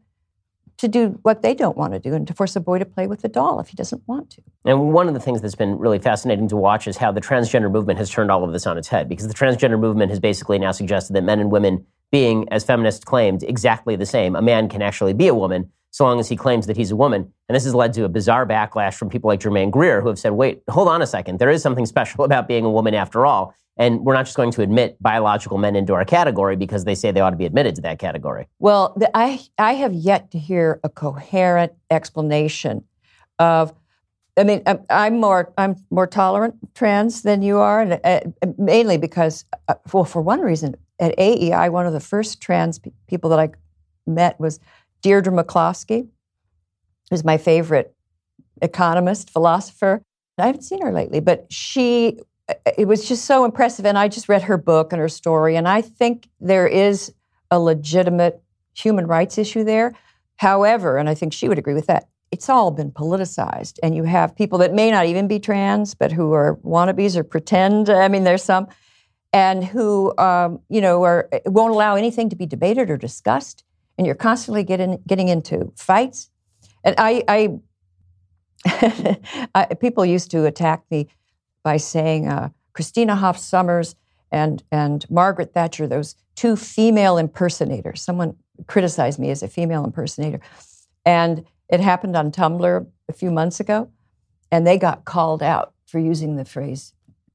to 0.78 0.88
do 0.88 1.18
what 1.22 1.42
they 1.42 1.54
don't 1.54 1.76
want 1.76 1.92
to 1.92 1.98
do 1.98 2.14
and 2.14 2.26
to 2.26 2.34
force 2.34 2.56
a 2.56 2.60
boy 2.60 2.78
to 2.78 2.84
play 2.84 3.06
with 3.06 3.24
a 3.24 3.28
doll 3.28 3.60
if 3.60 3.68
he 3.68 3.76
doesn't 3.76 4.02
want 4.06 4.30
to. 4.30 4.42
And 4.64 4.92
one 4.92 5.08
of 5.08 5.14
the 5.14 5.20
things 5.20 5.40
that's 5.40 5.54
been 5.54 5.78
really 5.78 5.98
fascinating 5.98 6.48
to 6.48 6.56
watch 6.56 6.88
is 6.88 6.96
how 6.96 7.12
the 7.12 7.20
transgender 7.20 7.70
movement 7.70 7.98
has 7.98 8.10
turned 8.10 8.30
all 8.30 8.44
of 8.44 8.52
this 8.52 8.66
on 8.66 8.76
its 8.76 8.88
head 8.88 9.08
because 9.08 9.28
the 9.28 9.34
transgender 9.34 9.78
movement 9.78 10.10
has 10.10 10.20
basically 10.20 10.58
now 10.58 10.72
suggested 10.72 11.12
that 11.14 11.22
men 11.22 11.40
and 11.40 11.50
women 11.50 11.86
being, 12.10 12.48
as 12.50 12.64
feminists 12.64 13.04
claimed, 13.04 13.42
exactly 13.42 13.96
the 13.96 14.06
same. 14.06 14.36
A 14.36 14.42
man 14.42 14.68
can 14.68 14.82
actually 14.82 15.14
be 15.14 15.28
a 15.28 15.34
woman 15.34 15.70
so 15.94 16.04
long 16.04 16.18
as 16.18 16.28
he 16.28 16.34
claims 16.34 16.66
that 16.66 16.76
he's 16.76 16.90
a 16.90 16.96
woman. 16.96 17.32
And 17.48 17.54
this 17.54 17.62
has 17.64 17.74
led 17.74 17.92
to 17.94 18.04
a 18.04 18.08
bizarre 18.08 18.44
backlash 18.44 18.94
from 18.94 19.10
people 19.10 19.28
like 19.28 19.40
Germaine 19.40 19.70
Greer 19.70 20.00
who 20.00 20.08
have 20.08 20.18
said, 20.18 20.32
wait, 20.32 20.62
hold 20.68 20.88
on 20.88 21.02
a 21.02 21.06
second. 21.06 21.38
There 21.38 21.50
is 21.50 21.62
something 21.62 21.86
special 21.86 22.24
about 22.24 22.48
being 22.48 22.64
a 22.64 22.70
woman 22.70 22.94
after 22.94 23.24
all. 23.24 23.54
And 23.76 24.04
we're 24.04 24.14
not 24.14 24.26
just 24.26 24.36
going 24.36 24.52
to 24.52 24.62
admit 24.62 24.96
biological 25.00 25.58
men 25.58 25.74
into 25.74 25.94
our 25.94 26.04
category 26.04 26.54
because 26.54 26.84
they 26.84 26.94
say 26.94 27.10
they 27.10 27.20
ought 27.20 27.30
to 27.30 27.36
be 27.36 27.44
admitted 27.44 27.74
to 27.76 27.82
that 27.82 27.98
category. 27.98 28.46
Well, 28.60 28.94
the, 28.96 29.10
I, 29.16 29.40
I 29.58 29.74
have 29.74 29.92
yet 29.92 30.30
to 30.30 30.38
hear 30.38 30.80
a 30.84 30.88
coherent 30.88 31.72
explanation 31.90 32.84
of. 33.38 33.74
I 34.36 34.42
mean, 34.42 34.64
I'm 34.90 35.20
more 35.20 35.52
I'm 35.56 35.76
more 35.90 36.08
tolerant 36.08 36.56
trans 36.74 37.22
than 37.22 37.42
you 37.42 37.58
are, 37.58 37.80
and 37.80 38.00
uh, 38.02 38.20
mainly 38.58 38.96
because, 38.96 39.44
uh, 39.68 39.74
well, 39.92 40.04
for 40.04 40.22
one 40.22 40.40
reason, 40.40 40.74
at 40.98 41.16
AEI, 41.18 41.68
one 41.68 41.86
of 41.86 41.92
the 41.92 42.00
first 42.00 42.40
trans 42.40 42.80
people 43.06 43.30
that 43.30 43.38
I 43.38 43.50
met 44.08 44.40
was 44.40 44.58
Deirdre 45.02 45.32
McCloskey, 45.32 46.08
who's 47.10 47.24
my 47.24 47.36
favorite 47.36 47.94
economist, 48.62 49.30
philosopher. 49.30 50.02
I 50.38 50.46
haven't 50.46 50.62
seen 50.62 50.82
her 50.82 50.90
lately, 50.90 51.20
but 51.20 51.46
she 51.50 52.18
it 52.78 52.86
was 52.86 53.08
just 53.08 53.24
so 53.24 53.44
impressive. 53.44 53.86
And 53.86 53.98
I 53.98 54.08
just 54.08 54.28
read 54.28 54.42
her 54.42 54.56
book 54.56 54.92
and 54.92 55.00
her 55.00 55.08
story, 55.08 55.56
and 55.56 55.68
I 55.68 55.80
think 55.80 56.28
there 56.40 56.66
is 56.66 57.12
a 57.50 57.58
legitimate 57.58 58.42
human 58.74 59.06
rights 59.06 59.38
issue 59.38 59.64
there. 59.64 59.94
However, 60.36 60.98
and 60.98 61.08
I 61.08 61.14
think 61.14 61.32
she 61.32 61.48
would 61.48 61.58
agree 61.58 61.74
with 61.74 61.86
that, 61.86 62.08
it's 62.32 62.48
all 62.48 62.70
been 62.72 62.90
politicized. 62.90 63.78
And 63.82 63.94
you 63.94 64.02
have 64.04 64.34
people 64.34 64.58
that 64.58 64.74
may 64.74 64.90
not 64.90 65.06
even 65.06 65.28
be 65.28 65.38
trans, 65.38 65.94
but 65.94 66.10
who 66.10 66.32
are 66.32 66.56
wannabes 66.64 67.16
or 67.16 67.22
pretend. 67.22 67.88
I 67.88 68.08
mean, 68.08 68.24
there's 68.24 68.42
some, 68.42 68.66
and 69.32 69.64
who, 69.64 70.12
um, 70.18 70.60
you 70.68 70.80
know, 70.80 71.04
are, 71.04 71.28
won't 71.46 71.72
allow 71.72 71.94
anything 71.94 72.28
to 72.30 72.36
be 72.36 72.46
debated 72.46 72.90
or 72.90 72.96
discussed. 72.96 73.62
And 73.96 74.06
you're 74.06 74.16
constantly 74.16 74.64
getting, 74.64 75.00
getting 75.06 75.28
into 75.28 75.72
fights. 75.76 76.30
And 76.82 76.96
I, 76.98 77.22
I, 78.66 79.74
people 79.80 80.04
used 80.04 80.32
to 80.32 80.46
attack 80.46 80.82
me 80.90 81.08
by 81.64 81.78
saying 81.78 82.28
uh, 82.28 82.50
Christina 82.72 83.16
Hoff 83.16 83.36
Sommers 83.38 83.96
and, 84.30 84.62
and 84.70 85.08
Margaret 85.10 85.52
Thatcher, 85.52 85.88
those 85.88 86.14
two 86.36 86.54
female 86.54 87.18
impersonators. 87.18 88.02
Someone 88.02 88.36
criticized 88.68 89.18
me 89.18 89.30
as 89.30 89.42
a 89.42 89.48
female 89.48 89.84
impersonator. 89.84 90.40
And 91.04 91.44
it 91.68 91.80
happened 91.80 92.16
on 92.16 92.30
Tumblr 92.30 92.86
a 93.08 93.12
few 93.12 93.30
months 93.30 93.58
ago, 93.60 93.90
and 94.50 94.66
they 94.66 94.78
got 94.78 95.04
called 95.04 95.42
out 95.42 95.72
for 95.86 95.98
using 95.98 96.36
the 96.36 96.44
phrase 96.44 96.92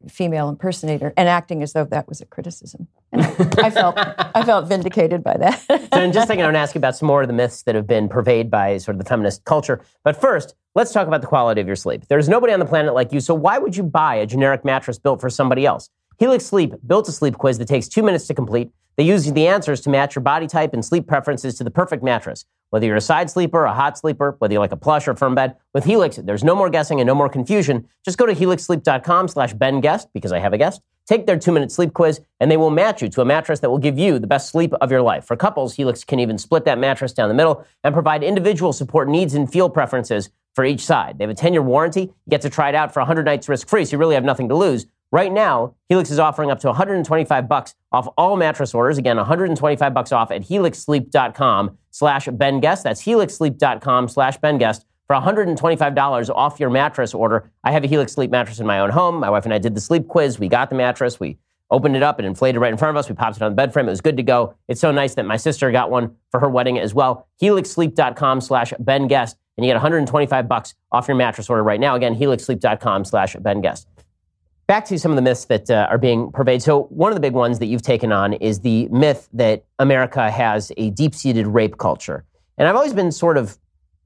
female 0.08 0.48
impersonator 0.48 1.14
and 1.18 1.28
acting 1.28 1.62
as 1.62 1.74
though 1.74 1.84
that 1.84 2.08
was 2.08 2.22
a 2.22 2.26
criticism. 2.26 2.88
And 3.12 3.22
I 3.22 3.70
felt 3.70 3.96
I 3.98 4.44
felt 4.46 4.68
vindicated 4.68 5.24
by 5.24 5.36
that. 5.38 5.90
so 5.94 6.02
in 6.02 6.14
just 6.14 6.28
second, 6.28 6.44
I 6.44 6.48
want 6.48 6.56
to 6.56 6.60
ask 6.60 6.76
you 6.76 6.80
about 6.80 6.96
some 6.96 7.08
more 7.08 7.22
of 7.22 7.28
the 7.28 7.34
myths 7.34 7.64
that 7.64 7.76
have 7.76 7.88
been 7.88 8.08
pervaded 8.08 8.50
by 8.50 8.78
sort 8.78 8.96
of 8.96 9.04
the 9.04 9.10
feminist 9.10 9.44
culture. 9.46 9.82
But 10.04 10.20
first, 10.20 10.56
let's 10.76 10.92
talk 10.92 11.08
about 11.08 11.22
the 11.22 11.28
quality 11.28 11.62
of 11.62 11.68
your 11.68 11.76
sleep. 11.76 12.08
There's 12.08 12.30
nobody 12.30 12.54
on 12.54 12.60
the 12.60 12.66
planet 12.66 12.94
like 12.94 13.12
you, 13.12 13.20
so 13.20 13.34
why 13.34 13.58
would 13.58 13.76
you 13.76 13.84
buy 13.84 14.16
a 14.16 14.26
generic 14.26 14.64
mattress 14.64 15.00
built 15.00 15.22
for 15.22 15.30
somebody 15.30 15.66
else? 15.66 15.90
Helix 16.20 16.46
Sleep 16.46 16.74
built 16.86 17.08
a 17.08 17.12
sleep 17.12 17.38
quiz 17.38 17.58
that 17.58 17.68
takes 17.68 17.88
two 17.88 18.04
minutes 18.04 18.28
to 18.28 18.34
complete. 18.34 18.72
They 18.98 19.04
use 19.06 19.32
the 19.32 19.48
answers 19.48 19.80
to 19.82 19.90
match 19.90 20.16
your 20.16 20.22
body 20.22 20.48
type 20.48 20.74
and 20.74 20.84
sleep 20.84 21.08
preferences 21.08 21.56
to 21.56 21.64
the 21.64 21.72
perfect 21.72 22.04
mattress. 22.04 22.44
Whether 22.72 22.86
you're 22.86 22.98
a 22.98 23.02
side 23.02 23.30
sleeper, 23.30 23.64
a 23.64 23.74
hot 23.74 23.98
sleeper, 23.98 24.36
whether 24.40 24.52
you 24.52 24.60
like 24.60 24.74
a 24.74 24.78
plush 24.78 25.08
or 25.08 25.16
firm 25.16 25.34
bed, 25.34 25.56
with 25.74 25.86
Helix, 25.86 26.18
there's 26.18 26.44
no 26.44 26.56
more 26.56 26.70
guessing 26.70 27.00
and 27.00 27.08
no 27.08 27.16
more 27.16 27.30
confusion. 27.30 27.88
Just 28.04 28.18
go 28.18 28.26
to 28.26 28.36
helixsleep.com 28.36 29.30
slash 29.30 29.54
Ben 29.54 29.80
Guest, 29.80 30.10
because 30.14 30.34
I 30.34 30.40
have 30.40 30.52
a 30.52 30.58
guest. 30.58 30.82
Take 31.08 31.26
their 31.26 31.40
two-minute 31.40 31.72
sleep 31.72 31.94
quiz, 31.94 32.22
and 32.40 32.52
they 32.52 32.58
will 32.58 32.70
match 32.70 33.02
you 33.02 33.10
to 33.10 33.22
a 33.22 33.26
mattress 33.26 33.62
that 33.62 33.72
will 33.72 33.80
give 33.80 33.98
you 33.98 34.20
the 34.20 34.28
best 34.28 34.52
sleep 34.52 34.74
of 34.82 34.92
your 34.92 35.02
life. 35.02 35.26
For 35.26 35.36
couples, 35.36 35.76
Helix 35.76 36.04
can 36.04 36.20
even 36.20 36.38
split 36.38 36.66
that 36.66 36.78
mattress 36.78 37.14
down 37.14 37.30
the 37.30 37.34
middle 37.34 37.66
and 37.84 37.94
provide 37.94 38.22
individual 38.22 38.74
support 38.74 39.08
needs 39.08 39.34
and 39.34 39.52
feel 39.52 39.70
preferences 39.70 40.30
for 40.56 40.66
each 40.66 40.86
side. 40.86 41.18
They 41.18 41.24
have 41.24 41.32
a 41.32 41.36
10-year 41.36 41.62
warranty. 41.62 42.02
You 42.02 42.30
get 42.30 42.42
to 42.42 42.50
try 42.50 42.70
it 42.70 42.76
out 42.76 42.94
for 42.94 43.00
100 43.00 43.26
nights 43.26 43.48
risk-free, 43.48 43.86
so 43.86 43.92
you 43.92 43.98
really 43.98 44.16
have 44.16 44.24
nothing 44.24 44.50
to 44.50 44.56
lose. 44.56 44.86
Right 45.12 45.32
now, 45.32 45.74
Helix 45.88 46.12
is 46.12 46.20
offering 46.20 46.52
up 46.52 46.60
to 46.60 46.68
125 46.68 47.48
bucks 47.48 47.74
off 47.92 48.08
all 48.16 48.36
mattress 48.36 48.76
orders. 48.76 48.98
Again, 49.00 49.18
125 49.18 49.94
bucks 49.94 50.12
off 50.12 50.30
at 50.30 50.44
helixsleep.com 50.44 51.78
slash 51.90 52.28
benguest. 52.28 52.84
That's 52.84 53.04
helixsleep.com 53.04 54.08
slash 54.08 54.40
benguest 54.40 54.86
for 55.08 55.16
$125 55.16 56.30
off 56.36 56.60
your 56.60 56.70
mattress 56.70 57.16
order. 57.16 57.50
I 57.64 57.72
have 57.72 57.84
a 57.84 57.88
Helix 57.88 58.14
Sleep 58.14 58.30
mattress 58.30 58.60
in 58.60 58.68
my 58.68 58.80
own 58.80 58.92
home. 58.92 59.20
My 59.20 59.32
wife 59.32 59.46
and 59.46 59.54
I 59.54 59.58
did 59.58 59.74
the 59.74 59.82
sleep 59.82 60.08
quiz. 60.08 60.38
We 60.38 60.48
got 60.48 60.70
the 60.70 60.76
mattress. 60.76 61.20
We 61.20 61.40
opened 61.72 61.96
it 61.96 62.04
up 62.04 62.20
and 62.20 62.28
inflated 62.28 62.62
right 62.62 62.72
in 62.72 62.78
front 62.78 62.96
of 62.96 63.00
us. 63.00 63.10
We 63.10 63.16
popped 63.16 63.38
it 63.38 63.42
on 63.42 63.52
the 63.52 63.56
bed 63.56 63.74
frame. 63.74 63.88
It 63.88 63.92
was 63.92 64.02
good 64.02 64.18
to 64.18 64.24
go. 64.24 64.54
It's 64.68 64.80
so 64.80 64.92
nice 64.92 65.16
that 65.16 65.26
my 65.26 65.38
sister 65.38 65.72
got 65.72 65.90
one 65.90 66.16
for 66.30 66.40
her 66.40 66.50
wedding 66.50 66.78
as 66.78 66.94
well. 66.94 67.28
helixsleep.com 67.42 68.42
slash 68.42 68.72
benguest. 68.74 69.36
And 69.60 69.66
you 69.66 69.72
get 69.72 69.76
125 69.76 70.48
bucks 70.48 70.74
off 70.94 71.10
your 71.10 71.18
mattress 71.18 71.50
order 71.50 71.64
right 71.64 71.82
now. 71.82 71.96
Again, 71.96 72.16
helixsleep.com 72.16 73.04
slash 73.04 73.36
benguest 73.36 73.88
back 74.68 74.86
to 74.86 75.00
some 75.00 75.12
of 75.12 75.16
the 75.16 75.22
myths 75.24 75.46
that 75.46 75.68
uh, 75.72 75.88
are 75.90 75.98
being 75.98 76.32
pervaded. 76.32 76.62
So, 76.62 76.84
one 76.84 77.12
of 77.12 77.16
the 77.16 77.20
big 77.20 77.34
ones 77.34 77.58
that 77.58 77.66
you've 77.66 77.82
taken 77.82 78.12
on 78.12 78.34
is 78.34 78.60
the 78.60 78.88
myth 78.90 79.28
that 79.34 79.66
America 79.80 80.30
has 80.30 80.72
a 80.78 80.92
deep 80.92 81.16
seated 81.16 81.48
rape 81.48 81.80
culture. 81.80 82.24
And 82.58 82.68
I've 82.68 82.76
always 82.76 82.94
been 82.94 83.12
sort 83.12 83.38
of 83.38 83.58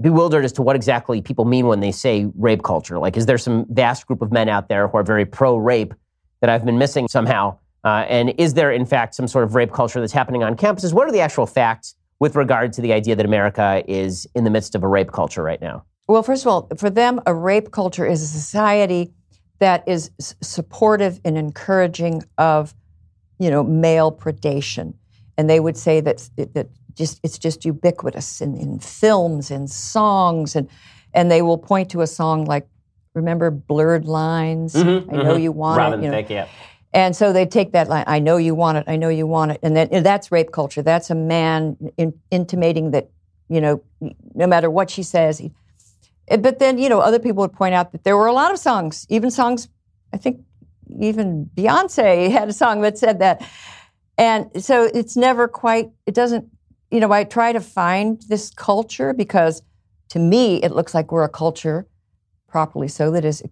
bewildered 0.01 0.45
as 0.45 0.53
to 0.53 0.61
what 0.61 0.75
exactly 0.75 1.21
people 1.21 1.45
mean 1.45 1.67
when 1.67 1.81
they 1.81 1.91
say 1.91 2.31
rape 2.35 2.63
culture. 2.63 2.97
Like, 2.97 3.17
is 3.17 3.25
there 3.25 3.37
some 3.37 3.65
vast 3.69 4.07
group 4.07 4.21
of 4.21 4.31
men 4.31 4.49
out 4.49 4.69
there 4.69 4.87
who 4.87 4.97
are 4.97 5.03
very 5.03 5.25
pro 5.25 5.57
rape 5.57 5.93
that 6.39 6.49
I've 6.49 6.65
been 6.65 6.77
missing 6.77 7.09
somehow? 7.09 7.59
Uh, 7.83 8.05
and 8.07 8.33
is 8.37 8.53
there, 8.53 8.71
in 8.71 8.85
fact, 8.85 9.15
some 9.15 9.27
sort 9.27 9.43
of 9.43 9.55
rape 9.55 9.73
culture 9.73 9.99
that's 9.99 10.13
happening 10.13 10.43
on 10.43 10.55
campuses? 10.55 10.93
What 10.93 11.09
are 11.09 11.11
the 11.11 11.19
actual 11.19 11.45
facts 11.45 11.95
with 12.23 12.37
regard 12.37 12.71
to 12.71 12.79
the 12.79 12.93
idea 12.93 13.17
that 13.17 13.25
America 13.25 13.83
is 13.85 14.25
in 14.33 14.45
the 14.45 14.49
midst 14.49 14.75
of 14.75 14.81
a 14.81 14.87
rape 14.87 15.11
culture 15.11 15.43
right 15.43 15.59
now? 15.59 15.83
Well, 16.07 16.23
first 16.23 16.45
of 16.45 16.47
all, 16.47 16.69
for 16.77 16.89
them, 16.89 17.19
a 17.25 17.35
rape 17.35 17.71
culture 17.71 18.05
is 18.05 18.21
a 18.21 18.27
society 18.27 19.11
that 19.59 19.83
is 19.89 20.09
supportive 20.19 21.19
and 21.25 21.37
encouraging 21.37 22.23
of, 22.37 22.73
you 23.39 23.49
know, 23.49 23.61
male 23.61 24.09
predation. 24.09 24.93
And 25.37 25.49
they 25.49 25.59
would 25.59 25.75
say 25.75 25.99
that, 25.99 26.29
that 26.37 26.69
just 26.93 27.19
it's 27.23 27.37
just 27.37 27.65
ubiquitous 27.65 28.39
in, 28.39 28.55
in 28.55 28.79
films 28.79 29.51
and 29.51 29.69
songs 29.69 30.55
and 30.55 30.69
and 31.13 31.29
they 31.29 31.41
will 31.41 31.57
point 31.57 31.89
to 31.89 32.01
a 32.01 32.07
song 32.07 32.45
like 32.45 32.67
remember 33.15 33.49
blurred 33.51 34.05
lines 34.05 34.75
mm-hmm, 34.75 35.09
i 35.09 35.15
know 35.15 35.23
mm-hmm. 35.33 35.41
you 35.41 35.51
want 35.51 35.77
Robin 35.79 35.99
it 35.99 36.03
you 36.03 36.11
know. 36.11 36.17
Thicke, 36.17 36.29
yeah. 36.29 36.47
And 36.93 37.15
so 37.15 37.33
they 37.33 37.45
take 37.45 37.71
that 37.71 37.87
line 37.87 38.03
i 38.07 38.19
know 38.19 38.37
you 38.37 38.55
want 38.55 38.77
it 38.77 38.83
i 38.87 38.95
know 38.95 39.09
you 39.09 39.27
want 39.27 39.51
it. 39.51 39.59
And 39.63 39.75
then 39.75 39.89
and 39.91 40.05
that's 40.05 40.31
rape 40.31 40.51
culture. 40.51 40.81
That's 40.81 41.09
a 41.09 41.15
man 41.15 41.77
in, 41.97 42.13
intimating 42.31 42.91
that 42.91 43.09
you 43.49 43.61
know 43.61 43.83
no 44.33 44.47
matter 44.47 44.69
what 44.69 44.89
she 44.89 45.03
says. 45.03 45.37
He, 45.39 45.51
but 46.27 46.59
then, 46.59 46.77
you 46.77 46.89
know, 46.89 46.99
other 46.99 47.19
people 47.19 47.41
would 47.41 47.53
point 47.53 47.73
out 47.73 47.91
that 47.91 48.03
there 48.03 48.15
were 48.17 48.27
a 48.27 48.33
lot 48.33 48.51
of 48.51 48.59
songs, 48.59 49.05
even 49.09 49.29
songs, 49.29 49.67
I 50.13 50.17
think 50.17 50.41
even 50.99 51.49
Beyonce 51.55 52.31
had 52.31 52.49
a 52.49 52.53
song 52.53 52.81
that 52.81 52.97
said 52.97 53.19
that. 53.19 53.47
And 54.17 54.63
so 54.63 54.89
it's 54.93 55.17
never 55.17 55.47
quite, 55.47 55.91
it 56.05 56.13
doesn't, 56.13 56.47
you 56.91 56.99
know, 56.99 57.11
I 57.11 57.23
try 57.23 57.51
to 57.51 57.59
find 57.59 58.21
this 58.29 58.51
culture 58.51 59.13
because 59.13 59.63
to 60.09 60.19
me, 60.19 60.57
it 60.57 60.71
looks 60.71 60.93
like 60.93 61.11
we're 61.11 61.23
a 61.23 61.29
culture, 61.29 61.87
properly 62.47 62.87
so, 62.87 63.11
that 63.11 63.25
is, 63.25 63.43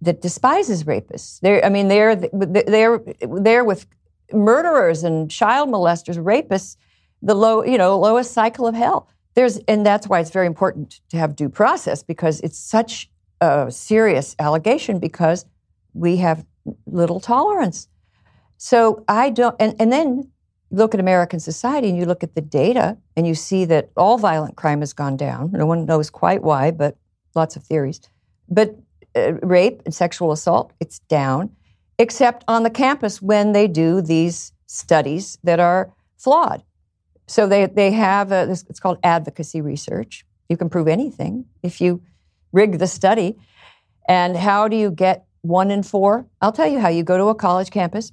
that 0.00 0.22
despises 0.22 0.84
rapists. 0.84 1.40
They're, 1.40 1.64
I 1.64 1.68
mean, 1.68 1.88
they're, 1.88 2.16
they're, 2.16 3.00
they're 3.20 3.64
with 3.64 3.86
murderers 4.32 5.04
and 5.04 5.30
child 5.30 5.68
molesters, 5.68 6.16
rapists, 6.16 6.76
the 7.22 7.34
low, 7.34 7.64
you 7.64 7.76
know, 7.76 7.98
lowest 7.98 8.32
cycle 8.32 8.66
of 8.66 8.74
hell. 8.74 9.08
There's, 9.34 9.58
and 9.68 9.84
that's 9.84 10.08
why 10.08 10.20
it's 10.20 10.30
very 10.30 10.46
important 10.46 11.00
to 11.10 11.16
have 11.16 11.36
due 11.36 11.48
process 11.48 12.02
because 12.02 12.40
it's 12.40 12.58
such 12.58 13.10
a 13.40 13.70
serious 13.70 14.34
allegation 14.38 14.98
because 14.98 15.44
we 15.92 16.16
have 16.16 16.44
little 16.86 17.20
tolerance. 17.20 17.88
So 18.56 19.04
I 19.08 19.30
don't, 19.30 19.56
and, 19.60 19.74
and 19.78 19.92
then 19.92 20.30
look 20.70 20.94
at 20.94 21.00
American 21.00 21.40
society 21.40 21.88
and 21.88 21.98
you 21.98 22.06
look 22.06 22.22
at 22.22 22.34
the 22.34 22.40
data 22.40 22.96
and 23.16 23.26
you 23.26 23.34
see 23.34 23.64
that 23.66 23.90
all 23.96 24.18
violent 24.18 24.56
crime 24.56 24.80
has 24.80 24.92
gone 24.92 25.16
down. 25.16 25.50
No 25.52 25.66
one 25.66 25.84
knows 25.84 26.10
quite 26.10 26.42
why, 26.42 26.70
but 26.70 26.96
lots 27.34 27.56
of 27.56 27.64
theories. 27.64 28.00
But 28.48 28.76
uh, 29.16 29.34
rape 29.42 29.82
and 29.84 29.94
sexual 29.94 30.32
assault, 30.32 30.72
it's 30.80 30.98
down, 31.00 31.50
except 31.98 32.44
on 32.48 32.62
the 32.62 32.70
campus 32.70 33.20
when 33.20 33.52
they 33.52 33.68
do 33.68 34.00
these 34.00 34.52
studies 34.66 35.38
that 35.42 35.60
are 35.60 35.92
flawed. 36.16 36.62
So 37.26 37.46
they, 37.46 37.66
they 37.66 37.92
have 37.92 38.32
a, 38.32 38.50
it's 38.50 38.80
called 38.80 38.98
advocacy 39.02 39.60
research. 39.60 40.24
You 40.48 40.56
can 40.56 40.68
prove 40.68 40.88
anything 40.88 41.44
if 41.62 41.80
you 41.80 42.02
rig 42.52 42.78
the 42.78 42.86
study. 42.86 43.38
And 44.08 44.36
how 44.36 44.66
do 44.66 44.76
you 44.76 44.90
get 44.90 45.26
one 45.42 45.70
in 45.70 45.82
four? 45.82 46.26
I'll 46.40 46.52
tell 46.52 46.66
you 46.66 46.80
how. 46.80 46.88
You 46.88 47.04
go 47.04 47.16
to 47.16 47.28
a 47.28 47.34
college 47.34 47.70
campus 47.70 48.12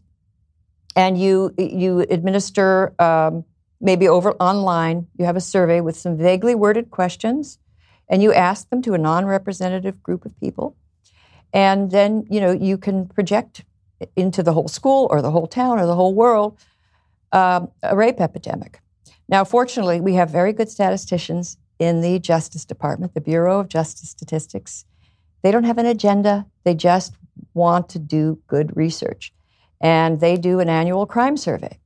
and 0.96 1.20
you 1.20 1.54
you 1.58 2.02
administer 2.10 2.94
um, 3.00 3.46
maybe 3.80 4.08
over 4.08 4.34
online. 4.34 5.08
You 5.18 5.26
have 5.26 5.36
a 5.36 5.42
survey 5.42 5.82
with 5.82 5.96
some 5.98 6.18
vaguely 6.18 6.56
worded 6.56 6.92
questions, 6.92 7.60
and 8.10 8.22
you 8.22 8.34
ask 8.34 8.70
them 8.70 8.82
to 8.84 8.94
a 8.94 8.98
non-representative 8.98 10.02
group 10.04 10.26
of 10.26 10.40
people, 10.40 10.76
and 11.58 11.90
then 11.90 12.24
you 12.30 12.40
know 12.40 12.52
you 12.52 12.78
can 12.78 13.08
project 13.08 13.66
into 14.16 14.44
the 14.44 14.54
whole 14.54 14.68
school 14.68 15.08
or 15.10 15.24
the 15.24 15.32
whole 15.32 15.48
town 15.48 15.80
or 15.80 15.88
the 15.88 15.96
whole 15.96 16.14
world 16.14 16.58
um, 17.32 17.72
a 17.82 17.96
rape 17.96 18.22
epidemic. 18.22 18.80
Now, 19.28 19.44
fortunately, 19.44 20.00
we 20.00 20.14
have 20.14 20.30
very 20.30 20.54
good 20.54 20.70
statisticians 20.70 21.58
in 21.80 22.02
the 22.02 22.20
Justice 22.20 22.64
Department, 22.64 23.14
the 23.14 23.22
Bureau 23.22 23.60
of 23.60 23.68
Justice 23.68 24.10
Statistics. 24.10 24.86
They 25.42 25.52
don't 25.52 25.66
have 25.66 25.78
an 25.78 25.86
agenda, 25.88 26.46
they 26.64 26.76
just 26.76 27.16
want 27.54 27.90
to 27.90 28.00
do 28.00 28.40
good 28.48 28.76
research. 28.78 29.34
And 29.82 30.20
they 30.20 30.38
do 30.38 30.60
an 30.60 30.70
annual 30.70 31.06
crime 31.06 31.38
survey. 31.38 31.80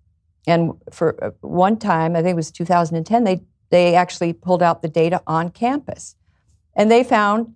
And 0.45 0.73
for 0.91 1.21
uh, 1.23 1.31
one 1.41 1.77
time, 1.77 2.15
I 2.15 2.21
think 2.21 2.33
it 2.33 2.35
was 2.35 2.51
2010, 2.51 3.23
they, 3.23 3.41
they 3.69 3.95
actually 3.95 4.33
pulled 4.33 4.61
out 4.61 4.81
the 4.81 4.87
data 4.87 5.21
on 5.25 5.49
campus. 5.49 6.15
And 6.75 6.91
they 6.91 7.03
found 7.03 7.55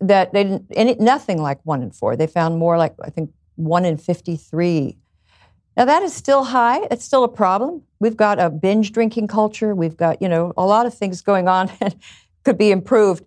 that 0.00 0.32
they 0.32 0.44
didn't, 0.44 0.66
any, 0.72 0.94
nothing 0.96 1.40
like 1.40 1.60
one 1.64 1.82
in 1.82 1.90
four. 1.90 2.16
They 2.16 2.26
found 2.26 2.58
more 2.58 2.78
like, 2.78 2.94
I 3.02 3.10
think, 3.10 3.30
one 3.56 3.84
in 3.84 3.96
53 3.96 4.96
now 5.76 5.84
that 5.84 6.02
is 6.02 6.12
still 6.12 6.44
high. 6.44 6.86
It's 6.90 7.04
still 7.04 7.24
a 7.24 7.28
problem. 7.28 7.82
We've 7.98 8.16
got 8.16 8.38
a 8.38 8.48
binge 8.48 8.92
drinking 8.92 9.28
culture. 9.28 9.74
We've 9.74 9.96
got, 9.96 10.22
you 10.22 10.28
know, 10.28 10.52
a 10.56 10.64
lot 10.64 10.86
of 10.86 10.94
things 10.94 11.20
going 11.20 11.48
on 11.48 11.66
that 11.80 11.96
could 12.44 12.58
be 12.58 12.70
improved. 12.70 13.24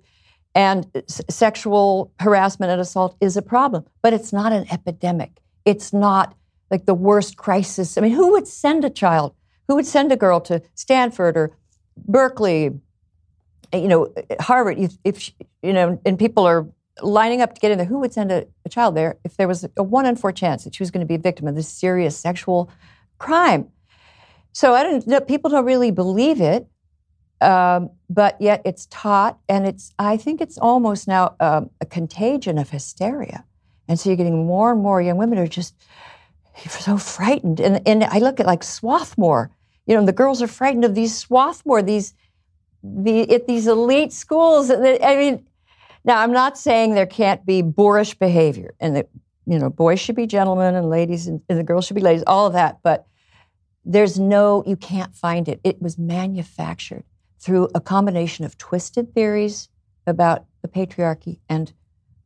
And 0.56 0.88
s- 0.96 1.22
sexual 1.30 2.12
harassment 2.20 2.72
and 2.72 2.82
assault 2.82 3.16
is 3.20 3.38
a 3.38 3.42
problem, 3.42 3.86
but 4.02 4.14
it's 4.14 4.32
not 4.32 4.54
an 4.54 4.66
epidemic. 4.72 5.40
It's 5.66 5.94
not 5.94 6.36
like 6.72 6.86
the 6.86 6.94
worst 6.94 7.38
crisis. 7.38 7.98
I 7.98 8.02
mean, 8.02 8.12
who 8.12 8.32
would 8.32 8.48
send 8.48 8.86
a 8.86 8.90
child? 8.90 9.34
Who 9.68 9.76
would 9.76 9.86
send 9.86 10.12
a 10.12 10.16
girl 10.16 10.40
to 10.42 10.62
Stanford 10.74 11.38
or 11.38 11.52
Berkeley, 11.98 12.72
you 13.74 13.88
know, 13.88 14.14
Harvard? 14.40 14.78
If, 14.78 14.98
if 15.04 15.32
you 15.62 15.74
know, 15.74 16.00
and 16.06 16.18
people 16.18 16.46
are 16.46 16.68
lining 17.02 17.42
up 17.42 17.54
to 17.54 17.62
get 17.62 17.72
in 17.72 17.78
there, 17.78 17.88
who 17.88 18.00
would 18.00 18.14
send 18.14 18.32
a, 18.32 18.46
a 18.66 18.70
child 18.70 18.96
there 18.96 19.18
if 19.24 19.38
there 19.38 19.48
was 19.48 19.66
a 19.76 19.84
one 19.84 20.06
in 20.06 20.16
four 20.16 20.32
chance 20.32 20.64
that 20.64 20.76
she 20.76 20.84
was 20.84 20.92
going 20.92 21.02
to 21.02 21.08
be 21.08 21.16
a 21.16 21.20
victim 21.20 21.48
of 21.48 21.56
this 21.56 21.68
serious 21.68 22.18
sexual 22.18 22.72
crime? 23.18 23.70
So 24.54 24.74
I 24.74 24.84
don't. 24.84 25.28
People 25.28 25.52
don't 25.52 25.66
really 25.66 25.92
believe 25.92 26.42
it, 26.42 26.68
um, 27.42 27.92
but 28.10 28.40
yet 28.42 28.62
it's 28.66 28.88
taught, 28.90 29.38
and 29.48 29.68
it's. 29.68 29.94
I 30.00 30.18
think 30.18 30.42
it's 30.42 30.58
almost 30.58 31.08
now 31.08 31.36
um, 31.40 31.70
a 31.80 31.86
contagion 31.86 32.58
of 32.58 32.70
hysteria, 32.70 33.46
and 33.88 34.00
so 34.00 34.10
you're 34.10 34.18
getting 34.18 34.46
more 34.48 34.72
and 34.72 34.82
more 34.82 35.02
young 35.02 35.18
women 35.18 35.38
who 35.38 35.44
are 35.44 35.48
just 35.48 35.76
so 36.68 36.98
frightened. 36.98 37.60
And 37.60 37.88
and 37.88 38.04
I 38.04 38.20
look 38.20 38.40
at 38.40 38.46
like 38.46 38.64
Swarthmore. 38.64 39.52
You 39.86 39.96
know, 39.96 40.06
the 40.06 40.12
girls 40.12 40.42
are 40.42 40.48
frightened 40.48 40.86
of 40.86 40.96
these 40.96 41.16
Swarthmore, 41.16 41.82
these 41.82 42.14
the 42.96 43.34
at 43.34 43.48
these 43.48 43.68
elite 43.68 44.14
schools. 44.14 44.72
I 44.72 45.16
mean, 45.16 45.46
now 46.06 46.22
I'm 46.22 46.32
not 46.32 46.58
saying 46.58 46.94
there 46.94 47.06
can't 47.06 47.46
be 47.46 47.62
boorish 47.62 48.16
behavior, 48.16 48.74
and 48.80 48.96
that 48.96 49.10
you 49.46 49.60
know 49.60 49.70
boys 49.70 50.00
should 50.00 50.16
be 50.16 50.28
gentlemen 50.28 50.76
and 50.76 50.90
ladies 50.90 51.28
and, 51.28 51.42
and 51.50 51.60
the 51.60 51.64
girls 51.64 51.86
should 51.86 51.96
be 51.96 52.02
ladies, 52.02 52.24
all 52.28 52.48
of 52.48 52.54
that, 52.54 52.80
but 52.84 53.08
there's 53.88 54.20
no, 54.20 54.64
you 54.68 54.76
can't 54.76 55.16
find 55.16 55.48
it. 55.48 55.62
It 55.64 55.82
was 55.82 55.98
manufactured 55.98 57.06
through 57.40 57.70
a 57.74 57.80
combination 57.80 58.44
of 58.44 58.58
twisted 58.58 59.14
theories 59.14 59.70
about 60.06 60.46
the 60.62 60.68
patriarchy 60.68 61.40
and 61.48 61.72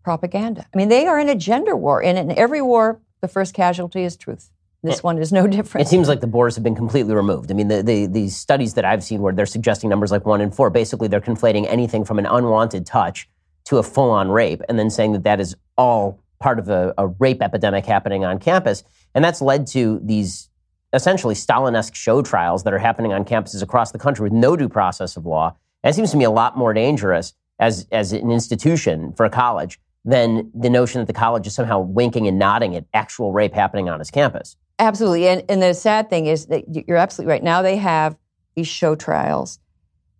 propaganda. 0.03 0.65
I 0.73 0.77
mean, 0.77 0.89
they 0.89 1.05
are 1.05 1.19
in 1.19 1.29
a 1.29 1.35
gender 1.35 1.75
war, 1.75 2.03
and 2.03 2.17
in 2.17 2.31
every 2.31 2.61
war, 2.61 2.99
the 3.21 3.27
first 3.27 3.53
casualty 3.53 4.03
is 4.03 4.17
truth. 4.17 4.49
This 4.83 4.97
it, 4.99 5.03
one 5.03 5.19
is 5.19 5.31
no 5.31 5.45
different. 5.45 5.85
It 5.85 5.89
seems 5.89 6.07
like 6.07 6.21
the 6.21 6.27
borders 6.27 6.55
have 6.55 6.63
been 6.63 6.75
completely 6.75 7.13
removed. 7.13 7.51
I 7.51 7.53
mean, 7.53 7.67
the, 7.67 7.83
the, 7.83 8.07
the 8.07 8.29
studies 8.29 8.73
that 8.73 8.85
I've 8.85 9.03
seen 9.03 9.21
where 9.21 9.33
they're 9.33 9.45
suggesting 9.45 9.89
numbers 9.89 10.11
like 10.11 10.25
one 10.25 10.41
in 10.41 10.51
four, 10.51 10.69
basically 10.69 11.07
they're 11.07 11.21
conflating 11.21 11.67
anything 11.69 12.03
from 12.03 12.17
an 12.17 12.25
unwanted 12.25 12.85
touch 12.85 13.29
to 13.65 13.77
a 13.77 13.83
full 13.83 14.09
on 14.09 14.29
rape 14.29 14.61
and 14.67 14.79
then 14.79 14.89
saying 14.89 15.11
that 15.13 15.23
that 15.23 15.39
is 15.39 15.55
all 15.77 16.19
part 16.39 16.57
of 16.57 16.69
a, 16.69 16.93
a 16.97 17.07
rape 17.07 17.43
epidemic 17.43 17.85
happening 17.85 18.25
on 18.25 18.39
campus. 18.39 18.83
And 19.13 19.23
that's 19.23 19.41
led 19.41 19.67
to 19.67 19.99
these 20.03 20.49
essentially 20.93 21.35
Stalin-esque 21.35 21.95
show 21.95 22.21
trials 22.21 22.63
that 22.63 22.73
are 22.73 22.79
happening 22.79 23.13
on 23.13 23.23
campuses 23.23 23.61
across 23.61 23.91
the 23.91 23.99
country 23.99 24.23
with 24.23 24.33
no 24.33 24.55
due 24.55 24.67
process 24.67 25.15
of 25.15 25.25
law. 25.25 25.55
And 25.83 25.91
it 25.91 25.95
seems 25.95 26.11
to 26.11 26.17
me 26.17 26.25
a 26.25 26.31
lot 26.31 26.57
more 26.57 26.73
dangerous 26.73 27.33
as, 27.59 27.87
as 27.91 28.11
an 28.13 28.31
institution 28.31 29.13
for 29.13 29.25
a 29.25 29.29
college 29.29 29.79
than 30.03 30.51
the 30.55 30.69
notion 30.69 30.99
that 30.99 31.05
the 31.05 31.13
college 31.13 31.45
is 31.45 31.53
somehow 31.53 31.79
winking 31.79 32.27
and 32.27 32.39
nodding 32.39 32.75
at 32.75 32.85
actual 32.93 33.31
rape 33.31 33.53
happening 33.53 33.87
on 33.87 34.01
its 34.01 34.09
campus. 34.09 34.55
Absolutely. 34.81 35.27
And, 35.27 35.43
and 35.47 35.61
the 35.61 35.73
sad 35.75 36.09
thing 36.09 36.25
is 36.25 36.47
that 36.47 36.63
you're 36.87 36.97
absolutely 36.97 37.31
right. 37.31 37.43
Now 37.43 37.61
they 37.61 37.77
have 37.77 38.17
these 38.55 38.67
show 38.67 38.95
trials. 38.95 39.59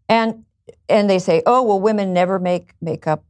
And 0.08 0.46
and 0.88 1.10
they 1.10 1.20
say, 1.20 1.42
oh, 1.46 1.64
well, 1.64 1.80
women 1.80 2.14
never 2.14 2.38
make, 2.38 2.74
make 2.82 3.08
up, 3.08 3.26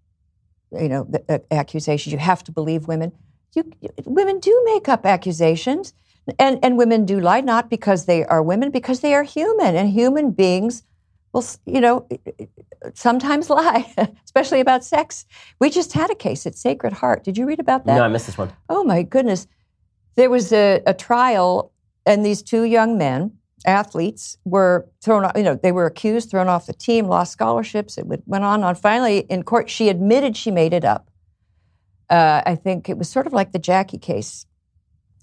you 0.72 0.90
know, 0.90 1.06
the, 1.10 1.24
uh, 1.30 1.40
accusations. 1.52 2.12
You 2.12 2.20
have 2.20 2.44
to 2.44 2.52
believe 2.52 2.88
women. 2.88 3.14
You, 3.54 3.72
women 4.06 4.40
do 4.40 4.62
make 4.66 4.90
up 4.90 5.06
accusations. 5.06 5.94
And, 6.38 6.60
and 6.64 6.78
women 6.78 7.06
do 7.06 7.20
lie, 7.20 7.42
not 7.42 7.70
because 7.70 8.06
they 8.06 8.26
are 8.26 8.44
women, 8.44 8.70
because 8.70 9.00
they 9.00 9.14
are 9.14 9.24
human. 9.24 9.76
And 9.76 9.90
human 9.90 10.32
beings 10.32 10.84
will, 11.34 11.46
you 11.66 11.82
know, 11.82 12.08
sometimes 12.94 13.50
lie, 13.50 13.94
especially 14.26 14.60
about 14.60 14.84
sex. 14.84 15.26
We 15.60 15.70
just 15.70 15.94
had 15.94 16.12
a 16.12 16.16
case 16.16 16.46
at 16.46 16.56
Sacred 16.56 16.94
Heart. 16.94 17.24
Did 17.24 17.38
you 17.38 17.46
read 17.46 17.60
about 17.60 17.86
that? 17.86 17.96
No, 17.96 18.04
I 18.04 18.08
missed 18.08 18.28
this 18.28 18.38
one. 18.38 18.52
Oh, 18.70 18.84
my 18.84 19.04
goodness. 19.04 19.48
There 20.16 20.30
was 20.30 20.52
a, 20.52 20.82
a 20.86 20.94
trial, 20.94 21.72
and 22.06 22.26
these 22.26 22.42
two 22.42 22.64
young 22.64 22.98
men, 22.98 23.34
athletes, 23.66 24.38
were 24.44 24.88
thrown 25.02 25.26
off, 25.26 25.34
you 25.36 25.44
know, 25.44 25.56
they 25.56 25.72
were 25.72 25.86
accused, 25.86 26.30
thrown 26.30 26.48
off 26.48 26.66
the 26.66 26.74
team, 26.74 27.08
lost 27.08 27.32
scholarships. 27.32 27.98
It 27.98 28.06
went 28.26 28.44
on 28.44 28.64
on. 28.64 28.76
Finally, 28.76 29.20
in 29.30 29.44
court, 29.44 29.70
she 29.70 29.90
admitted 29.90 30.36
she 30.36 30.52
made 30.52 30.74
it 30.74 30.84
up. 30.84 31.10
Uh, 32.10 32.42
I 32.46 32.56
think 32.56 32.90
it 32.90 32.98
was 32.98 33.08
sort 33.08 33.26
of 33.26 33.34
like 33.34 33.54
the 33.54 33.60
Jackie 33.60 33.98
case 33.98 34.46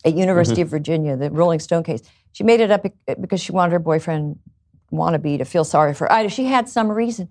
at 0.05 0.15
University 0.15 0.63
mm-hmm. 0.63 0.67
of 0.67 0.71
Virginia, 0.71 1.17
the 1.17 1.31
Rolling 1.31 1.61
Stone 1.61 1.83
case. 1.83 2.01
She 2.33 2.45
made 2.45 2.61
it 2.61 2.71
up 2.71 2.87
because 3.21 3.41
she 3.41 3.53
wanted 3.53 3.73
her 3.73 3.79
boyfriend 3.79 4.39
wannabe 4.93 5.39
to 5.39 5.45
feel 5.45 5.65
sorry 5.65 5.93
for 5.93 6.09
her. 6.11 6.29
She 6.29 6.47
had 6.47 6.69
some 6.69 6.91
reason. 6.91 7.29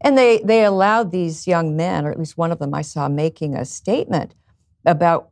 And 0.00 0.16
they, 0.16 0.38
they 0.38 0.64
allowed 0.64 1.10
these 1.10 1.46
young 1.46 1.76
men, 1.76 2.06
or 2.06 2.10
at 2.10 2.18
least 2.18 2.36
one 2.36 2.52
of 2.52 2.58
them 2.58 2.74
I 2.74 2.82
saw 2.82 3.08
making 3.08 3.54
a 3.54 3.64
statement 3.64 4.34
about 4.84 5.30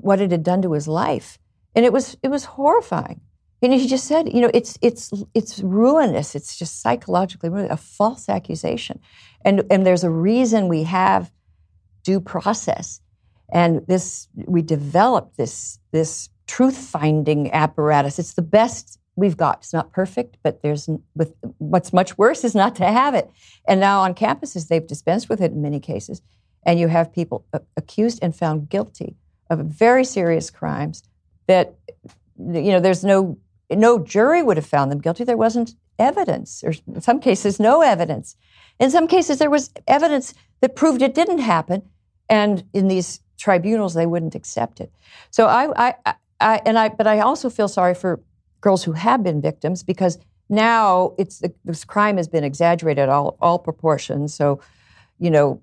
what 0.00 0.20
it 0.20 0.30
had 0.30 0.42
done 0.42 0.62
to 0.62 0.72
his 0.72 0.88
life. 0.88 1.38
And 1.74 1.84
it 1.84 1.92
was, 1.92 2.16
it 2.22 2.28
was 2.28 2.44
horrifying. 2.44 3.20
And 3.62 3.72
he 3.72 3.86
just 3.86 4.06
said, 4.06 4.32
you 4.32 4.40
know, 4.40 4.50
it's, 4.52 4.78
it's, 4.82 5.12
it's 5.34 5.60
ruinous. 5.60 6.34
It's 6.34 6.56
just 6.56 6.80
psychologically 6.80 7.48
ruinous, 7.48 7.72
a 7.72 7.76
false 7.76 8.28
accusation. 8.28 9.00
And, 9.44 9.64
and 9.70 9.86
there's 9.86 10.04
a 10.04 10.10
reason 10.10 10.68
we 10.68 10.84
have 10.84 11.32
due 12.02 12.20
process 12.20 13.00
and 13.52 13.86
this, 13.86 14.28
we 14.34 14.62
developed 14.62 15.36
this, 15.36 15.78
this 15.92 16.28
truth 16.46 16.76
finding 16.76 17.52
apparatus. 17.52 18.18
It's 18.18 18.34
the 18.34 18.42
best 18.42 18.98
we've 19.14 19.36
got. 19.36 19.58
It's 19.58 19.72
not 19.72 19.92
perfect, 19.92 20.36
but 20.42 20.62
there's 20.62 20.88
with 21.14 21.34
what's 21.58 21.92
much 21.92 22.18
worse 22.18 22.44
is 22.44 22.54
not 22.54 22.74
to 22.76 22.84
have 22.84 23.14
it. 23.14 23.30
And 23.66 23.80
now 23.80 24.00
on 24.00 24.14
campuses, 24.14 24.68
they've 24.68 24.86
dispensed 24.86 25.28
with 25.28 25.40
it 25.40 25.52
in 25.52 25.62
many 25.62 25.80
cases. 25.80 26.22
And 26.64 26.80
you 26.80 26.88
have 26.88 27.12
people 27.12 27.46
accused 27.76 28.18
and 28.20 28.34
found 28.34 28.68
guilty 28.68 29.16
of 29.50 29.60
very 29.60 30.04
serious 30.04 30.50
crimes 30.50 31.02
that, 31.46 31.74
you 32.38 32.72
know, 32.72 32.80
there's 32.80 33.04
no, 33.04 33.38
no 33.70 33.98
jury 33.98 34.42
would 34.42 34.56
have 34.56 34.66
found 34.66 34.90
them 34.90 35.00
guilty. 35.00 35.24
There 35.24 35.36
wasn't 35.36 35.74
evidence, 35.98 36.62
or 36.64 36.74
in 36.94 37.00
some 37.00 37.20
cases, 37.20 37.58
no 37.58 37.82
evidence. 37.82 38.36
In 38.78 38.90
some 38.90 39.06
cases, 39.06 39.38
there 39.38 39.50
was 39.50 39.70
evidence 39.86 40.34
that 40.60 40.76
proved 40.76 41.02
it 41.02 41.14
didn't 41.14 41.38
happen. 41.38 41.82
And 42.28 42.64
in 42.72 42.88
these 42.88 43.20
tribunals, 43.38 43.94
they 43.94 44.06
wouldn't 44.06 44.34
accept 44.34 44.80
it. 44.80 44.92
So 45.30 45.46
I, 45.46 45.88
I, 45.88 46.14
I, 46.40 46.60
and 46.66 46.78
I, 46.78 46.88
but 46.88 47.06
I 47.06 47.20
also 47.20 47.48
feel 47.48 47.68
sorry 47.68 47.94
for 47.94 48.20
girls 48.60 48.84
who 48.84 48.92
have 48.92 49.22
been 49.22 49.40
victims 49.40 49.82
because 49.82 50.18
now 50.48 51.14
it's 51.18 51.42
this 51.64 51.84
crime 51.84 52.16
has 52.16 52.28
been 52.28 52.44
exaggerated 52.44 53.08
all 53.08 53.36
all 53.40 53.58
proportions. 53.58 54.34
So, 54.34 54.60
you 55.18 55.30
know, 55.30 55.60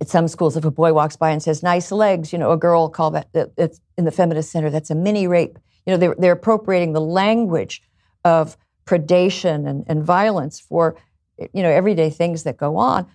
at 0.00 0.08
some 0.08 0.28
schools, 0.28 0.56
if 0.56 0.64
a 0.64 0.70
boy 0.70 0.92
walks 0.92 1.16
by 1.16 1.30
and 1.30 1.42
says 1.42 1.62
"nice 1.62 1.90
legs," 1.90 2.32
you 2.32 2.38
know, 2.38 2.52
a 2.52 2.56
girl 2.56 2.88
call 2.88 3.10
that 3.12 3.28
it's 3.56 3.80
in 3.96 4.04
the 4.04 4.12
feminist 4.12 4.50
center. 4.50 4.70
That's 4.70 4.90
a 4.90 4.94
mini 4.94 5.26
rape. 5.26 5.58
You 5.86 5.92
know, 5.92 5.96
they're 5.96 6.14
they're 6.18 6.32
appropriating 6.32 6.92
the 6.92 7.00
language 7.00 7.82
of 8.24 8.56
predation 8.86 9.68
and, 9.68 9.84
and 9.86 10.02
violence 10.02 10.60
for 10.60 10.96
you 11.38 11.62
know 11.62 11.70
everyday 11.70 12.10
things 12.10 12.44
that 12.44 12.56
go 12.56 12.76
on. 12.76 13.06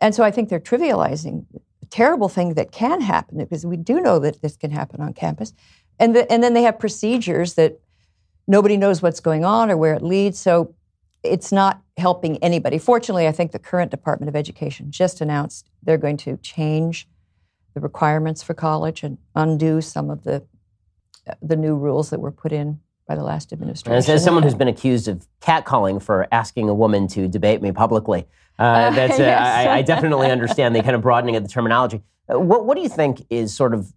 And 0.00 0.14
so 0.14 0.24
I 0.24 0.30
think 0.30 0.48
they're 0.48 0.60
trivializing 0.60 1.44
terrible 1.90 2.28
thing 2.28 2.54
that 2.54 2.72
can 2.72 3.00
happen 3.00 3.38
because 3.38 3.66
we 3.66 3.76
do 3.76 4.00
know 4.00 4.18
that 4.20 4.40
this 4.42 4.56
can 4.56 4.70
happen 4.70 5.00
on 5.00 5.12
campus. 5.12 5.52
And, 5.98 6.16
the, 6.16 6.30
and 6.32 6.42
then 6.42 6.54
they 6.54 6.62
have 6.62 6.78
procedures 6.78 7.54
that 7.54 7.80
nobody 8.46 8.76
knows 8.76 9.02
what's 9.02 9.20
going 9.20 9.44
on 9.44 9.70
or 9.70 9.76
where 9.76 9.94
it 9.94 10.02
leads. 10.02 10.38
So 10.38 10.74
it's 11.22 11.52
not 11.52 11.82
helping 11.96 12.36
anybody. 12.38 12.78
Fortunately, 12.78 13.26
I 13.26 13.32
think 13.32 13.52
the 13.52 13.58
current 13.58 13.90
Department 13.90 14.28
of 14.28 14.36
Education 14.36 14.90
just 14.90 15.20
announced 15.20 15.70
they're 15.82 15.98
going 15.98 16.16
to 16.18 16.36
change 16.38 17.08
the 17.74 17.80
requirements 17.80 18.42
for 18.42 18.54
college 18.54 19.02
and 19.02 19.18
undo 19.34 19.80
some 19.80 20.10
of 20.10 20.24
the 20.24 20.44
the 21.42 21.54
new 21.54 21.76
rules 21.76 22.10
that 22.10 22.18
were 22.18 22.32
put 22.32 22.50
in 22.50 22.80
by 23.06 23.14
the 23.14 23.22
last 23.22 23.52
administration. 23.52 23.96
As, 23.96 24.08
as 24.08 24.24
someone 24.24 24.42
who's 24.42 24.54
been 24.54 24.68
accused 24.68 25.06
of 25.06 25.26
catcalling 25.40 26.02
for 26.02 26.26
asking 26.32 26.68
a 26.68 26.74
woman 26.74 27.06
to 27.08 27.28
debate 27.28 27.62
me 27.62 27.72
publicly, 27.72 28.26
uh, 28.58 28.90
that's 28.90 29.14
uh, 29.18 29.22
yes. 29.22 29.40
I, 29.40 29.78
I, 29.78 29.82
definitely 29.82 30.30
understand 30.30 30.74
the 30.74 30.82
kind 30.82 30.94
of 30.94 31.02
broadening 31.02 31.36
of 31.36 31.42
the 31.42 31.48
terminology. 31.48 32.02
Uh, 32.32 32.38
what, 32.38 32.66
what 32.66 32.76
do 32.76 32.82
you 32.82 32.88
think 32.88 33.26
is 33.30 33.54
sort 33.54 33.74
of 33.74 33.92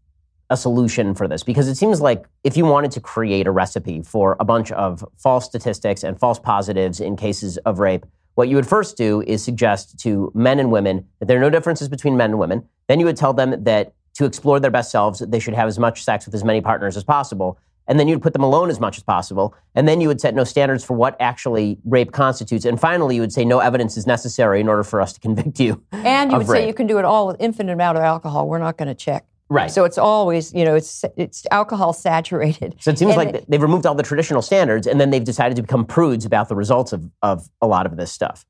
a 0.54 0.58
solution 0.58 1.14
for 1.14 1.28
this? 1.28 1.44
Because 1.44 1.68
it 1.68 1.76
seems 1.76 2.00
like 2.00 2.26
if 2.44 2.56
you 2.56 2.66
wanted 2.66 2.92
to 2.92 3.02
create 3.02 3.48
a 3.48 3.52
recipe 3.52 4.02
for 4.02 4.38
a 4.40 4.46
bunch 4.46 4.72
of 4.72 5.04
false 5.18 5.46
statistics 5.46 6.04
and 6.04 6.18
false 6.18 6.40
positives 6.40 7.02
in 7.02 7.16
cases 7.18 7.58
of 7.60 7.80
rape, 7.80 8.06
what 8.36 8.48
you 8.48 8.56
would 8.56 8.68
first 8.68 8.96
do 8.96 9.22
is 9.28 9.44
suggest 9.44 10.00
to 10.00 10.32
men 10.34 10.60
and 10.60 10.72
women 10.72 11.06
that 11.20 11.28
there 11.28 11.38
are 11.38 11.42
no 11.42 11.50
differences 11.50 11.90
between 11.90 12.16
men 12.16 12.32
and 12.32 12.40
women. 12.40 12.68
Then 12.88 13.00
you 13.00 13.06
would 13.06 13.18
tell 13.18 13.34
them 13.34 13.64
that 13.64 13.94
to 14.16 14.26
explore 14.26 14.60
their 14.60 14.72
best 14.72 14.92
selves, 14.92 15.20
they 15.20 15.40
should 15.40 15.54
have 15.54 15.68
as 15.68 15.78
much 15.78 16.04
sex 16.04 16.26
with 16.26 16.36
as 16.36 16.44
many 16.44 16.62
partners 16.62 16.96
as 16.96 17.04
possible 17.04 17.60
and 17.88 18.00
then 18.00 18.08
you'd 18.08 18.22
put 18.22 18.34
them 18.34 18.44
alone 18.44 18.70
as 18.70 18.80
much 18.80 18.98
as 18.98 19.04
possible, 19.04 19.56
and 19.76 19.88
then 19.88 20.00
you 20.00 20.08
would 20.08 20.22
set 20.22 20.34
no 20.34 20.44
standards 20.44 20.84
for 20.84 20.96
what 20.96 21.16
actually 21.20 21.80
rape 21.86 22.12
constitutes, 22.12 22.66
and 22.66 22.80
finally 22.80 23.16
you 23.16 23.22
would 23.22 23.34
say 23.34 23.44
no 23.44 23.60
evidence 23.60 23.98
is 23.98 24.08
necessary 24.08 24.62
in 24.62 24.68
order 24.68 24.84
for 24.84 25.02
us 25.02 25.14
to 25.14 25.20
convict 25.20 25.60
you. 25.60 25.84
And 25.92 26.32
you 26.32 26.38
would 26.38 26.48
rape. 26.48 26.62
say 26.62 26.68
you 26.68 26.74
can 26.74 26.88
do 26.88 26.98
it 26.98 27.06
all 27.06 27.28
with 27.28 27.38
infinite 27.40 27.74
amount 27.74 27.98
of 27.98 28.04
alcohol. 28.04 28.48
We're 28.48 28.60
not 28.60 28.78
going 28.78 28.88
to 28.88 28.96
check. 28.96 29.26
Right. 29.54 29.70
So 29.70 29.84
it's 29.84 30.00
always, 30.00 30.52
you 30.52 30.66
know, 30.66 30.74
it's 30.74 31.06
it's 31.16 31.46
alcohol 31.52 31.94
saturated. 31.94 32.76
So 32.80 32.90
it 32.90 32.98
seems 32.98 33.12
and 33.12 33.18
like 33.18 33.36
it, 33.36 33.46
they've 33.48 33.62
removed 33.62 33.86
all 33.86 33.94
the 33.94 34.02
traditional 34.02 34.42
standards, 34.42 34.88
and 34.88 35.00
then 35.00 35.12
they've 35.12 35.24
decided 35.24 35.56
to 35.58 35.62
become 35.62 35.86
prudes 35.86 36.26
about 36.26 36.50
the 36.50 36.56
results 36.56 36.92
of 36.92 37.08
of 37.22 37.48
a 37.62 37.68
lot 37.68 37.86
of 37.86 37.96
this 37.96 38.12
stuff. 38.12 38.48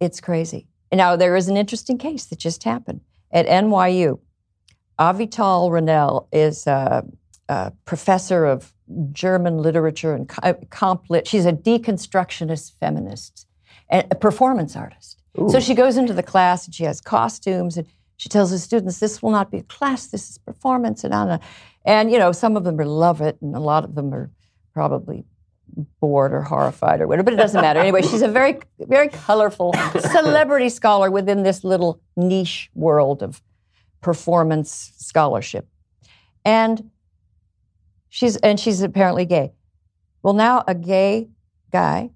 It's 0.00 0.20
crazy. 0.20 0.68
now 0.92 1.16
there 1.16 1.34
is 1.34 1.48
an 1.48 1.56
interesting 1.56 1.96
case 1.96 2.26
that 2.26 2.38
just 2.38 2.64
happened 2.64 3.00
at 3.32 3.46
NYU. 3.46 4.20
Avital 4.98 5.70
Ronell 5.70 6.28
is 6.30 6.66
a, 6.66 7.04
a 7.48 7.72
professor 7.86 8.44
of 8.44 8.74
German 9.12 9.58
literature 9.58 10.14
and 10.14 10.28
comp 10.70 11.08
lit. 11.08 11.26
She's 11.26 11.46
a 11.46 11.54
deconstructionist 11.54 12.72
feminist 12.78 13.46
and 13.88 14.06
a 14.10 14.14
performance 14.14 14.76
artist. 14.76 15.22
Ooh. 15.40 15.48
So 15.48 15.58
she 15.58 15.74
goes 15.74 15.96
into 15.96 16.12
the 16.12 16.22
class 16.22 16.66
and 16.66 16.74
she 16.74 16.84
has 16.84 17.00
costumes 17.00 17.78
and 17.78 17.86
she 18.16 18.28
tells 18.28 18.50
the 18.50 18.58
students, 18.58 19.00
"This 19.00 19.22
will 19.22 19.30
not 19.30 19.50
be 19.50 19.58
a 19.58 19.62
class. 19.62 20.06
This 20.06 20.30
is 20.30 20.38
performance." 20.38 21.04
And 21.04 21.14
on 21.14 21.40
and 21.84 22.10
you 22.10 22.18
know, 22.18 22.32
some 22.32 22.56
of 22.56 22.64
them 22.64 22.80
are 22.80 22.86
love 22.86 23.20
it, 23.20 23.38
and 23.42 23.54
a 23.54 23.60
lot 23.60 23.84
of 23.84 23.94
them 23.94 24.14
are 24.14 24.30
probably 24.72 25.24
bored 26.00 26.32
or 26.32 26.42
horrified 26.42 27.00
or 27.00 27.08
whatever, 27.08 27.24
but 27.24 27.34
it 27.34 27.36
doesn't 27.36 27.60
matter. 27.60 27.80
Anyway, 27.80 28.02
she's 28.02 28.22
a 28.22 28.28
very, 28.28 28.58
very 28.78 29.08
colorful 29.08 29.72
celebrity 30.00 30.68
scholar 30.68 31.10
within 31.10 31.42
this 31.42 31.64
little 31.64 32.00
niche 32.16 32.70
world 32.74 33.22
of 33.22 33.42
performance 34.00 34.92
scholarship. 34.98 35.66
And 36.44 36.90
she's 38.08 38.36
and 38.36 38.60
she's 38.60 38.82
apparently 38.82 39.24
gay. 39.24 39.52
Well, 40.22 40.34
now 40.34 40.62
a 40.68 40.74
gay 40.74 41.30
guy, 41.72 42.10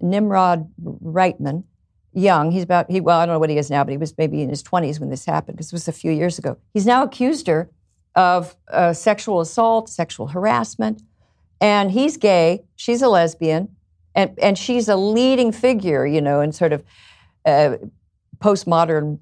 Nimrod 0.00 0.70
Reitman, 0.82 1.64
young, 2.14 2.50
he's 2.50 2.62
about 2.62 2.90
he 2.90 3.00
well, 3.00 3.18
I 3.18 3.26
don't 3.26 3.34
know 3.34 3.38
what 3.38 3.50
he 3.50 3.58
is 3.58 3.70
now, 3.70 3.84
but 3.84 3.90
he 3.90 3.96
was 3.98 4.16
maybe 4.16 4.42
in 4.42 4.48
his 4.48 4.62
20s 4.62 5.00
when 5.00 5.10
this 5.10 5.24
happened 5.24 5.56
because 5.56 5.68
it 5.68 5.74
was 5.74 5.88
a 5.88 5.92
few 5.92 6.10
years 6.10 6.38
ago. 6.38 6.56
He's 6.72 6.86
now 6.86 7.02
accused 7.02 7.46
her 7.46 7.70
of 8.14 8.56
uh, 8.68 8.92
sexual 8.92 9.40
assault, 9.40 9.88
sexual 9.88 10.28
harassment 10.28 11.02
and 11.64 11.90
he's 11.90 12.18
gay, 12.18 12.64
she's 12.76 13.00
a 13.00 13.08
lesbian, 13.08 13.74
and, 14.14 14.38
and 14.40 14.58
she's 14.58 14.86
a 14.86 14.96
leading 14.96 15.50
figure, 15.50 16.06
you 16.06 16.20
know, 16.20 16.42
in 16.42 16.52
sort 16.52 16.74
of 16.74 16.84
uh, 17.46 17.76
postmodern 18.38 19.18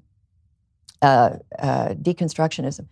uh, 1.01 1.37
uh, 1.57 1.89
deconstructionism. 1.89 2.87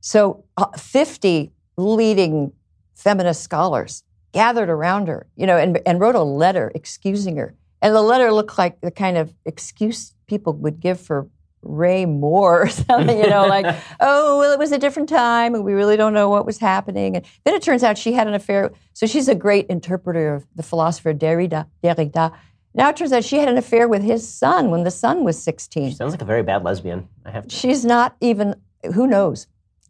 So, 0.00 0.44
uh, 0.56 0.66
50 0.76 1.52
leading 1.76 2.52
feminist 2.94 3.42
scholars 3.42 4.04
gathered 4.32 4.70
around 4.70 5.08
her, 5.08 5.26
you 5.36 5.46
know, 5.46 5.58
and, 5.58 5.80
and 5.86 6.00
wrote 6.00 6.14
a 6.14 6.22
letter 6.22 6.72
excusing 6.74 7.36
her. 7.36 7.54
And 7.84 7.94
the 7.94 8.00
letter 8.00 8.32
looked 8.32 8.56
like 8.56 8.80
the 8.80 8.90
kind 8.90 9.18
of 9.18 9.34
excuse 9.44 10.14
people 10.26 10.54
would 10.54 10.80
give 10.80 10.98
for 10.98 11.28
Roy 11.60 12.06
Moore 12.06 12.62
or 12.62 12.68
something, 12.70 13.18
you 13.18 13.28
know, 13.28 13.46
like, 13.46 13.66
oh, 14.00 14.38
well, 14.38 14.52
it 14.52 14.58
was 14.58 14.72
a 14.72 14.78
different 14.78 15.10
time 15.10 15.54
and 15.54 15.62
we 15.62 15.74
really 15.74 15.98
don't 15.98 16.14
know 16.14 16.30
what 16.30 16.46
was 16.46 16.56
happening. 16.56 17.14
And 17.14 17.26
then 17.44 17.52
it 17.52 17.62
turns 17.62 17.82
out 17.82 17.98
she 17.98 18.14
had 18.14 18.26
an 18.26 18.32
affair. 18.32 18.72
So 18.94 19.06
she's 19.06 19.28
a 19.28 19.34
great 19.34 19.66
interpreter 19.66 20.34
of 20.34 20.46
the 20.56 20.62
philosopher 20.62 21.12
Derrida. 21.12 21.66
Derrida. 21.82 22.34
Now 22.72 22.88
it 22.88 22.96
turns 22.96 23.12
out 23.12 23.22
she 23.22 23.36
had 23.36 23.50
an 23.50 23.58
affair 23.58 23.86
with 23.86 24.02
his 24.02 24.26
son 24.26 24.70
when 24.70 24.84
the 24.84 24.90
son 24.90 25.22
was 25.22 25.40
16. 25.42 25.90
She 25.90 25.94
sounds 25.94 26.14
like 26.14 26.22
a 26.22 26.24
very 26.24 26.42
bad 26.42 26.64
lesbian. 26.64 27.06
I 27.26 27.32
have 27.32 27.48
to. 27.48 27.54
She's 27.54 27.84
not 27.84 28.16
even, 28.22 28.54
who 28.94 29.06
knows? 29.06 29.46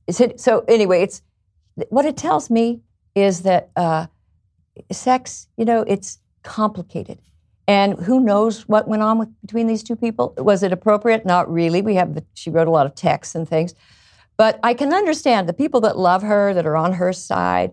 It, 0.08 0.40
so 0.40 0.64
anyway, 0.66 1.02
it's 1.02 1.22
what 1.90 2.04
it 2.06 2.16
tells 2.16 2.50
me 2.50 2.80
is 3.14 3.42
that 3.42 3.70
uh, 3.76 4.08
sex, 4.90 5.46
you 5.56 5.64
know, 5.64 5.82
it's 5.86 6.18
complicated. 6.42 7.20
And 7.66 7.98
who 7.98 8.20
knows 8.20 8.68
what 8.68 8.88
went 8.88 9.02
on 9.02 9.18
with, 9.18 9.28
between 9.40 9.66
these 9.66 9.82
two 9.82 9.96
people? 9.96 10.34
Was 10.36 10.62
it 10.62 10.72
appropriate? 10.72 11.24
Not 11.24 11.50
really. 11.50 11.80
We 11.80 11.94
have 11.94 12.14
the, 12.14 12.24
she 12.34 12.50
wrote 12.50 12.68
a 12.68 12.70
lot 12.70 12.86
of 12.86 12.94
texts 12.94 13.34
and 13.34 13.48
things, 13.48 13.74
but 14.36 14.60
I 14.62 14.74
can 14.74 14.92
understand 14.92 15.48
the 15.48 15.54
people 15.54 15.80
that 15.82 15.96
love 15.96 16.22
her, 16.22 16.52
that 16.52 16.66
are 16.66 16.76
on 16.76 16.94
her 16.94 17.12
side. 17.12 17.72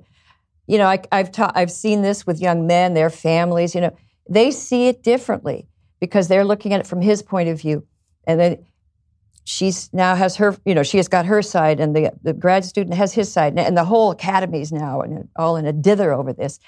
You 0.67 0.77
know, 0.77 0.87
I, 0.87 0.99
have 1.11 1.31
ta- 1.31 1.51
I've 1.55 1.71
seen 1.71 2.01
this 2.01 2.25
with 2.25 2.39
young 2.39 2.67
men, 2.67 2.93
their 2.93 3.09
families. 3.09 3.75
You 3.75 3.81
know, 3.81 3.97
they 4.29 4.51
see 4.51 4.87
it 4.87 5.03
differently 5.03 5.67
because 5.99 6.29
they're 6.29 6.45
looking 6.45 6.73
at 6.73 6.79
it 6.79 6.87
from 6.87 7.01
his 7.01 7.21
point 7.21 7.49
of 7.49 7.59
view, 7.59 7.85
and 8.25 8.39
then 8.39 8.65
she's 9.43 9.89
now 9.91 10.15
has 10.15 10.37
her. 10.37 10.55
You 10.65 10.73
know, 10.73 10.83
she 10.83 10.97
has 10.97 11.09
got 11.09 11.25
her 11.25 11.41
side, 11.41 11.81
and 11.81 11.93
the 11.95 12.11
the 12.23 12.33
grad 12.33 12.63
student 12.63 12.95
has 12.95 13.13
his 13.13 13.31
side, 13.31 13.59
and 13.59 13.75
the 13.75 13.83
whole 13.83 14.11
academy's 14.11 14.71
now 14.71 15.03
all 15.35 15.57
in 15.57 15.65
a 15.65 15.73
dither 15.73 16.13
over 16.13 16.31
this. 16.31 16.59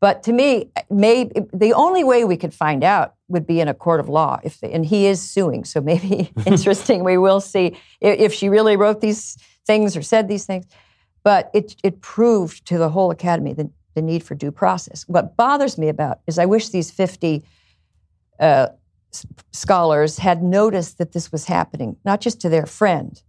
But 0.00 0.22
to 0.24 0.32
me, 0.32 0.70
maybe 0.90 1.32
the 1.52 1.72
only 1.72 2.04
way 2.04 2.24
we 2.24 2.36
could 2.36 2.52
find 2.52 2.84
out 2.84 3.14
would 3.28 3.46
be 3.46 3.60
in 3.60 3.68
a 3.68 3.74
court 3.74 4.00
of 4.00 4.08
law. 4.08 4.38
If 4.44 4.62
and 4.62 4.84
he 4.84 5.06
is 5.06 5.22
suing, 5.22 5.64
so 5.64 5.80
maybe 5.80 6.32
interesting. 6.46 7.02
We 7.02 7.18
will 7.18 7.40
see 7.40 7.76
if 8.00 8.32
she 8.32 8.48
really 8.48 8.76
wrote 8.76 9.00
these 9.00 9.36
things 9.66 9.96
or 9.96 10.02
said 10.02 10.28
these 10.28 10.44
things. 10.44 10.66
But 11.24 11.50
it 11.54 11.76
it 11.82 12.00
proved 12.02 12.66
to 12.66 12.78
the 12.78 12.90
whole 12.90 13.10
academy 13.10 13.54
the, 13.54 13.70
the 13.94 14.02
need 14.02 14.22
for 14.22 14.34
due 14.34 14.52
process. 14.52 15.04
What 15.08 15.36
bothers 15.36 15.78
me 15.78 15.88
about 15.88 16.20
is 16.26 16.38
I 16.38 16.46
wish 16.46 16.68
these 16.68 16.90
fifty 16.90 17.44
uh, 18.38 18.68
scholars 19.52 20.18
had 20.18 20.42
noticed 20.42 20.98
that 20.98 21.12
this 21.12 21.32
was 21.32 21.46
happening, 21.46 21.96
not 22.04 22.20
just 22.20 22.40
to 22.42 22.50
their 22.50 22.66
friend 22.66 23.22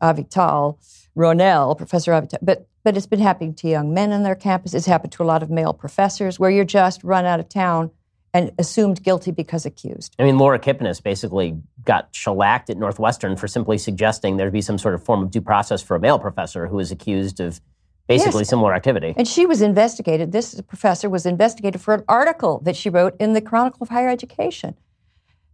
Avital 0.00 0.78
Ronell, 1.16 1.76
Professor 1.76 2.12
Avital, 2.12 2.38
but 2.40 2.67
but 2.84 2.96
it's 2.96 3.06
been 3.06 3.20
happening 3.20 3.54
to 3.54 3.68
young 3.68 3.92
men 3.92 4.12
on 4.12 4.22
their 4.22 4.34
campus. 4.34 4.74
It's 4.74 4.86
happened 4.86 5.12
to 5.12 5.22
a 5.22 5.24
lot 5.24 5.42
of 5.42 5.50
male 5.50 5.72
professors 5.72 6.38
where 6.38 6.50
you're 6.50 6.64
just 6.64 7.02
run 7.04 7.24
out 7.24 7.40
of 7.40 7.48
town 7.48 7.90
and 8.34 8.52
assumed 8.58 9.02
guilty 9.02 9.30
because 9.30 9.64
accused. 9.64 10.14
I 10.18 10.24
mean, 10.24 10.38
Laura 10.38 10.58
Kipnis 10.58 11.02
basically 11.02 11.58
got 11.84 12.08
shellacked 12.12 12.70
at 12.70 12.76
Northwestern 12.76 13.36
for 13.36 13.48
simply 13.48 13.78
suggesting 13.78 14.36
there'd 14.36 14.52
be 14.52 14.60
some 14.60 14.78
sort 14.78 14.94
of 14.94 15.04
form 15.04 15.22
of 15.22 15.30
due 15.30 15.40
process 15.40 15.82
for 15.82 15.96
a 15.96 16.00
male 16.00 16.18
professor 16.18 16.66
who 16.66 16.76
was 16.76 16.90
accused 16.90 17.40
of 17.40 17.60
basically 18.06 18.40
yes. 18.40 18.48
similar 18.48 18.74
activity. 18.74 19.14
And 19.16 19.26
she 19.26 19.46
was 19.46 19.62
investigated. 19.62 20.32
This 20.32 20.60
professor 20.62 21.08
was 21.08 21.26
investigated 21.26 21.80
for 21.80 21.94
an 21.94 22.04
article 22.08 22.60
that 22.64 22.76
she 22.76 22.90
wrote 22.90 23.14
in 23.20 23.32
the 23.32 23.40
Chronicle 23.40 23.82
of 23.82 23.88
Higher 23.88 24.08
Education. 24.08 24.74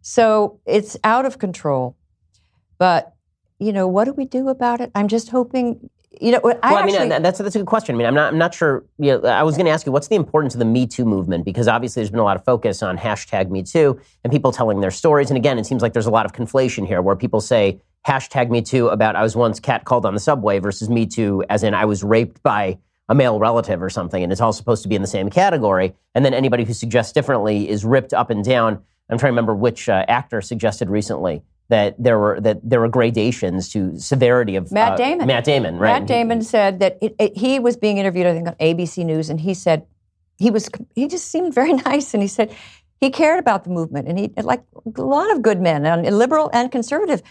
So 0.03 0.61
it's 0.67 0.97
out 1.05 1.27
of 1.27 1.39
control. 1.39 1.97
But, 2.79 3.15
you 3.59 3.73
know, 3.73 3.89
what 3.89 4.05
do 4.05 4.13
we 4.13 4.25
do 4.25 4.49
about 4.49 4.81
it? 4.81 4.91
I'm 4.95 5.09
just 5.09 5.31
hoping 5.31 5.91
you 6.21 6.33
know, 6.33 6.41
I 6.63 6.73
well, 6.73 6.83
I 6.83 6.87
mean, 6.87 7.09
that's 7.23 7.39
that's 7.39 7.55
a 7.55 7.59
good 7.59 7.67
question. 7.67 7.95
I 7.95 7.99
mean, 7.99 8.07
I'm 8.07 8.15
not 8.15 8.33
I'm 8.33 8.39
not 8.39 8.55
sure. 8.55 8.85
You 8.99 9.19
know, 9.19 9.29
I 9.29 9.43
was 9.43 9.57
going 9.57 9.67
to 9.67 9.73
ask 9.73 9.87
you 9.87 9.93
what's 9.93 10.09
the 10.09 10.15
importance 10.15 10.55
of 10.55 10.59
the 10.59 10.65
Me 10.65 10.87
Too 10.87 11.05
movement 11.05 11.45
because 11.45 11.69
obviously 11.69 12.01
there's 12.01 12.11
been 12.11 12.21
a 12.21 12.25
lot 12.25 12.37
of 12.37 12.45
focus 12.45 12.83
on 12.83 12.99
hashtag 12.99 13.51
Me 13.51 13.63
Too 13.63 14.01
and 14.23 14.33
people 14.33 14.53
telling 14.53 14.81
their 14.81 14.91
stories. 14.91 15.31
And 15.31 15.37
again, 15.37 15.59
it 15.59 15.67
seems 15.67 15.83
like 15.83 15.93
there's 15.93 16.07
a 16.07 16.11
lot 16.11 16.27
of 16.27 16.33
conflation 16.33 16.87
here 16.87 17.03
where 17.03 17.17
people 17.17 17.41
say 17.41 17.81
hashtag 18.07 18.51
Me 18.51 18.63
Too 18.63 18.89
about 18.89 19.17
I 19.17 19.23
was 19.23 19.37
once 19.37 19.61
catcalled 19.61 20.05
on 20.05 20.15
the 20.15 20.21
subway 20.21 20.59
versus 20.59 20.89
Me 20.89 21.07
Too 21.07 21.45
as 21.49 21.63
in 21.63 21.75
I 21.75 21.85
was 21.85 22.05
raped 22.05 22.43
by 22.43 22.79
a 23.09 23.15
male 23.15 23.39
relative 23.39 23.83
or 23.83 23.91
something, 23.91 24.23
and 24.23 24.33
it's 24.33 24.41
all 24.41 24.53
supposed 24.53 24.83
to 24.83 24.89
be 24.89 24.95
in 24.95 25.03
the 25.03 25.09
same 25.09 25.29
category. 25.29 25.95
And 26.15 26.25
then 26.25 26.33
anybody 26.33 26.65
who 26.65 26.73
suggests 26.73 27.13
differently 27.13 27.69
is 27.69 27.85
ripped 27.85 28.15
up 28.15 28.31
and 28.31 28.45
down. 28.45 28.83
I'm 29.11 29.19
trying 29.19 29.31
to 29.31 29.33
remember 29.33 29.55
which 29.55 29.89
uh, 29.89 30.05
actor 30.09 30.41
suggested 30.41 30.89
recently 30.89 31.43
that 31.69 31.95
there 31.99 32.19
were 32.19 32.41
that 32.41 32.59
there 32.63 32.81
were 32.81 32.89
gradations 32.89 33.69
to 33.71 33.99
severity 33.99 34.57
of 34.57 34.71
Matt 34.71 34.93
uh, 34.93 34.97
Damon. 34.97 35.27
Matt 35.27 35.45
Damon, 35.45 35.79
right? 35.79 36.01
Matt 36.01 36.07
Damon 36.07 36.43
said 36.43 36.79
that 36.81 36.99
it, 37.01 37.15
it, 37.19 37.37
he 37.37 37.59
was 37.59 37.77
being 37.77 37.99
interviewed, 37.99 38.27
I 38.27 38.35
think, 38.35 38.49
on 38.49 38.55
ABC 38.57 39.05
News, 39.05 39.31
and 39.31 39.41
he 39.41 39.55
said 39.55 39.87
he 40.37 40.51
was 40.51 40.69
he 40.95 41.09
just 41.09 41.29
seemed 41.29 41.55
very 41.55 41.73
nice, 41.87 42.13
and 42.13 42.23
he 42.23 42.29
said 42.29 42.55
he 43.01 43.11
cared 43.11 43.39
about 43.39 43.65
the 43.65 43.71
movement, 43.71 44.09
and 44.09 44.19
he 44.19 44.31
like 44.37 44.63
a 44.97 45.03
lot 45.03 45.33
of 45.33 45.43
good 45.43 45.61
men, 45.61 45.87
and 45.87 46.19
liberal 46.19 46.51
and 46.53 46.71
conservative, 46.71 47.23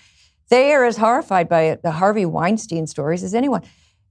they 0.50 0.74
are 0.74 0.86
as 0.86 0.98
horrified 0.98 1.48
by 1.48 1.78
the 1.84 1.92
Harvey 1.92 2.26
Weinstein 2.26 2.88
stories 2.88 3.24
as 3.24 3.34
anyone. 3.34 3.62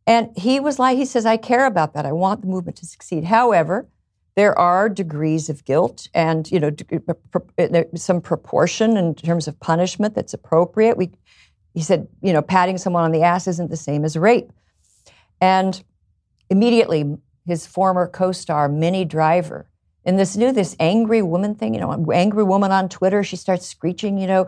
And 0.07 0.31
he 0.37 0.59
was 0.59 0.79
like, 0.81 0.97
he 0.97 1.05
says, 1.05 1.25
I 1.27 1.37
care 1.37 1.65
about 1.65 1.95
that. 1.95 2.05
I 2.05 2.11
want 2.11 2.41
the 2.41 2.49
movement 2.49 2.77
to 2.79 2.87
succeed. 2.87 3.25
However, 3.25 3.87
there 4.35 4.59
are 4.59 4.89
degrees 4.89 5.49
of 5.49 5.65
guilt 5.65 6.09
and 6.15 6.51
you 6.51 6.61
know 6.61 6.71
uh, 7.59 7.83
some 7.95 8.21
proportion 8.21 8.97
in 8.97 9.15
terms 9.15 9.47
of 9.49 9.59
punishment 9.61 10.15
that's 10.15 10.35
appropriate. 10.35 10.97
We 10.97 11.11
he 11.75 11.83
said 11.83 12.09
you 12.23 12.33
know 12.33 12.43
patting 12.43 12.79
someone 12.79 13.05
on 13.05 13.13
the 13.13 13.23
ass 13.23 13.47
isn't 13.47 13.71
the 13.71 13.77
same 13.77 14.05
as 14.05 14.17
rape. 14.17 14.51
And 15.41 15.83
immediately 16.51 17.17
his 17.47 17.67
former 17.67 18.07
co-star 18.07 18.69
minnie 18.69 19.05
driver 19.05 19.67
in 20.05 20.17
this 20.17 20.37
new 20.37 20.53
this 20.53 20.77
angry 20.79 21.23
woman 21.23 21.55
thing 21.55 21.75
you 21.75 21.81
know 21.81 22.07
angry 22.13 22.45
woman 22.45 22.71
on 22.71 22.89
twitter 22.89 23.25
she 23.25 23.37
starts 23.37 23.67
screeching 23.67 24.19
you 24.19 24.27
know 24.27 24.47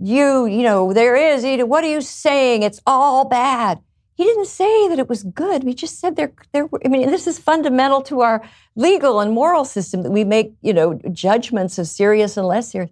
you 0.00 0.46
you 0.46 0.62
know 0.62 0.92
there 0.92 1.14
is 1.16 1.44
what 1.64 1.84
are 1.84 1.90
you 1.90 2.00
saying? 2.00 2.62
It's 2.62 2.80
all 2.86 3.24
bad 3.24 3.78
he 4.14 4.24
didn't 4.24 4.46
say 4.46 4.88
that 4.88 4.98
it 4.98 5.08
was 5.08 5.22
good. 5.22 5.64
We 5.64 5.74
just 5.74 5.98
said 5.98 6.16
there, 6.16 6.32
there. 6.52 6.68
I 6.84 6.88
mean, 6.88 7.10
this 7.10 7.26
is 7.26 7.38
fundamental 7.38 8.02
to 8.02 8.20
our 8.20 8.42
legal 8.76 9.20
and 9.20 9.32
moral 9.32 9.64
system 9.64 10.02
that 10.02 10.10
we 10.10 10.24
make, 10.24 10.52
you 10.60 10.72
know, 10.72 11.00
judgments 11.12 11.78
of 11.78 11.86
serious 11.86 12.36
and 12.36 12.46
less 12.46 12.70
serious. 12.70 12.90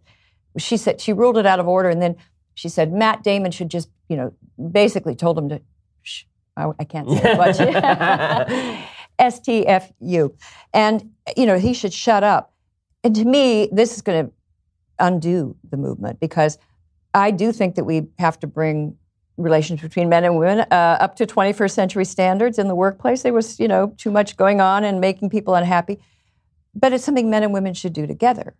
She 0.58 0.76
said 0.76 1.00
she 1.00 1.12
ruled 1.12 1.36
it 1.36 1.46
out 1.46 1.60
of 1.60 1.68
order, 1.68 1.88
and 1.88 2.00
then 2.00 2.16
she 2.54 2.68
said 2.68 2.92
Matt 2.92 3.22
Damon 3.22 3.52
should 3.52 3.70
just, 3.70 3.90
you 4.08 4.16
know, 4.16 4.32
basically 4.70 5.14
told 5.14 5.38
him 5.38 5.48
to. 5.50 5.60
Shh, 6.02 6.24
I, 6.56 6.70
I 6.78 6.84
can't 6.84 7.08
say 7.10 7.36
much. 7.36 8.86
STFU, 9.20 10.34
and 10.72 11.10
you 11.36 11.46
know 11.46 11.58
he 11.58 11.74
should 11.74 11.92
shut 11.92 12.24
up. 12.24 12.54
And 13.04 13.14
to 13.14 13.24
me, 13.24 13.68
this 13.70 13.94
is 13.94 14.02
going 14.02 14.26
to 14.26 14.32
undo 14.98 15.56
the 15.70 15.76
movement 15.76 16.20
because 16.20 16.58
I 17.14 17.30
do 17.30 17.52
think 17.52 17.74
that 17.74 17.84
we 17.84 18.08
have 18.18 18.38
to 18.40 18.46
bring 18.46 18.96
relations 19.42 19.80
between 19.80 20.08
men 20.08 20.24
and 20.24 20.38
women 20.38 20.66
uh, 20.70 20.98
up 21.00 21.16
to 21.16 21.26
21st 21.26 21.70
century 21.70 22.04
standards 22.04 22.58
in 22.58 22.68
the 22.68 22.74
workplace. 22.74 23.22
There 23.22 23.32
was, 23.32 23.58
you 23.58 23.68
know, 23.68 23.94
too 23.96 24.10
much 24.10 24.36
going 24.36 24.60
on 24.60 24.84
and 24.84 25.00
making 25.00 25.30
people 25.30 25.54
unhappy. 25.54 25.98
But 26.74 26.92
it's 26.92 27.04
something 27.04 27.30
men 27.30 27.42
and 27.42 27.52
women 27.52 27.74
should 27.74 27.92
do 27.92 28.06
together, 28.06 28.54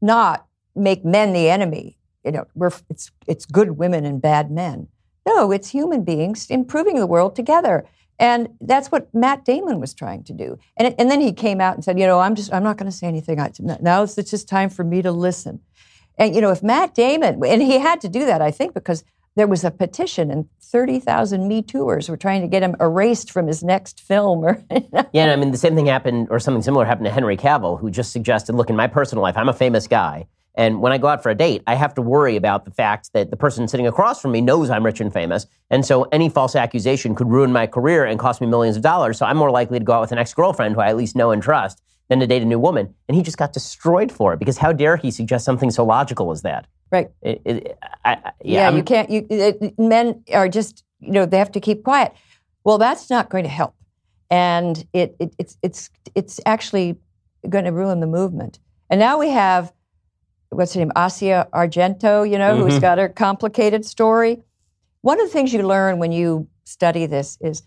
not 0.00 0.46
make 0.74 1.04
men 1.04 1.32
the 1.32 1.48
enemy. 1.48 1.98
you 2.24 2.32
know, 2.32 2.46
we're, 2.54 2.70
it's, 2.88 3.10
it's 3.26 3.44
good 3.44 3.72
women 3.72 4.04
and 4.04 4.22
bad 4.22 4.50
men. 4.50 4.88
No, 5.26 5.50
it's 5.50 5.70
human 5.70 6.04
beings 6.04 6.46
improving 6.50 6.98
the 6.98 7.06
world 7.06 7.34
together. 7.34 7.86
And 8.18 8.50
that's 8.60 8.92
what 8.92 9.12
Matt 9.12 9.44
Damon 9.44 9.80
was 9.80 9.92
trying 9.92 10.22
to 10.24 10.32
do. 10.32 10.58
And, 10.76 10.94
and 10.98 11.10
then 11.10 11.20
he 11.20 11.32
came 11.32 11.60
out 11.60 11.74
and 11.74 11.84
said, 11.84 11.98
you 11.98 12.06
know, 12.06 12.20
I'm 12.20 12.34
just, 12.34 12.52
I'm 12.52 12.62
not 12.62 12.76
going 12.76 12.90
to 12.90 12.96
say 12.96 13.08
anything. 13.08 13.40
I, 13.40 13.50
now 13.58 14.02
it's 14.04 14.14
just 14.14 14.48
time 14.48 14.70
for 14.70 14.84
me 14.84 15.02
to 15.02 15.10
listen. 15.10 15.60
And, 16.16 16.34
you 16.34 16.40
know, 16.40 16.50
if 16.50 16.62
Matt 16.62 16.94
Damon, 16.94 17.44
and 17.44 17.60
he 17.60 17.78
had 17.78 18.00
to 18.02 18.08
do 18.08 18.24
that, 18.26 18.40
I 18.40 18.52
think, 18.52 18.72
because 18.72 19.02
there 19.36 19.46
was 19.46 19.64
a 19.64 19.70
petition 19.70 20.30
and 20.30 20.48
30,000 20.60 21.46
Me 21.46 21.62
Tooers 21.62 22.08
were 22.08 22.16
trying 22.16 22.42
to 22.42 22.48
get 22.48 22.62
him 22.62 22.76
erased 22.80 23.30
from 23.30 23.46
his 23.46 23.62
next 23.62 24.00
film. 24.00 24.44
Or, 24.44 24.62
yeah, 24.70 25.04
and 25.14 25.30
I 25.30 25.36
mean, 25.36 25.50
the 25.50 25.58
same 25.58 25.74
thing 25.74 25.86
happened, 25.86 26.28
or 26.30 26.38
something 26.38 26.62
similar 26.62 26.84
happened 26.84 27.06
to 27.06 27.12
Henry 27.12 27.36
Cavill, 27.36 27.78
who 27.78 27.90
just 27.90 28.12
suggested, 28.12 28.54
look, 28.54 28.70
in 28.70 28.76
my 28.76 28.86
personal 28.86 29.22
life, 29.22 29.36
I'm 29.36 29.48
a 29.48 29.54
famous 29.54 29.86
guy. 29.86 30.26
And 30.56 30.80
when 30.80 30.92
I 30.92 30.98
go 30.98 31.08
out 31.08 31.22
for 31.22 31.30
a 31.30 31.34
date, 31.34 31.62
I 31.66 31.74
have 31.74 31.94
to 31.94 32.02
worry 32.02 32.36
about 32.36 32.64
the 32.64 32.70
fact 32.70 33.12
that 33.12 33.30
the 33.30 33.36
person 33.36 33.66
sitting 33.66 33.88
across 33.88 34.22
from 34.22 34.30
me 34.30 34.40
knows 34.40 34.70
I'm 34.70 34.84
rich 34.84 35.00
and 35.00 35.12
famous. 35.12 35.46
And 35.68 35.84
so 35.84 36.04
any 36.12 36.28
false 36.28 36.54
accusation 36.54 37.16
could 37.16 37.28
ruin 37.28 37.52
my 37.52 37.66
career 37.66 38.04
and 38.04 38.20
cost 38.20 38.40
me 38.40 38.46
millions 38.46 38.76
of 38.76 38.82
dollars. 38.82 39.18
So 39.18 39.26
I'm 39.26 39.36
more 39.36 39.50
likely 39.50 39.80
to 39.80 39.84
go 39.84 39.94
out 39.94 40.02
with 40.02 40.12
an 40.12 40.18
ex 40.18 40.32
girlfriend 40.32 40.76
who 40.76 40.80
I 40.80 40.88
at 40.88 40.96
least 40.96 41.16
know 41.16 41.32
and 41.32 41.42
trust 41.42 41.82
than 42.08 42.20
to 42.20 42.26
date 42.26 42.42
a 42.42 42.44
new 42.44 42.58
woman. 42.58 42.94
And 43.08 43.16
he 43.16 43.22
just 43.22 43.38
got 43.38 43.52
destroyed 43.52 44.12
for 44.12 44.32
it 44.32 44.38
because 44.38 44.58
how 44.58 44.72
dare 44.72 44.96
he 44.96 45.10
suggest 45.10 45.44
something 45.44 45.70
so 45.70 45.84
logical 45.84 46.30
as 46.30 46.42
that? 46.42 46.66
Right. 46.90 47.10
It, 47.22 47.42
it, 47.44 47.78
I, 48.04 48.12
yeah, 48.12 48.30
yeah 48.42 48.70
you 48.70 48.82
can't. 48.82 49.10
You, 49.10 49.26
it, 49.30 49.78
men 49.78 50.22
are 50.32 50.48
just, 50.48 50.84
you 51.00 51.12
know, 51.12 51.26
they 51.26 51.38
have 51.38 51.52
to 51.52 51.60
keep 51.60 51.82
quiet. 51.82 52.12
Well, 52.62 52.78
that's 52.78 53.10
not 53.10 53.30
going 53.30 53.44
to 53.44 53.50
help. 53.50 53.74
And 54.30 54.86
it, 54.92 55.16
it's, 55.38 55.56
it's, 55.62 55.90
it's 56.14 56.40
actually 56.46 56.96
going 57.48 57.64
to 57.64 57.72
ruin 57.72 58.00
the 58.00 58.06
movement. 58.06 58.58
And 58.90 59.00
now 59.00 59.18
we 59.18 59.30
have 59.30 59.72
what's 60.50 60.74
her 60.74 60.80
name, 60.80 60.92
Asia 60.96 61.48
Argento, 61.52 62.28
you 62.28 62.38
know, 62.38 62.54
mm-hmm. 62.54 62.62
who's 62.62 62.78
got 62.78 62.98
a 62.98 63.08
complicated 63.08 63.84
story. 63.84 64.42
One 65.00 65.20
of 65.20 65.26
the 65.26 65.32
things 65.32 65.52
you 65.52 65.66
learn 65.66 65.98
when 65.98 66.12
you 66.12 66.48
study 66.64 67.06
this 67.06 67.38
is, 67.40 67.62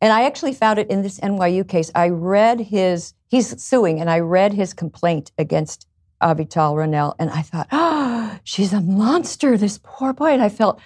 and 0.00 0.12
I 0.12 0.24
actually 0.24 0.52
found 0.52 0.78
it 0.78 0.90
in 0.90 1.02
this 1.02 1.18
NYU 1.20 1.66
case. 1.66 1.90
I 1.94 2.08
read 2.08 2.60
his, 2.60 3.14
he's 3.28 3.60
suing, 3.62 4.00
and 4.00 4.10
I 4.10 4.18
read 4.20 4.52
his 4.52 4.74
complaint 4.74 5.32
against 5.38 5.86
Avital 6.22 6.74
Ronell, 6.74 7.14
and 7.18 7.30
I 7.30 7.42
thought, 7.42 7.68
oh, 7.72 8.38
she's 8.44 8.72
a 8.72 8.80
monster, 8.80 9.56
this 9.56 9.78
poor 9.82 10.12
boy. 10.12 10.30
And 10.30 10.42
I 10.42 10.48
felt 10.48 10.80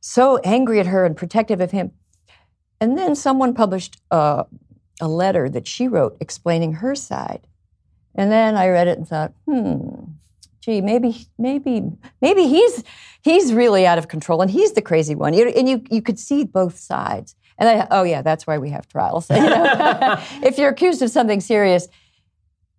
so 0.00 0.38
angry 0.38 0.80
at 0.80 0.86
her 0.86 1.04
and 1.04 1.16
protective 1.16 1.60
of 1.60 1.70
him. 1.70 1.92
And 2.80 2.98
then 2.98 3.14
someone 3.14 3.54
published 3.54 4.00
a, 4.10 4.44
a 5.00 5.08
letter 5.08 5.48
that 5.48 5.66
she 5.66 5.88
wrote 5.88 6.16
explaining 6.20 6.74
her 6.74 6.94
side. 6.94 7.46
And 8.14 8.30
then 8.30 8.56
I 8.56 8.68
read 8.68 8.88
it 8.88 8.98
and 8.98 9.08
thought, 9.08 9.32
hmm, 9.46 10.04
gee, 10.60 10.80
maybe, 10.80 11.26
maybe, 11.38 11.82
maybe 12.20 12.46
he's 12.46 12.84
he's 13.22 13.52
really 13.52 13.86
out 13.86 13.98
of 13.98 14.08
control 14.08 14.42
and 14.42 14.50
he's 14.50 14.72
the 14.72 14.82
crazy 14.82 15.14
one. 15.14 15.34
And 15.34 15.68
you 15.68 15.82
you 15.90 16.02
could 16.02 16.18
see 16.18 16.44
both 16.44 16.78
sides. 16.78 17.34
And 17.62 17.82
I, 17.82 17.86
oh 17.92 18.02
yeah, 18.02 18.22
that's 18.22 18.44
why 18.44 18.58
we 18.58 18.70
have 18.70 18.88
trials. 18.88 19.26
You 19.30 19.40
know? 19.40 20.20
if 20.42 20.58
you're 20.58 20.70
accused 20.70 21.00
of 21.00 21.10
something 21.10 21.40
serious, 21.40 21.86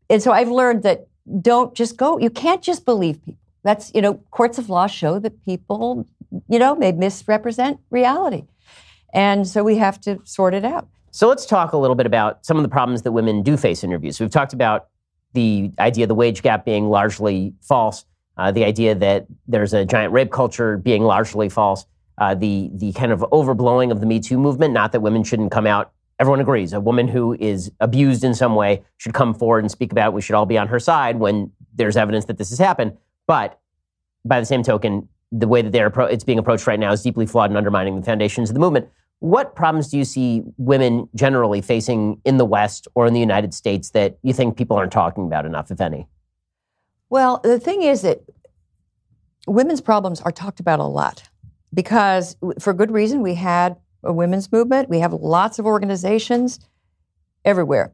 and 0.09 0.21
so 0.21 0.33
I've 0.33 0.49
learned 0.49 0.83
that 0.83 1.07
don't 1.41 1.73
just 1.73 1.95
go. 1.95 2.19
You 2.19 2.29
can't 2.29 2.61
just 2.61 2.83
believe 2.83 3.23
people. 3.23 3.39
That's 3.63 3.93
you 3.95 4.01
know, 4.01 4.15
courts 4.31 4.57
of 4.57 4.69
law 4.69 4.87
show 4.87 5.19
that 5.19 5.45
people, 5.45 6.05
you 6.49 6.59
know, 6.59 6.75
may 6.75 6.91
misrepresent 6.91 7.79
reality, 7.91 8.43
and 9.13 9.47
so 9.47 9.63
we 9.63 9.77
have 9.77 10.01
to 10.01 10.19
sort 10.25 10.53
it 10.53 10.65
out. 10.65 10.89
So 11.11 11.29
let's 11.29 11.45
talk 11.45 11.71
a 11.71 11.77
little 11.77 11.95
bit 11.95 12.05
about 12.05 12.45
some 12.45 12.57
of 12.57 12.63
the 12.63 12.69
problems 12.69 13.03
that 13.03 13.13
women 13.13 13.41
do 13.41 13.55
face 13.55 13.85
in 13.85 13.89
interviews. 13.89 14.19
We've 14.19 14.29
talked 14.29 14.51
about 14.51 14.87
the 15.31 15.71
idea 15.79 16.03
of 16.03 16.09
the 16.09 16.15
wage 16.15 16.41
gap 16.41 16.65
being 16.65 16.89
largely 16.89 17.53
false, 17.61 18.03
uh, 18.35 18.51
the 18.51 18.65
idea 18.65 18.95
that 18.95 19.27
there's 19.47 19.73
a 19.73 19.85
giant 19.85 20.11
rape 20.11 20.31
culture 20.31 20.75
being 20.75 21.03
largely 21.03 21.47
false, 21.47 21.85
uh, 22.17 22.35
the 22.35 22.69
the 22.73 22.91
kind 22.93 23.11
of 23.11 23.21
overblowing 23.31 23.91
of 23.91 23.99
the 23.99 24.05
Me 24.05 24.19
Too 24.19 24.37
movement. 24.37 24.73
Not 24.73 24.91
that 24.91 25.01
women 25.01 25.23
shouldn't 25.23 25.51
come 25.51 25.67
out. 25.67 25.91
Everyone 26.19 26.39
agrees. 26.39 26.73
A 26.73 26.79
woman 26.79 27.07
who 27.07 27.33
is 27.39 27.71
abused 27.79 28.23
in 28.23 28.33
some 28.33 28.55
way 28.55 28.83
should 28.97 29.13
come 29.13 29.33
forward 29.33 29.63
and 29.63 29.71
speak 29.71 29.91
about. 29.91 30.09
It. 30.09 30.13
We 30.13 30.21
should 30.21 30.35
all 30.35 30.45
be 30.45 30.57
on 30.57 30.67
her 30.67 30.79
side 30.79 31.17
when 31.17 31.51
there's 31.73 31.97
evidence 31.97 32.25
that 32.25 32.37
this 32.37 32.49
has 32.49 32.59
happened. 32.59 32.97
But 33.27 33.59
by 34.23 34.39
the 34.39 34.45
same 34.45 34.63
token, 34.63 35.09
the 35.31 35.47
way 35.47 35.61
that 35.61 35.71
they're 35.71 35.89
appro- 35.89 36.11
it's 36.11 36.23
being 36.23 36.39
approached 36.39 36.67
right 36.67 36.79
now 36.79 36.91
is 36.91 37.01
deeply 37.01 37.25
flawed 37.25 37.49
and 37.49 37.57
undermining 37.57 37.95
the 37.95 38.05
foundations 38.05 38.49
of 38.49 38.53
the 38.53 38.59
movement. 38.59 38.87
What 39.19 39.55
problems 39.55 39.89
do 39.89 39.97
you 39.97 40.05
see 40.05 40.43
women 40.57 41.09
generally 41.15 41.61
facing 41.61 42.21
in 42.25 42.37
the 42.37 42.45
West 42.45 42.87
or 42.93 43.07
in 43.07 43.13
the 43.13 43.19
United 43.19 43.53
States 43.53 43.91
that 43.91 44.17
you 44.21 44.33
think 44.33 44.57
people 44.57 44.77
aren't 44.77 44.91
talking 44.91 45.25
about 45.25 45.45
enough, 45.45 45.71
if 45.71 45.81
any? 45.81 46.07
Well, 47.09 47.39
the 47.43 47.59
thing 47.59 47.83
is 47.83 48.01
that 48.01 48.21
women's 49.47 49.81
problems 49.81 50.21
are 50.21 50.31
talked 50.31 50.59
about 50.59 50.79
a 50.79 50.83
lot 50.83 51.23
because, 51.73 52.35
for 52.59 52.73
good 52.73 52.91
reason, 52.91 53.21
we 53.21 53.35
had 53.35 53.77
a 54.03 54.13
women's 54.13 54.51
movement. 54.51 54.89
We 54.89 54.99
have 54.99 55.13
lots 55.13 55.59
of 55.59 55.65
organizations 55.65 56.59
everywhere. 57.45 57.93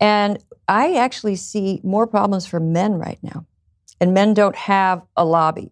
And 0.00 0.42
I 0.68 0.94
actually 0.94 1.36
see 1.36 1.80
more 1.82 2.06
problems 2.06 2.46
for 2.46 2.60
men 2.60 2.94
right 2.94 3.18
now. 3.22 3.46
And 4.00 4.14
men 4.14 4.32
don't 4.32 4.56
have 4.56 5.02
a 5.16 5.24
lobby, 5.24 5.70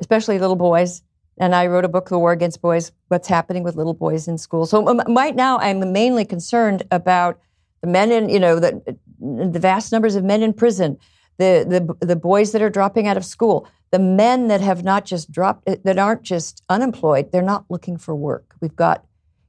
especially 0.00 0.38
little 0.38 0.56
boys 0.56 1.02
and 1.40 1.54
I 1.54 1.66
wrote 1.68 1.86
a 1.86 1.88
book, 1.88 2.10
The 2.10 2.18
War 2.18 2.32
Against 2.32 2.60
Boys, 2.60 2.92
what's 3.08 3.26
happening 3.26 3.62
with 3.62 3.74
little 3.74 3.94
boys 3.94 4.28
in 4.28 4.36
school. 4.36 4.66
So 4.66 4.86
um, 4.86 5.00
right 5.08 5.34
now, 5.34 5.58
I'm 5.58 5.90
mainly 5.90 6.26
concerned 6.26 6.82
about 6.90 7.40
the 7.80 7.86
men 7.88 8.12
in, 8.12 8.28
you 8.28 8.38
know, 8.38 8.60
the, 8.60 8.98
the 9.18 9.58
vast 9.58 9.90
numbers 9.90 10.16
of 10.16 10.22
men 10.22 10.42
in 10.42 10.52
prison, 10.52 10.98
the, 11.38 11.96
the, 11.98 12.06
the 12.06 12.14
boys 12.14 12.52
that 12.52 12.60
are 12.60 12.68
dropping 12.68 13.08
out 13.08 13.16
of 13.16 13.24
school, 13.24 13.66
the 13.90 13.98
men 13.98 14.48
that 14.48 14.60
have 14.60 14.84
not 14.84 15.04
just 15.04 15.30
dropped, 15.30 15.68
uh, 15.68 15.76
that 15.84 15.98
aren't 15.98 16.22
just 16.22 16.62
unemployed, 16.68 17.32
they're 17.32 17.42
not 17.42 17.64
looking 17.68 17.96
for 17.96 18.14
work. 18.14 18.54
We've 18.60 18.76
got, 18.76 19.04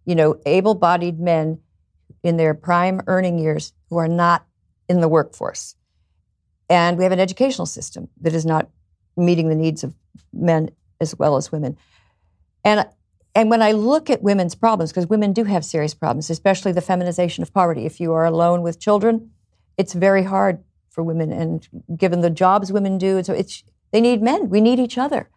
you 0.05 0.15
know, 0.15 0.39
able 0.45 0.75
bodied 0.75 1.19
men 1.19 1.59
in 2.23 2.37
their 2.37 2.53
prime 2.53 3.01
earning 3.07 3.39
years 3.39 3.73
who 3.89 3.97
are 3.97 4.07
not 4.07 4.45
in 4.89 5.01
the 5.01 5.07
workforce. 5.07 5.75
And 6.69 6.97
we 6.97 7.03
have 7.03 7.11
an 7.11 7.19
educational 7.19 7.65
system 7.65 8.09
that 8.21 8.33
is 8.33 8.45
not 8.45 8.69
meeting 9.17 9.49
the 9.49 9.55
needs 9.55 9.83
of 9.83 9.93
men 10.33 10.71
as 10.99 11.17
well 11.17 11.35
as 11.35 11.51
women. 11.51 11.77
And 12.63 12.85
and 13.33 13.49
when 13.49 13.61
I 13.61 13.71
look 13.71 14.09
at 14.09 14.21
women's 14.21 14.55
problems, 14.55 14.91
because 14.91 15.07
women 15.07 15.31
do 15.31 15.45
have 15.45 15.63
serious 15.63 15.93
problems, 15.93 16.29
especially 16.29 16.73
the 16.73 16.81
feminization 16.81 17.41
of 17.43 17.53
poverty. 17.53 17.85
If 17.85 18.01
you 18.01 18.11
are 18.11 18.25
alone 18.25 18.61
with 18.61 18.77
children, 18.77 19.31
it's 19.77 19.93
very 19.93 20.23
hard 20.23 20.63
for 20.89 21.01
women, 21.01 21.31
and 21.31 21.65
given 21.95 22.19
the 22.19 22.29
jobs 22.29 22.73
women 22.73 22.97
do, 22.97 23.23
so 23.23 23.33
it's 23.33 23.63
they 23.91 24.01
need 24.01 24.21
men. 24.21 24.49
We 24.49 24.61
need 24.61 24.79
each 24.79 24.97
other. 24.97 25.29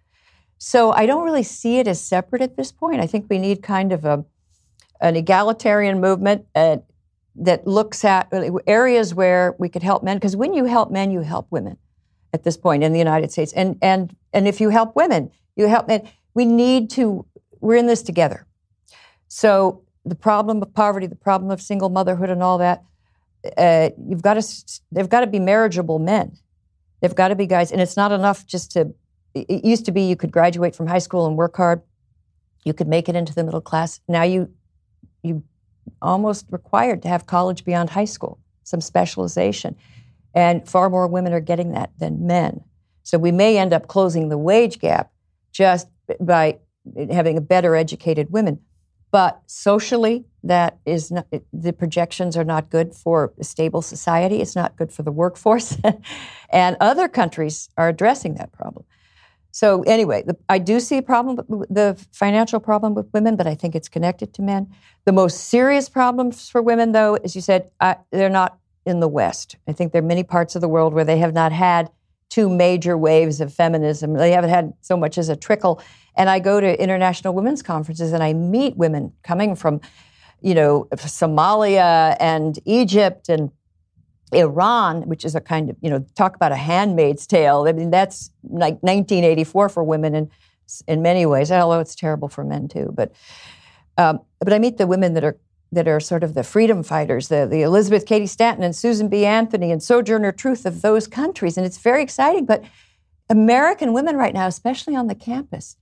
So 0.59 0.93
I 0.93 1.07
don't 1.07 1.25
really 1.25 1.43
see 1.43 1.79
it 1.79 1.89
as 1.89 2.01
separate 2.01 2.43
at 2.43 2.57
this 2.57 2.73
point. 2.73 3.01
I 3.01 3.07
think 3.07 3.27
we 3.29 3.39
need 3.39 3.63
kind 3.63 3.93
of 3.93 4.05
a 4.05 4.25
an 5.01 5.17
egalitarian 5.17 6.01
movement 6.01 6.47
uh, 6.55 6.79
that 7.37 7.67
looks 7.67 8.05
at 8.05 8.33
areas 8.67 9.13
where 9.15 9.55
we 9.59 9.69
could 9.69 9.83
help 9.83 10.03
men. 10.03 10.17
Because 10.17 10.37
when 10.37 10.55
you 10.55 10.65
help 10.65 10.91
men, 10.91 11.11
you 11.11 11.21
help 11.21 11.47
women. 11.51 11.77
At 12.33 12.43
this 12.43 12.57
point 12.57 12.83
in 12.83 12.93
the 12.93 12.99
United 12.99 13.31
States, 13.31 13.53
and 13.53 13.79
and 13.81 14.17
and 14.33 14.49
if 14.49 14.61
you 14.61 14.71
help 14.71 14.97
women, 14.97 15.31
you 15.55 15.69
help 15.69 15.87
men. 15.87 16.09
We 16.35 16.45
need 16.45 16.91
to, 16.91 17.25
we're 17.61 17.77
in 17.77 17.87
this 17.87 18.03
together. 18.03 18.47
So 19.29 19.85
the 20.05 20.17
problem 20.17 20.61
of 20.61 20.75
poverty, 20.75 21.07
the 21.07 21.15
problem 21.15 21.51
of 21.51 21.63
single 21.63 21.89
motherhood 21.89 22.31
and 22.31 22.43
all 22.43 22.59
that, 22.59 22.83
uh, 23.57 23.91
you've 24.09 24.23
got 24.23 24.35
to, 24.35 24.81
they've 24.91 25.09
got 25.09 25.21
to 25.21 25.29
be 25.29 25.39
marriageable 25.39 26.01
men. 26.01 26.37
They've 27.05 27.15
got 27.15 27.29
to 27.29 27.35
be 27.35 27.47
guys. 27.47 27.71
And 27.71 27.83
it's 27.83 27.99
not 27.99 28.13
enough 28.13 28.47
just 28.47 28.73
to, 28.73 28.95
it 29.35 29.63
used 29.63 29.85
to 29.85 29.93
be 29.93 30.01
you 30.01 30.17
could 30.17 30.33
graduate 30.33 30.75
from 30.75 30.87
high 30.87 31.01
school 31.01 31.27
and 31.27 31.37
work 31.37 31.55
hard. 31.55 31.83
You 32.65 32.73
could 32.73 32.89
make 32.89 33.11
it 33.11 33.15
into 33.15 33.35
the 33.35 33.45
middle 33.45 33.61
class. 33.61 34.01
Now 34.09 34.23
you, 34.23 34.51
you 35.23 35.43
almost 36.01 36.47
required 36.49 37.03
to 37.03 37.09
have 37.09 37.27
college 37.27 37.63
beyond 37.63 37.91
high 37.91 38.07
school, 38.07 38.39
some 38.63 38.81
specialization. 38.81 39.77
And 40.35 40.67
far 40.67 40.89
more 40.89 41.07
women 41.07 41.35
are 41.35 41.41
getting 41.41 41.73
that 41.73 41.91
than 41.99 42.27
men. 42.27 42.65
So 43.03 43.19
we 43.19 43.33
may 43.33 43.59
end 43.59 43.75
up 43.75 43.87
closing 43.87 44.31
the 44.31 44.39
wage 44.39 44.79
gap 44.79 45.13
just 45.53 45.89
by 46.19 46.61
eh, 46.97 47.13
having 47.13 47.37
a 47.37 47.43
better 47.43 47.77
educated 47.77 48.31
women. 48.31 48.61
But 49.15 49.43
socially, 49.47 50.25
that 50.43 50.79
is 50.85 51.13
not, 51.13 51.29
the 51.53 51.73
projections 51.73 52.37
are 52.37 52.43
not 52.43 52.69
good 52.69 52.97
for 52.97 53.33
a 53.39 53.45
stable 53.45 53.81
society. 53.81 54.41
It's 54.41 54.57
not 54.57 54.75
good 54.75 54.91
for 54.91 55.05
the 55.05 55.13
workforce. 55.13 55.79
and 56.51 56.77
other 56.81 57.07
countries 57.07 57.69
are 57.77 57.89
addressing 57.89 58.35
that 58.35 58.51
problem. 58.51 58.85
So, 59.53 59.85
anyway, 59.85 60.25
the, 60.27 60.37
I 60.49 60.59
do 60.59 60.81
see 60.81 60.99
a 60.99 61.03
problem, 61.03 61.37
the 61.71 61.97
financial 62.11 62.59
problem 62.59 62.95
with 62.95 63.07
women, 63.15 63.37
but 63.37 63.47
I 63.47 63.55
think 63.55 63.77
it's 63.77 63.89
connected 63.89 64.35
to 64.35 64.43
men. 64.43 64.75
The 65.05 65.13
most 65.13 65.45
serious 65.45 65.89
problems 65.89 66.49
for 66.49 66.61
women, 66.61 66.91
though, 66.91 67.15
as 67.15 67.37
you 67.37 67.41
said, 67.41 67.71
I, 67.81 67.99
they're 68.11 68.29
not 68.29 68.59
in 68.85 68.99
the 68.99 69.07
West. 69.07 69.55
I 69.69 69.73
think 69.75 69.93
there 69.93 70.03
are 70.03 70.05
many 70.05 70.25
parts 70.25 70.57
of 70.57 70.61
the 70.61 70.69
world 70.69 70.93
where 70.93 71.05
they 71.05 71.19
have 71.19 71.35
not 71.35 71.53
had 71.53 71.89
two 72.31 72.49
major 72.49 72.99
waves 72.99 73.41
of 73.41 73.55
feminism. 73.55 74.15
They 74.15 74.33
haven't 74.33 74.51
had 74.51 74.73
so 74.81 74.97
much 74.97 75.19
as 75.19 75.29
a 75.29 75.37
trickle. 75.37 75.81
And 76.17 76.31
I 76.31 76.39
go 76.39 76.61
to 76.61 76.83
international 76.83 77.35
women's 77.35 77.63
conferences 77.63 78.13
and 78.13 78.23
I 78.23 78.33
meet 78.33 78.77
women 78.77 79.13
coming 79.23 79.57
from, 79.57 79.81
you 80.41 80.55
know, 80.55 80.87
Somalia 80.93 82.17
and 82.21 82.59
Egypt 82.65 83.29
and 83.29 83.51
Iran, 84.33 85.03
which 85.03 85.25
is 85.25 85.35
a 85.35 85.41
kind 85.41 85.71
of, 85.71 85.77
you 85.81 85.91
know, 85.91 86.05
talk 86.15 86.37
about 86.37 86.53
a 86.53 86.57
handmaid's 86.57 87.27
tale. 87.27 87.67
I 87.69 87.73
mean, 87.73 87.91
that's 87.91 88.31
like 88.45 88.75
1984 88.83 89.69
for 89.69 89.85
women 89.85 90.15
in, 90.15 90.31
in 90.87 91.03
many 91.03 91.27
ways, 91.27 91.51
although 91.51 91.81
it's 91.81 91.95
terrible 91.95 92.29
for 92.29 92.45
men 92.45 92.69
too. 92.69 92.93
But, 92.95 93.13
um, 93.97 94.21
but 94.41 94.53
I 94.53 94.59
meet 94.59 94.79
the 94.79 94.87
women 94.87 95.15
that 95.15 95.25
are 95.25 95.39
that 95.75 95.89
are 95.89 96.01
sort 96.01 96.23
of 96.23 96.35
the 96.35 96.45
freedom 96.45 96.83
fighters, 96.83 97.29
the, 97.29 97.47
the 97.51 97.63
Elizabeth 97.63 98.07
Cady 98.07 98.27
Stanton 98.27 98.65
and 98.65 98.75
Susan 98.75 99.09
B. 99.09 99.25
Anthony 99.25 99.71
and 99.71 99.83
Sojourner 99.83 100.33
Truth 100.33 100.65
of 100.67 100.83
those 100.83 101.07
countries. 101.07 101.57
And 101.57 101.67
it's 101.67 101.79
very 101.79 102.03
exciting. 102.03 102.47
But 102.47 102.65
American 103.29 103.93
women 103.93 104.17
right 104.17 104.35
now, 104.35 104.47
especially 104.47 104.95
on 104.95 105.09
the 105.09 105.15
campus, 105.15 105.77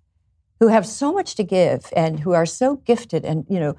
who 0.62 0.68
have 0.68 0.86
so 0.86 1.12
much 1.12 1.34
to 1.34 1.42
give 1.42 1.92
and 1.96 2.20
who 2.20 2.34
are 2.34 2.46
so 2.46 2.76
gifted, 2.76 3.24
and 3.24 3.44
you 3.48 3.58
know, 3.58 3.74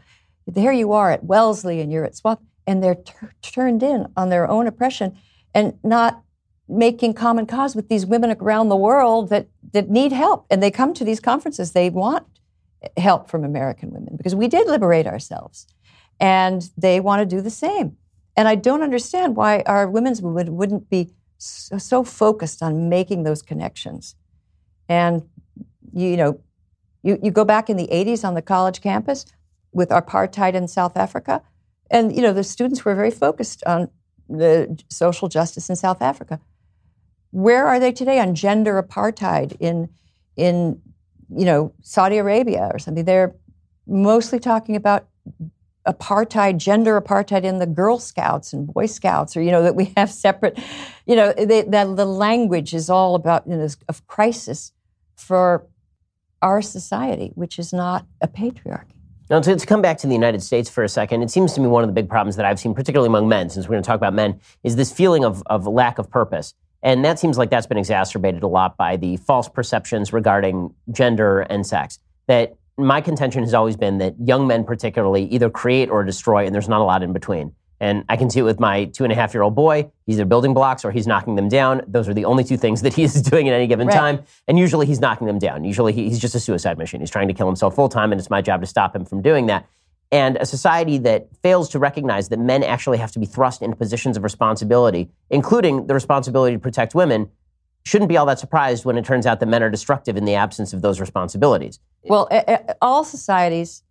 there 0.46 0.74
you 0.74 0.92
are 0.92 1.12
at 1.12 1.24
Wellesley 1.24 1.80
and 1.80 1.90
you're 1.94 2.04
at 2.04 2.14
Swath, 2.14 2.40
and 2.68 2.84
they're 2.84 2.96
t- 2.96 3.14
turned 3.42 3.82
in 3.82 4.06
on 4.18 4.28
their 4.28 4.50
own 4.50 4.68
oppression 4.68 5.18
and 5.54 5.80
not 5.82 6.22
making 6.68 7.14
common 7.14 7.46
cause 7.46 7.74
with 7.74 7.88
these 7.88 8.06
women 8.06 8.36
around 8.38 8.68
the 8.68 8.76
world 8.76 9.30
that, 9.30 9.48
that 9.72 9.90
need 9.90 10.12
help. 10.12 10.46
And 10.50 10.62
they 10.62 10.72
come 10.72 10.94
to 10.96 11.06
these 11.06 11.22
conferences, 11.22 11.72
they 11.72 11.90
want 11.90 12.28
help 12.98 13.30
from 13.30 13.46
American 13.46 13.92
women 13.92 14.18
because 14.18 14.36
we 14.36 14.50
did 14.50 14.68
liberate 14.68 15.08
ourselves. 15.08 15.68
And 16.20 16.70
they 16.78 17.00
want 17.00 17.22
to 17.22 17.26
do 17.26 17.42
the 17.42 17.50
same. 17.50 17.96
And 18.36 18.46
I 18.46 18.56
don't 18.56 18.82
understand 18.82 19.38
why 19.38 19.64
our 19.68 19.90
women's 19.90 20.22
movement 20.22 20.52
wouldn't 20.52 20.90
be 20.90 21.14
so, 21.38 21.78
so 21.78 22.04
focused 22.04 22.62
on 22.62 22.90
making 22.90 23.24
those 23.24 23.42
connections. 23.42 24.16
And, 24.90 25.24
you 25.94 26.18
know, 26.18 26.42
you, 27.04 27.20
you 27.22 27.32
go 27.32 27.46
back 27.46 27.70
in 27.70 27.78
the 27.78 27.88
80s 27.92 28.26
on 28.26 28.34
the 28.34 28.42
college 28.42 28.82
campus 28.82 29.26
with 29.72 29.90
apartheid 29.90 30.54
in 30.54 30.68
South 30.68 30.98
Africa, 30.98 31.42
and, 31.92 32.16
you 32.16 32.22
know, 32.22 32.34
the 32.34 32.44
students 32.44 32.84
were 32.84 32.96
very 32.96 33.12
focused 33.12 33.64
on 33.66 33.90
the 34.28 34.82
social 34.90 35.28
justice 35.28 35.70
in 35.70 35.76
South 35.76 36.02
Africa. 36.02 36.40
Where 37.32 37.68
are 37.68 37.80
they 37.80 37.92
today 37.92 38.20
on 38.20 38.36
gender 38.36 38.82
apartheid 38.82 39.56
in, 39.60 39.90
in 40.36 40.82
you 41.30 41.46
know, 41.46 41.74
Saudi 41.82 42.18
Arabia 42.18 42.70
or 42.72 42.80
something? 42.80 43.06
They're 43.06 43.36
mostly 43.86 44.40
talking 44.40 44.76
about 44.76 45.08
apartheid, 45.86 46.58
gender 46.58 47.00
apartheid 47.00 47.44
in 47.44 47.60
the 47.60 47.66
Girl 47.66 48.00
Scouts 48.00 48.54
and 48.54 48.68
Boy 48.68 48.86
Scouts, 48.86 49.36
or 49.36 49.42
you 49.42 49.52
know 49.52 49.64
that 49.64 49.76
we 49.76 49.94
have 49.98 50.10
separate, 50.12 50.58
you 51.06 51.16
know, 51.16 51.34
they, 51.34 51.64
that 51.64 51.96
the 51.96 52.06
language 52.06 52.74
is 52.74 52.90
all 52.90 53.16
about 53.16 53.46
you 53.48 53.56
know 53.56 53.68
of 53.90 54.08
crisis 54.08 54.72
for 55.16 55.68
our 56.44 56.62
society, 56.62 57.32
which 57.36 57.58
is 57.58 57.74
not 57.74 58.06
a 58.22 58.28
patriarchy. 58.28 58.94
Now, 59.30 59.40
to, 59.40 59.56
to, 59.56 59.66
come 59.66 59.82
back 59.82 59.98
to 60.00 60.08
the 60.08 60.14
United 60.14 60.44
States 60.44 60.70
for 60.70 60.84
a 60.84 60.90
second, 60.90 61.24
it 61.24 61.32
seems 61.32 61.54
to 61.54 61.62
me 61.62 61.68
one 61.68 61.84
of 61.84 61.88
the 61.88 61.94
big 61.94 62.10
problems 62.10 62.36
that 62.36 62.46
I've 62.46 62.60
seen, 62.60 62.76
particularly 62.76 63.08
among 63.08 63.30
men, 63.30 63.50
since 63.50 63.66
we're 63.68 63.76
going 63.76 63.84
to 63.84 63.88
talk 63.88 63.96
about 63.96 64.14
men, 64.14 64.40
is 64.64 64.76
this 64.76 64.92
feeling 64.92 65.24
of, 65.24 65.42
of 65.48 65.66
lack 65.66 65.98
of 65.98 66.10
purpose. 66.12 66.54
And 66.84 67.04
that 67.06 67.18
seems 67.18 67.38
like 67.38 67.50
that's 67.50 67.66
been 67.66 67.78
exacerbated 67.78 68.44
a 68.44 68.48
lot 68.48 68.76
by 68.76 68.98
the 68.98 69.16
false 69.18 69.48
perceptions 69.48 70.12
regarding 70.12 70.76
gender 70.92 71.40
and 71.40 71.66
sex. 71.66 72.00
That 72.28 72.58
my 72.78 73.00
contention 73.00 73.44
has 73.44 73.54
always 73.54 73.78
been 73.78 74.00
that 74.00 74.16
young 74.20 74.46
men, 74.46 74.66
particularly, 74.66 75.24
either 75.26 75.50
create 75.50 75.90
or 75.90 76.04
destroy, 76.04 76.46
and 76.46 76.54
there's 76.54 76.70
not 76.70 76.82
a 76.82 76.84
lot 76.84 77.02
in 77.02 77.14
between. 77.14 77.54
And 77.84 78.06
I 78.08 78.16
can 78.16 78.30
see 78.30 78.40
it 78.40 78.44
with 78.44 78.62
my 78.62 78.86
two 78.86 79.04
and 79.04 79.12
a 79.12 79.16
half 79.16 79.34
year 79.34 79.44
old 79.44 79.56
boy. 79.56 79.92
He's 80.06 80.16
either 80.16 80.24
building 80.24 80.54
blocks 80.54 80.86
or 80.86 80.92
he's 80.92 81.06
knocking 81.06 81.36
them 81.36 81.50
down. 81.50 81.82
Those 81.86 82.08
are 82.08 82.14
the 82.14 82.24
only 82.24 82.46
two 82.46 82.56
things 82.56 82.82
that 82.84 82.94
he 82.94 83.04
is 83.04 83.22
doing 83.22 83.50
at 83.50 83.54
any 83.54 83.68
given 83.68 83.88
right. 83.88 83.94
time. 83.94 84.24
And 84.48 84.58
usually 84.58 84.86
he's 84.86 85.02
knocking 85.02 85.28
them 85.28 85.38
down. 85.38 85.66
Usually 85.66 85.92
he's 85.92 86.18
just 86.18 86.34
a 86.34 86.40
suicide 86.40 86.78
machine. 86.78 87.02
He's 87.02 87.10
trying 87.10 87.28
to 87.28 87.34
kill 87.34 87.46
himself 87.46 87.76
full 87.76 87.90
time, 87.90 88.14
and 88.14 88.22
it's 88.22 88.30
my 88.30 88.42
job 88.42 88.62
to 88.62 88.68
stop 88.68 88.96
him 88.96 89.04
from 89.04 89.22
doing 89.22 89.48
that. 89.48 89.68
And 90.14 90.38
a 90.38 90.46
society 90.46 90.98
that 91.00 91.28
fails 91.42 91.68
to 91.72 91.80
recognize 91.80 92.30
that 92.30 92.40
men 92.40 92.64
actually 92.64 93.00
have 93.00 93.12
to 93.14 93.20
be 93.20 93.26
thrust 93.26 93.62
into 93.62 93.76
positions 93.76 94.16
of 94.16 94.24
responsibility, 94.24 95.10
including 95.30 95.88
the 95.88 95.94
responsibility 95.94 96.56
to 96.56 96.60
protect 96.60 96.96
women, 96.96 97.30
shouldn't 97.84 98.08
be 98.08 98.16
all 98.16 98.26
that 98.28 98.40
surprised 98.40 98.86
when 98.86 98.98
it 98.98 99.04
turns 99.04 99.26
out 99.26 99.42
that 99.42 99.48
men 99.48 99.62
are 99.62 99.70
destructive 99.70 100.16
in 100.16 100.24
the 100.24 100.36
absence 100.36 100.72
of 100.72 100.82
those 100.82 101.02
responsibilities. 101.02 101.82
Well, 102.04 102.30
all 102.82 103.04
societies 103.04 103.84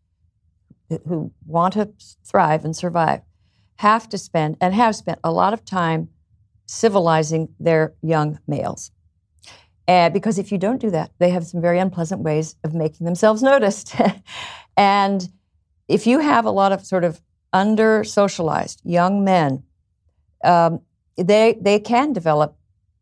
who 1.07 1.31
want 1.47 1.75
to 1.75 1.91
thrive 2.25 2.65
and 2.65 2.75
survive 2.75 3.21
have 3.83 4.09
to 4.09 4.17
spend 4.17 4.57
and 4.61 4.73
have 4.73 4.95
spent 4.95 5.19
a 5.25 5.33
lot 5.33 5.53
of 5.53 5.65
time 5.65 6.09
civilizing 6.67 7.49
their 7.59 7.95
young 8.01 8.39
males. 8.47 8.93
And 9.89 10.15
because 10.15 10.39
if 10.39 10.53
you 10.53 10.59
don't 10.59 10.81
do 10.81 10.91
that, 10.91 11.11
they 11.19 11.31
have 11.31 11.45
some 11.45 11.61
very 11.61 11.81
unpleasant 11.81 12.21
ways 12.21 12.55
of 12.63 12.75
making 12.75 13.05
themselves 13.07 13.43
noticed. 13.53 13.97
and 14.77 15.29
if 15.89 16.07
you 16.07 16.21
have 16.21 16.45
a 16.45 16.53
lot 16.53 16.71
of 16.71 16.87
sort 16.87 17.03
of 17.03 17.21
under 17.53 18.05
socialized 18.05 18.81
young 18.85 19.25
men, 19.25 19.65
um, 20.45 20.81
they, 21.17 21.59
they 21.61 21.81
can 21.81 22.13
develop, 22.13 22.57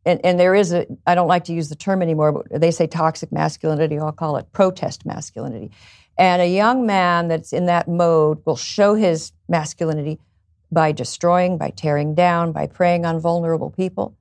and, 0.06 0.18
and 0.24 0.40
there 0.40 0.54
is 0.54 0.72
a, 0.72 0.86
I 1.06 1.14
don't 1.14 1.28
like 1.28 1.44
to 1.44 1.52
use 1.52 1.68
the 1.68 1.76
term 1.76 2.00
anymore, 2.00 2.32
but 2.32 2.58
they 2.58 2.70
say 2.70 2.86
toxic 2.86 3.30
masculinity, 3.30 3.98
I'll 3.98 4.12
call 4.12 4.38
it 4.38 4.50
protest 4.52 5.04
masculinity. 5.04 5.72
And 6.16 6.40
a 6.40 6.48
young 6.48 6.86
man 6.86 7.28
that's 7.28 7.52
in 7.52 7.66
that 7.66 7.86
mode 7.86 8.38
will 8.46 8.56
show 8.56 8.94
his 8.94 9.32
masculinity 9.46 10.18
by 10.72 10.92
destroying, 10.92 11.58
by 11.58 11.70
tearing 11.70 12.14
down, 12.14 12.52
by 12.52 12.66
preying 12.66 13.04
on 13.04 13.20
vulnerable 13.20 13.70
people. 13.70 14.16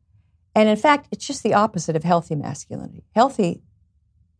And 0.55 0.67
in 0.67 0.75
fact, 0.75 1.07
it's 1.11 1.25
just 1.25 1.43
the 1.43 1.53
opposite 1.53 1.95
of 1.95 2.03
healthy 2.03 2.35
masculinity. 2.35 3.03
Healthy 3.15 3.61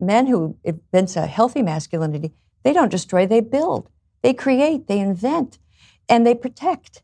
men 0.00 0.26
who 0.26 0.56
evince 0.64 1.16
a 1.16 1.26
healthy 1.26 1.62
masculinity, 1.62 2.32
they 2.62 2.72
don't 2.72 2.90
destroy, 2.90 3.26
they 3.26 3.40
build, 3.40 3.88
they 4.22 4.32
create, 4.32 4.86
they 4.86 4.98
invent, 4.98 5.58
and 6.08 6.26
they 6.26 6.34
protect. 6.34 7.02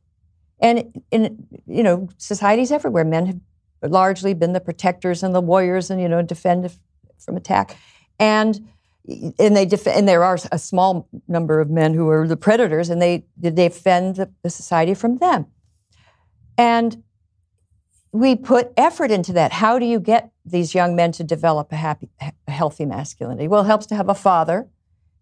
And 0.58 1.02
in 1.10 1.46
you 1.66 1.82
know 1.82 2.08
societies 2.16 2.72
everywhere, 2.72 3.04
men 3.04 3.26
have 3.26 3.92
largely 3.92 4.34
been 4.34 4.54
the 4.54 4.60
protectors 4.60 5.22
and 5.22 5.34
the 5.34 5.40
warriors, 5.40 5.90
and 5.90 6.00
you 6.00 6.08
know 6.08 6.22
defend 6.22 6.70
from 7.18 7.36
attack. 7.36 7.76
And 8.18 8.68
and 9.38 9.56
they 9.56 9.66
def- 9.66 9.86
and 9.86 10.08
there 10.08 10.24
are 10.24 10.38
a 10.50 10.58
small 10.58 11.08
number 11.28 11.60
of 11.60 11.70
men 11.70 11.94
who 11.94 12.08
are 12.08 12.26
the 12.26 12.36
predators, 12.36 12.90
and 12.90 13.00
they 13.00 13.24
they 13.36 13.50
defend 13.50 14.16
the, 14.16 14.50
society 14.50 14.94
from 14.94 15.18
them. 15.18 15.46
And 16.58 17.02
we 18.12 18.34
put 18.34 18.72
effort 18.76 19.10
into 19.10 19.32
that. 19.34 19.52
How 19.52 19.78
do 19.78 19.86
you 19.86 20.00
get 20.00 20.30
these 20.44 20.74
young 20.74 20.96
men 20.96 21.12
to 21.12 21.24
develop 21.24 21.70
a 21.72 21.76
happy, 21.76 22.08
a 22.20 22.50
healthy 22.50 22.86
masculinity? 22.86 23.46
Well, 23.46 23.62
it 23.62 23.66
helps 23.66 23.86
to 23.86 23.94
have 23.94 24.08
a 24.08 24.14
father. 24.14 24.68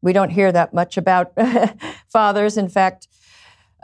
We 0.00 0.12
don't 0.12 0.30
hear 0.30 0.52
that 0.52 0.72
much 0.72 0.96
about 0.96 1.32
fathers. 2.08 2.56
In 2.56 2.68
fact, 2.68 3.08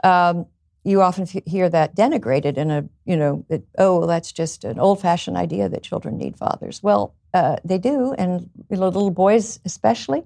um, 0.03 0.45
you 0.83 1.01
often 1.01 1.27
hear 1.45 1.69
that 1.69 1.95
denigrated 1.95 2.57
in 2.57 2.71
a, 2.71 2.87
you 3.05 3.17
know, 3.17 3.45
it, 3.49 3.65
oh, 3.77 3.99
well, 3.99 4.07
that's 4.07 4.31
just 4.31 4.63
an 4.63 4.79
old 4.79 5.01
fashioned 5.01 5.37
idea 5.37 5.69
that 5.69 5.83
children 5.83 6.17
need 6.17 6.37
fathers. 6.37 6.81
Well, 6.81 7.15
uh, 7.33 7.57
they 7.63 7.77
do, 7.77 8.13
and 8.17 8.49
little 8.69 9.11
boys 9.11 9.59
especially. 9.65 10.23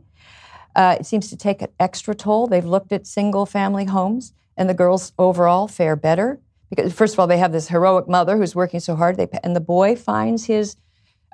Uh, 0.75 0.97
it 0.99 1.05
seems 1.05 1.29
to 1.29 1.37
take 1.37 1.61
an 1.61 1.69
extra 1.79 2.13
toll. 2.13 2.47
They've 2.47 2.65
looked 2.65 2.91
at 2.91 3.07
single 3.07 3.45
family 3.45 3.85
homes, 3.85 4.33
and 4.57 4.69
the 4.69 4.73
girls 4.73 5.13
overall 5.17 5.67
fare 5.67 5.95
better 5.95 6.39
because, 6.69 6.93
first 6.93 7.13
of 7.13 7.19
all, 7.19 7.27
they 7.27 7.37
have 7.37 7.51
this 7.51 7.69
heroic 7.69 8.07
mother 8.07 8.37
who's 8.37 8.55
working 8.55 8.79
so 8.79 8.95
hard, 8.95 9.17
they, 9.17 9.27
and 9.43 9.55
the 9.55 9.61
boy 9.61 9.95
finds 9.95 10.45
his 10.45 10.75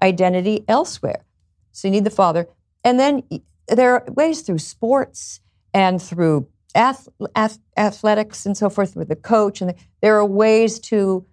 identity 0.03 0.63
elsewhere. 0.67 1.25
So 1.71 1.87
you 1.87 1.91
need 1.91 2.03
the 2.03 2.09
father. 2.09 2.47
And 2.83 2.99
then 2.99 3.23
there 3.67 3.93
are 3.93 4.05
ways 4.11 4.41
through 4.41 4.59
sports 4.59 5.39
and 5.73 6.01
through 6.01 6.47
ath- 6.75 7.07
ath- 7.35 7.59
athletics 7.77 8.45
and 8.45 8.57
so 8.57 8.69
forth 8.69 8.95
with 8.95 9.07
the 9.07 9.15
coach, 9.15 9.61
and 9.61 9.71
the, 9.71 9.75
there 10.01 10.17
are 10.17 10.25
ways 10.25 10.79
to 10.79 11.25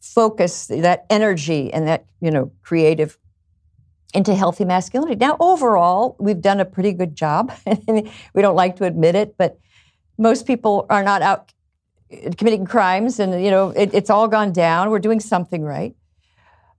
focus 0.00 0.66
that 0.66 1.04
energy 1.10 1.72
and 1.72 1.86
that 1.86 2.06
you 2.20 2.30
know 2.30 2.50
creative 2.62 3.18
into 4.12 4.34
healthy 4.34 4.64
masculinity. 4.64 5.16
Now, 5.16 5.36
overall, 5.40 6.16
we've 6.18 6.40
done 6.40 6.60
a 6.60 6.64
pretty 6.64 6.92
good 6.92 7.14
job. 7.14 7.52
we 7.86 8.42
don't 8.42 8.56
like 8.56 8.76
to 8.76 8.84
admit 8.84 9.14
it, 9.14 9.36
but 9.36 9.58
most 10.18 10.46
people 10.46 10.86
are 10.90 11.02
not 11.02 11.22
out 11.22 11.52
committing 12.36 12.66
crimes, 12.66 13.20
and 13.20 13.42
you 13.42 13.50
know 13.50 13.70
it, 13.70 13.94
it's 13.94 14.10
all 14.10 14.28
gone 14.28 14.52
down. 14.52 14.90
We're 14.90 14.98
doing 14.98 15.20
something 15.20 15.62
right, 15.62 15.94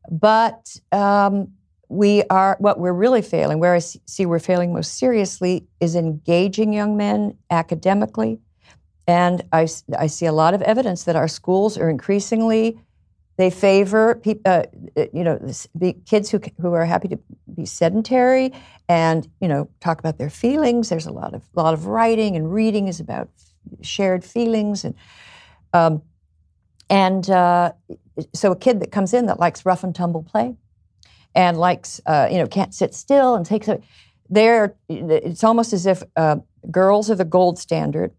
but 0.10 0.78
um, 0.92 1.54
we 1.88 2.24
are 2.30 2.58
what 2.60 2.80
we're 2.80 2.94
really 2.94 3.22
failing. 3.22 3.60
Where 3.60 3.74
I 3.74 3.80
see 3.80 4.26
we're 4.26 4.40
failing 4.40 4.74
most 4.74 4.98
seriously 4.98 5.68
is 5.80 5.96
engaging 5.96 6.74
young 6.74 6.98
men 6.98 7.38
academically, 7.50 8.40
and 9.08 9.42
I, 9.52 9.68
I 9.98 10.08
see 10.08 10.26
a 10.26 10.34
lot 10.34 10.54
of 10.54 10.62
evidence 10.62 11.06
that 11.06 11.16
our 11.16 11.28
schools 11.28 11.78
are 11.78 11.90
increasingly 11.90 12.80
they 13.42 13.50
favor 13.50 14.16
pe- 14.16 14.39
uh, 14.46 14.64
uh 14.96 15.06
you 15.14 15.24
know 15.24 15.39
kids 16.06 16.30
who 16.30 16.39
who 16.62 16.74
are 16.74 16.86
happy 16.86 17.08
to 17.08 17.20
be 17.56 17.66
sedentary 17.66 18.54
and 18.88 19.28
you 19.42 19.48
know 19.48 19.70
talk 19.80 20.00
about 20.00 20.18
their 20.18 20.30
feelings. 20.30 20.89
There's 20.89 21.08
a 21.08 21.12
lot 21.12 21.34
of 21.34 21.44
lot 21.56 21.74
of 21.74 21.88
writing 21.88 22.36
and 22.36 22.54
reading 22.54 22.88
is 22.88 23.00
about 23.00 23.30
shared 23.82 24.24
feelings 24.24 24.86
and 24.86 24.96
um, 25.74 26.02
and 26.89 27.30
uh, 27.30 27.72
so 28.34 28.52
a 28.52 28.56
kid 28.56 28.80
that 28.82 28.92
comes 28.92 29.14
in 29.14 29.26
that 29.26 29.39
likes 29.39 29.66
rough 29.66 29.84
and 29.84 29.96
tumble 29.96 30.24
play 30.24 30.56
and 31.34 31.58
likes 31.58 32.02
uh, 32.06 32.28
you 32.30 32.38
know 32.38 32.48
can't 32.48 32.74
sit 32.74 32.94
still 32.94 33.36
and 33.36 33.46
takes 33.46 33.68
a 33.68 33.80
there 34.30 34.76
it's 34.88 35.44
almost 35.44 35.74
as 35.74 35.86
if 35.86 36.04
uh, 36.16 36.38
girls 36.70 37.10
are 37.10 37.16
the 37.16 37.26
gold 37.26 37.58
standard 37.58 38.12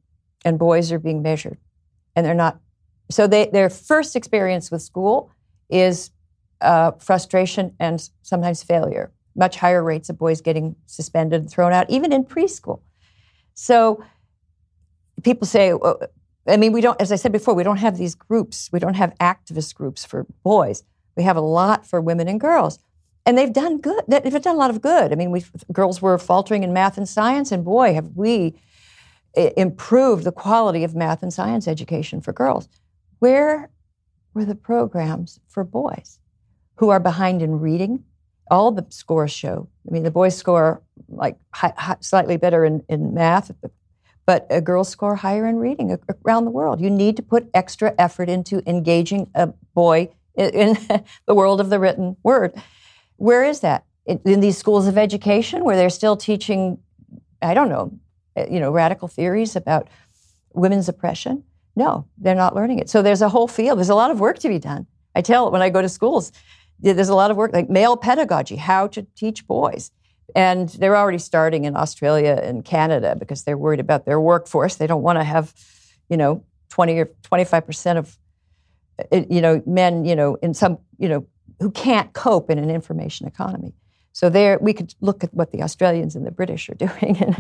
and 0.45 0.59
boys 0.59 0.91
are 0.91 0.99
being 0.99 1.23
measured 1.23 1.59
and 2.17 2.27
they're 2.27 2.35
not 2.35 2.59
So 3.13 3.27
they, 3.27 3.47
their 3.47 3.71
first 3.71 4.17
experience 4.17 4.71
with 4.71 4.83
school 4.83 5.31
is 5.69 6.11
uh, 6.61 6.93
frustration 6.93 7.75
and 7.79 8.09
sometimes 8.23 8.63
failure. 8.63 9.13
Much 9.35 9.57
higher 9.57 9.83
rates 9.83 10.09
of 10.09 10.19
boys 10.19 10.41
getting 10.41 10.77
suspended 10.87 11.41
and 11.43 11.51
thrown 11.51 11.73
out, 11.73 11.89
even 11.91 12.13
in 12.13 12.25
preschool. 12.25 12.81
So 13.55 14.05
people 15.23 15.47
say, 15.47 15.73
I 16.47 16.57
mean, 16.57 16.73
we 16.73 16.81
don't, 16.81 17.01
as 17.01 17.13
I 17.13 17.17
said 17.17 17.33
before, 17.33 17.55
we 17.55 17.63
don't 17.63 17.79
have 17.79 17.99
these 17.99 18.15
groups. 18.15 18.69
We 18.73 18.79
don't 18.79 18.95
have 18.95 19.15
activist 19.19 19.75
groups 19.75 20.05
for 20.05 20.27
boys. 20.43 20.85
We 21.17 21.23
have 21.23 21.37
a 21.37 21.41
lot 21.41 21.87
for 21.87 22.01
women 22.01 22.29
and 22.29 22.41
girls. 22.41 22.79
And 23.25 23.39
they've 23.39 23.53
done 23.53 23.79
good. 23.79 24.03
They've 24.09 24.43
done 24.43 24.57
a 24.57 24.59
lot 24.59 24.71
of 24.71 24.81
good. 24.81 25.13
I 25.13 25.15
mean, 25.15 25.31
we 25.31 25.45
girls 25.71 26.03
were 26.03 26.19
faltering 26.19 26.65
in 26.65 26.73
math 26.73 26.99
and 26.99 27.09
science, 27.09 27.53
and 27.53 27.65
boy, 27.65 27.95
have 27.95 28.11
we 28.17 28.55
improved 29.35 30.25
the 30.25 30.33
quality 30.33 30.85
of 30.85 30.95
math 30.95 31.23
and 31.23 31.33
science 31.33 31.67
education 31.69 32.21
for 32.21 32.33
girls. 32.33 32.69
Where 33.23 33.71
were 34.35 34.45
the 34.45 34.57
programs 34.57 35.39
for 35.47 35.63
boys 35.63 36.19
who 36.79 36.89
are 36.89 36.99
behind 36.99 37.41
in 37.41 37.61
reading? 37.61 38.03
All 38.51 38.73
the 38.73 38.85
scores 38.89 39.31
show. 39.31 39.69
I 39.87 39.93
mean, 39.93 40.03
the 40.03 40.11
boys 40.11 40.37
score 40.37 40.83
like 41.09 41.37
high, 41.55 41.73
high, 41.77 41.99
slightly 42.01 42.37
better 42.37 42.65
in, 42.65 42.83
in 42.89 43.15
math, 43.15 43.53
but 44.27 44.49
a 44.51 44.61
girls 44.61 44.89
score 44.89 45.15
higher 45.15 45.47
in 45.47 45.59
reading 45.59 45.97
around 46.27 46.47
the 46.47 46.51
world. 46.51 46.81
You 46.81 46.91
need 46.91 47.15
to 47.15 47.23
put 47.23 47.49
extra 47.55 47.95
effort 47.97 48.29
into 48.29 48.61
engaging 48.69 49.31
a 49.37 49.53
boy 49.73 50.09
in, 50.35 50.77
the 51.27 51.35
world 51.37 51.61
of 51.61 51.71
the 51.71 51.79
written 51.79 52.17
word. 52.25 52.53
Where 53.19 53.45
is 53.45 53.61
that? 53.61 53.85
In, 54.05 54.21
in, 54.25 54.41
these 54.41 54.59
schools 54.59 54.89
of 54.89 54.99
education 54.99 55.63
where 55.63 55.77
they're 55.77 55.91
still 55.91 56.17
teaching, 56.17 56.79
I 57.41 57.55
don't 57.55 57.69
know, 57.69 57.97
you 58.51 58.59
know, 58.59 58.73
radical 58.73 59.07
theories 59.07 59.55
about 59.55 59.87
women's 60.55 60.89
oppression? 60.89 61.45
No, 61.75 62.07
they're 62.19 62.35
not 62.35 62.55
learning 62.55 62.79
it. 62.79 62.91
So 62.91 63.03
there's 63.03 63.23
a 63.23 63.29
whole 63.29 63.49
field. 63.49 63.79
There's 63.79 63.89
a 63.89 63.95
lot 63.95 64.11
of 64.11 64.21
work 64.21 64.39
to 64.41 64.49
be 64.49 64.59
done. 64.59 64.87
I 65.15 65.23
tell 65.23 65.47
it 65.47 65.53
when 65.53 65.63
I 65.63 65.71
go 65.71 65.83
to 65.83 65.89
schools, 65.89 66.33
there's 66.79 67.09
a 67.09 67.15
lot 67.15 67.31
of 67.31 67.37
work 67.37 67.53
like 67.53 67.71
male 67.71 67.97
pedagogy, 67.97 68.57
how 68.57 68.89
to 68.89 69.07
teach 69.17 69.47
boys. 69.47 69.91
And 70.35 70.69
they're 70.71 70.97
already 70.97 71.19
starting 71.19 71.65
in 71.65 71.77
Australia 71.77 72.41
and 72.43 72.65
Canada 72.65 73.15
because 73.19 73.45
they're 73.45 73.59
worried 73.59 73.81
about 73.81 74.07
their 74.07 74.21
workforce. 74.21 74.77
They 74.77 74.87
don't 74.87 75.03
want 75.03 75.19
to 75.19 75.25
have, 75.25 75.53
you 76.09 76.17
know, 76.17 76.45
20 76.71 76.99
or 76.99 77.07
25% 77.31 77.99
of, 77.99 78.19
uh, 79.13 79.23
you 79.29 79.41
know, 79.41 79.63
men, 79.67 80.05
you 80.05 80.17
know, 80.17 80.37
in 80.37 80.55
some, 80.55 80.79
you 80.99 81.09
know, 81.09 81.27
who 81.61 81.71
can't 81.71 82.13
cope 82.15 82.51
in 82.51 82.59
an 82.59 82.71
information 82.71 83.27
economy. 83.27 83.75
So 84.13 84.29
there, 84.29 84.59
we 84.61 84.73
could 84.73 84.95
look 85.01 85.23
at 85.23 85.33
what 85.33 85.53
the 85.53 85.63
Australians 85.63 86.17
and 86.17 86.27
the 86.27 86.31
British 86.31 86.69
are 86.69 86.75
doing. 86.87 87.37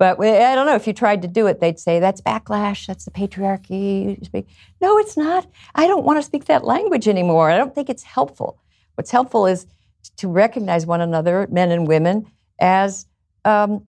But 0.00 0.18
I 0.18 0.54
don't 0.54 0.64
know 0.64 0.76
if 0.76 0.86
you 0.86 0.94
tried 0.94 1.20
to 1.20 1.28
do 1.28 1.46
it, 1.46 1.60
they'd 1.60 1.78
say 1.78 2.00
that's 2.00 2.22
backlash, 2.22 2.86
that's 2.86 3.04
the 3.04 3.10
patriarchy. 3.10 4.46
No, 4.80 4.96
it's 4.96 5.14
not. 5.14 5.46
I 5.74 5.86
don't 5.86 6.06
want 6.06 6.18
to 6.18 6.22
speak 6.22 6.46
that 6.46 6.64
language 6.64 7.06
anymore. 7.06 7.50
I 7.50 7.58
don't 7.58 7.74
think 7.74 7.90
it's 7.90 8.02
helpful. 8.02 8.58
What's 8.94 9.10
helpful 9.10 9.46
is 9.46 9.66
to 10.16 10.28
recognize 10.28 10.86
one 10.86 11.02
another, 11.02 11.46
men 11.50 11.70
and 11.70 11.86
women, 11.86 12.32
as, 12.58 13.04
um, 13.44 13.86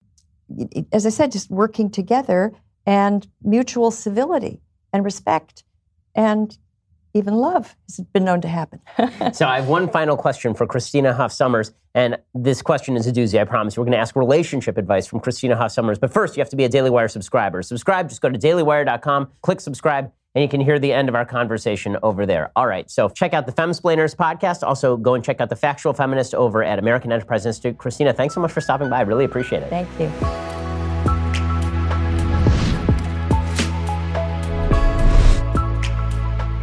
as 0.92 1.06
I 1.06 1.08
said, 1.08 1.32
just 1.32 1.50
working 1.50 1.90
together 1.90 2.52
and 2.84 3.26
mutual 3.42 3.90
civility 3.90 4.60
and 4.92 5.06
respect 5.06 5.64
and 6.14 6.58
even 7.14 7.34
love 7.34 7.76
has 7.88 8.00
been 8.12 8.24
known 8.24 8.40
to 8.40 8.48
happen. 8.48 8.80
so 9.32 9.46
I 9.46 9.56
have 9.56 9.68
one 9.68 9.88
final 9.88 10.16
question 10.16 10.54
for 10.54 10.66
Christina 10.66 11.12
Hoff 11.12 11.32
Sommers, 11.32 11.72
and 11.94 12.18
this 12.34 12.62
question 12.62 12.96
is 12.96 13.06
a 13.06 13.12
doozy. 13.12 13.40
I 13.40 13.44
promise. 13.44 13.76
We're 13.76 13.84
going 13.84 13.92
to 13.92 13.98
ask 13.98 14.16
relationship 14.16 14.78
advice 14.78 15.06
from 15.06 15.20
Christina 15.20 15.56
Hoff 15.56 15.72
Sommers, 15.72 15.98
but 15.98 16.12
first 16.12 16.36
you 16.36 16.40
have 16.40 16.50
to 16.50 16.56
be 16.56 16.64
a 16.64 16.68
Daily 16.68 16.90
Wire 16.90 17.08
subscriber. 17.08 17.62
Subscribe. 17.62 18.08
Just 18.08 18.20
go 18.20 18.28
to 18.28 18.38
dailywire.com, 18.38 19.28
click 19.42 19.60
subscribe, 19.60 20.10
and 20.34 20.42
you 20.42 20.48
can 20.48 20.60
hear 20.60 20.78
the 20.78 20.92
end 20.92 21.08
of 21.08 21.14
our 21.14 21.26
conversation 21.26 21.96
over 22.02 22.24
there. 22.24 22.50
All 22.56 22.66
right, 22.66 22.90
so 22.90 23.08
check 23.08 23.34
out 23.34 23.46
the 23.46 23.52
Femsplainers 23.52 24.16
podcast. 24.16 24.66
Also, 24.66 24.96
go 24.96 25.14
and 25.14 25.22
check 25.22 25.40
out 25.40 25.50
the 25.50 25.56
Factual 25.56 25.92
Feminist 25.92 26.34
over 26.34 26.64
at 26.64 26.78
American 26.78 27.12
Enterprise 27.12 27.44
Institute. 27.44 27.78
Christina, 27.78 28.12
thanks 28.12 28.34
so 28.34 28.40
much 28.40 28.52
for 28.52 28.60
stopping 28.60 28.88
by. 28.88 28.98
I 28.98 29.02
really 29.02 29.24
appreciate 29.24 29.62
it. 29.62 29.68
Thank 29.68 29.88
you. 30.00 30.61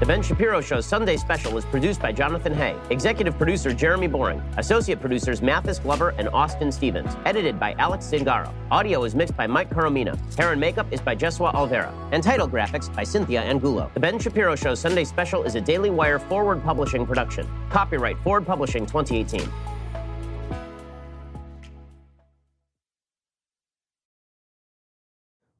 Ben 0.09 0.23
Shapiro 0.23 0.59
Show's 0.59 0.87
Sunday 0.87 1.17
special 1.17 1.51
was 1.51 1.65
produced 1.65 2.01
by 2.01 2.11
Jonathan 2.11 2.51
Hay, 2.51 2.75
executive 2.89 3.37
producer 3.37 3.71
Jeremy 3.71 4.07
Boring, 4.07 4.39
associate 4.57 4.99
producers 4.99 5.43
Mathis 5.43 5.77
Glover 5.77 6.15
and 6.17 6.27
Austin 6.29 6.71
Stevens, 6.71 7.15
edited 7.25 7.59
by 7.59 7.73
Alex 7.73 8.07
Zingaro. 8.07 8.51
Audio 8.71 9.03
is 9.03 9.13
mixed 9.13 9.37
by 9.37 9.45
Mike 9.45 9.69
Coromina. 9.69 10.17
Hair 10.35 10.53
and 10.53 10.59
makeup 10.59 10.87
is 10.89 10.99
by 10.99 11.15
Jesua 11.15 11.53
Alvera, 11.53 11.93
and 12.11 12.23
title 12.23 12.49
graphics 12.49 12.91
by 12.95 13.03
Cynthia 13.03 13.43
Angulo. 13.43 13.91
The 13.93 13.99
Ben 13.99 14.17
Shapiro 14.17 14.55
Show's 14.55 14.79
Sunday 14.79 15.03
special 15.03 15.43
is 15.43 15.53
a 15.53 15.61
Daily 15.61 15.91
Wire 15.91 16.17
Forward 16.17 16.63
Publishing 16.63 17.05
production. 17.05 17.47
Copyright 17.69 18.17
Forward 18.23 18.47
Publishing 18.47 18.87
2018. 18.87 19.47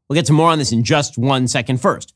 We'll 0.08 0.16
get 0.16 0.26
to 0.26 0.34
more 0.34 0.50
on 0.50 0.58
this 0.58 0.72
in 0.72 0.84
just 0.84 1.20
one 1.20 1.48
second 1.48 1.80
first. 1.80 2.16